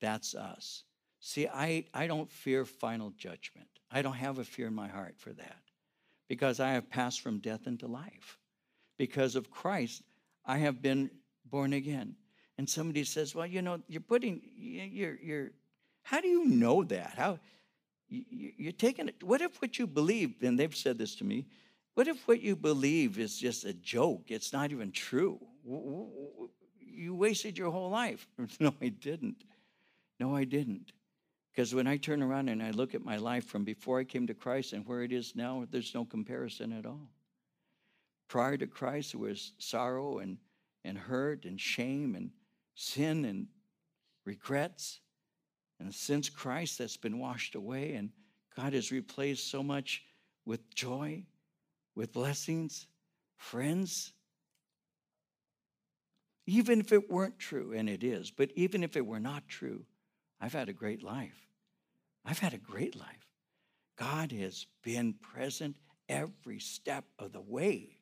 That's 0.00 0.34
us. 0.34 0.84
See, 1.20 1.46
I, 1.46 1.84
I 1.92 2.06
don't 2.06 2.32
fear 2.32 2.64
final 2.64 3.10
judgment. 3.10 3.68
I 3.90 4.00
don't 4.00 4.14
have 4.14 4.38
a 4.38 4.44
fear 4.44 4.68
in 4.68 4.74
my 4.74 4.88
heart 4.88 5.14
for 5.18 5.32
that 5.34 5.60
because 6.28 6.60
I 6.60 6.70
have 6.70 6.88
passed 6.88 7.20
from 7.20 7.38
death 7.38 7.66
into 7.66 7.86
life. 7.86 8.38
Because 8.96 9.36
of 9.36 9.50
Christ, 9.50 10.02
I 10.46 10.58
have 10.58 10.80
been 10.80 11.10
born 11.44 11.74
again. 11.74 12.16
And 12.56 12.68
somebody 12.68 13.04
says, 13.04 13.34
well, 13.34 13.46
you 13.46 13.62
know, 13.62 13.80
you're 13.88 14.00
putting, 14.00 14.40
you're, 14.56 15.18
you're, 15.22 15.50
how 16.02 16.20
do 16.20 16.28
you 16.28 16.46
know 16.46 16.84
that? 16.84 17.14
How, 17.16 17.38
you're 18.08 18.72
taking 18.72 19.08
it, 19.08 19.22
what 19.22 19.40
if 19.40 19.60
what 19.60 19.78
you 19.78 19.86
believe, 19.86 20.34
and 20.42 20.58
they've 20.58 20.74
said 20.74 20.98
this 20.98 21.14
to 21.16 21.24
me, 21.24 21.46
what 21.94 22.08
if 22.08 22.26
what 22.26 22.40
you 22.40 22.56
believe 22.56 23.18
is 23.18 23.38
just 23.38 23.64
a 23.64 23.72
joke? 23.72 24.24
It's 24.28 24.52
not 24.52 24.70
even 24.70 24.92
true. 24.92 25.38
You 26.78 27.14
wasted 27.14 27.58
your 27.58 27.70
whole 27.70 27.90
life. 27.90 28.26
No, 28.60 28.74
I 28.80 28.88
didn't. 28.88 29.44
No, 30.18 30.34
I 30.36 30.44
didn't. 30.44 30.92
Because 31.50 31.74
when 31.74 31.86
I 31.86 31.96
turn 31.96 32.22
around 32.22 32.48
and 32.48 32.62
I 32.62 32.70
look 32.70 32.94
at 32.94 33.04
my 33.04 33.16
life 33.16 33.44
from 33.44 33.64
before 33.64 33.98
I 33.98 34.04
came 34.04 34.26
to 34.26 34.34
Christ 34.34 34.72
and 34.72 34.86
where 34.86 35.02
it 35.02 35.12
is 35.12 35.34
now, 35.34 35.66
there's 35.70 35.94
no 35.94 36.04
comparison 36.04 36.72
at 36.72 36.86
all. 36.86 37.10
Prior 38.28 38.56
to 38.56 38.66
Christ, 38.66 39.12
there 39.12 39.20
was 39.20 39.52
sorrow 39.58 40.18
and, 40.18 40.38
and 40.84 40.96
hurt 40.96 41.44
and 41.44 41.60
shame 41.60 42.14
and 42.14 42.30
sin 42.76 43.24
and 43.24 43.48
regrets. 44.24 45.00
And 45.80 45.92
since 45.92 46.28
Christ, 46.28 46.78
that's 46.78 46.96
been 46.96 47.18
washed 47.18 47.54
away, 47.54 47.94
and 47.94 48.10
God 48.56 48.72
has 48.74 48.92
replaced 48.92 49.50
so 49.50 49.62
much 49.62 50.04
with 50.44 50.72
joy, 50.74 51.24
with 52.00 52.14
blessings, 52.14 52.86
friends. 53.36 54.14
Even 56.46 56.80
if 56.80 56.92
it 56.92 57.10
weren't 57.10 57.38
true, 57.38 57.74
and 57.76 57.90
it 57.90 58.02
is, 58.02 58.30
but 58.30 58.50
even 58.56 58.82
if 58.82 58.96
it 58.96 59.04
were 59.04 59.20
not 59.20 59.46
true, 59.48 59.84
I've 60.40 60.54
had 60.54 60.70
a 60.70 60.72
great 60.72 61.02
life. 61.02 61.46
I've 62.24 62.38
had 62.38 62.54
a 62.54 62.58
great 62.58 62.96
life. 62.96 63.28
God 63.98 64.32
has 64.32 64.66
been 64.82 65.12
present 65.12 65.76
every 66.08 66.58
step 66.58 67.04
of 67.18 67.32
the 67.32 67.42
way. 67.42 67.98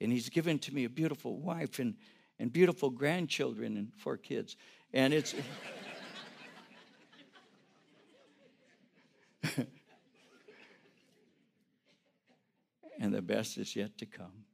And 0.00 0.10
He's 0.10 0.28
given 0.28 0.58
to 0.58 0.74
me 0.74 0.82
a 0.82 0.90
beautiful 0.90 1.38
wife 1.38 1.78
and, 1.78 1.94
and 2.40 2.52
beautiful 2.52 2.90
grandchildren 2.90 3.76
and 3.76 3.92
four 3.96 4.16
kids. 4.16 4.56
And 4.92 5.14
it's. 5.14 5.36
And 12.98 13.12
the 13.12 13.22
best 13.22 13.58
is 13.58 13.74
yet 13.76 13.96
to 13.98 14.06
come. 14.06 14.44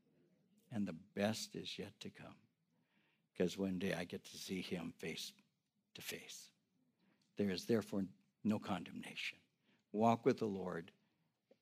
And 0.72 0.86
the 0.86 0.96
best 1.14 1.56
is 1.56 1.78
yet 1.78 1.92
to 2.00 2.10
come. 2.10 2.36
Because 3.32 3.58
one 3.58 3.78
day 3.78 3.94
I 3.98 4.04
get 4.04 4.24
to 4.24 4.36
see 4.36 4.60
Him 4.60 4.92
face 4.98 5.32
to 5.94 6.02
face. 6.02 6.50
There 7.36 7.50
is 7.50 7.64
therefore 7.64 8.04
no 8.44 8.58
condemnation. 8.58 9.38
Walk 9.92 10.24
with 10.24 10.38
the 10.38 10.46
Lord, 10.46 10.92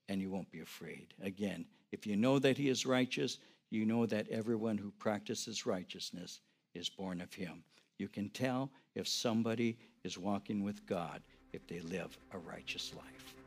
and 0.09 0.21
you 0.21 0.31
won't 0.31 0.51
be 0.51 0.61
afraid. 0.61 1.15
Again, 1.23 1.65
if 1.93 2.07
you 2.07 2.17
know 2.17 2.39
that 2.39 2.59
He 2.59 2.69
is 2.69 2.85
righteous, 2.85 3.39
you 3.71 3.87
know 3.87 4.07
that 4.07 4.29
everyone 4.29 4.77
who 4.77 4.91
practices 4.99 5.67
righteousness 5.67 6.41
is 6.75 6.89
born 6.89 7.21
of 7.21 7.33
Him. 7.33 7.63
You 7.99 8.09
can 8.09 8.29
tell 8.31 8.71
if 8.95 9.09
somebody 9.09 9.79
is 10.05 10.19
walking 10.19 10.63
with 10.63 10.87
God 10.87 11.23
if 11.53 11.67
they 11.67 11.81
live 11.81 12.17
a 12.33 12.39
righteous 12.39 12.93
life. 12.95 13.38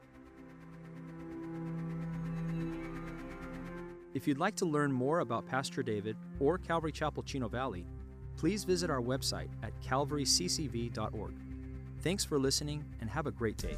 If 4.14 4.28
you'd 4.28 4.40
like 4.40 4.56
to 4.58 4.66
learn 4.66 4.92
more 4.92 5.20
about 5.20 5.46
Pastor 5.46 5.82
David 5.82 6.18
or 6.40 6.58
Calvary 6.58 6.92
Chapel 6.92 7.24
Chino 7.24 7.48
Valley, 7.48 7.86
please 8.36 8.66
visit 8.66 8.90
our 8.90 9.02
website 9.02 9.50
at 9.64 9.72
calvaryccv.org. 9.82 11.34
Thanks 12.02 12.26
for 12.26 12.38
listening 12.38 12.84
and 13.00 13.10
have 13.10 13.28
a 13.28 13.32
great 13.32 13.58
day. 13.58 13.78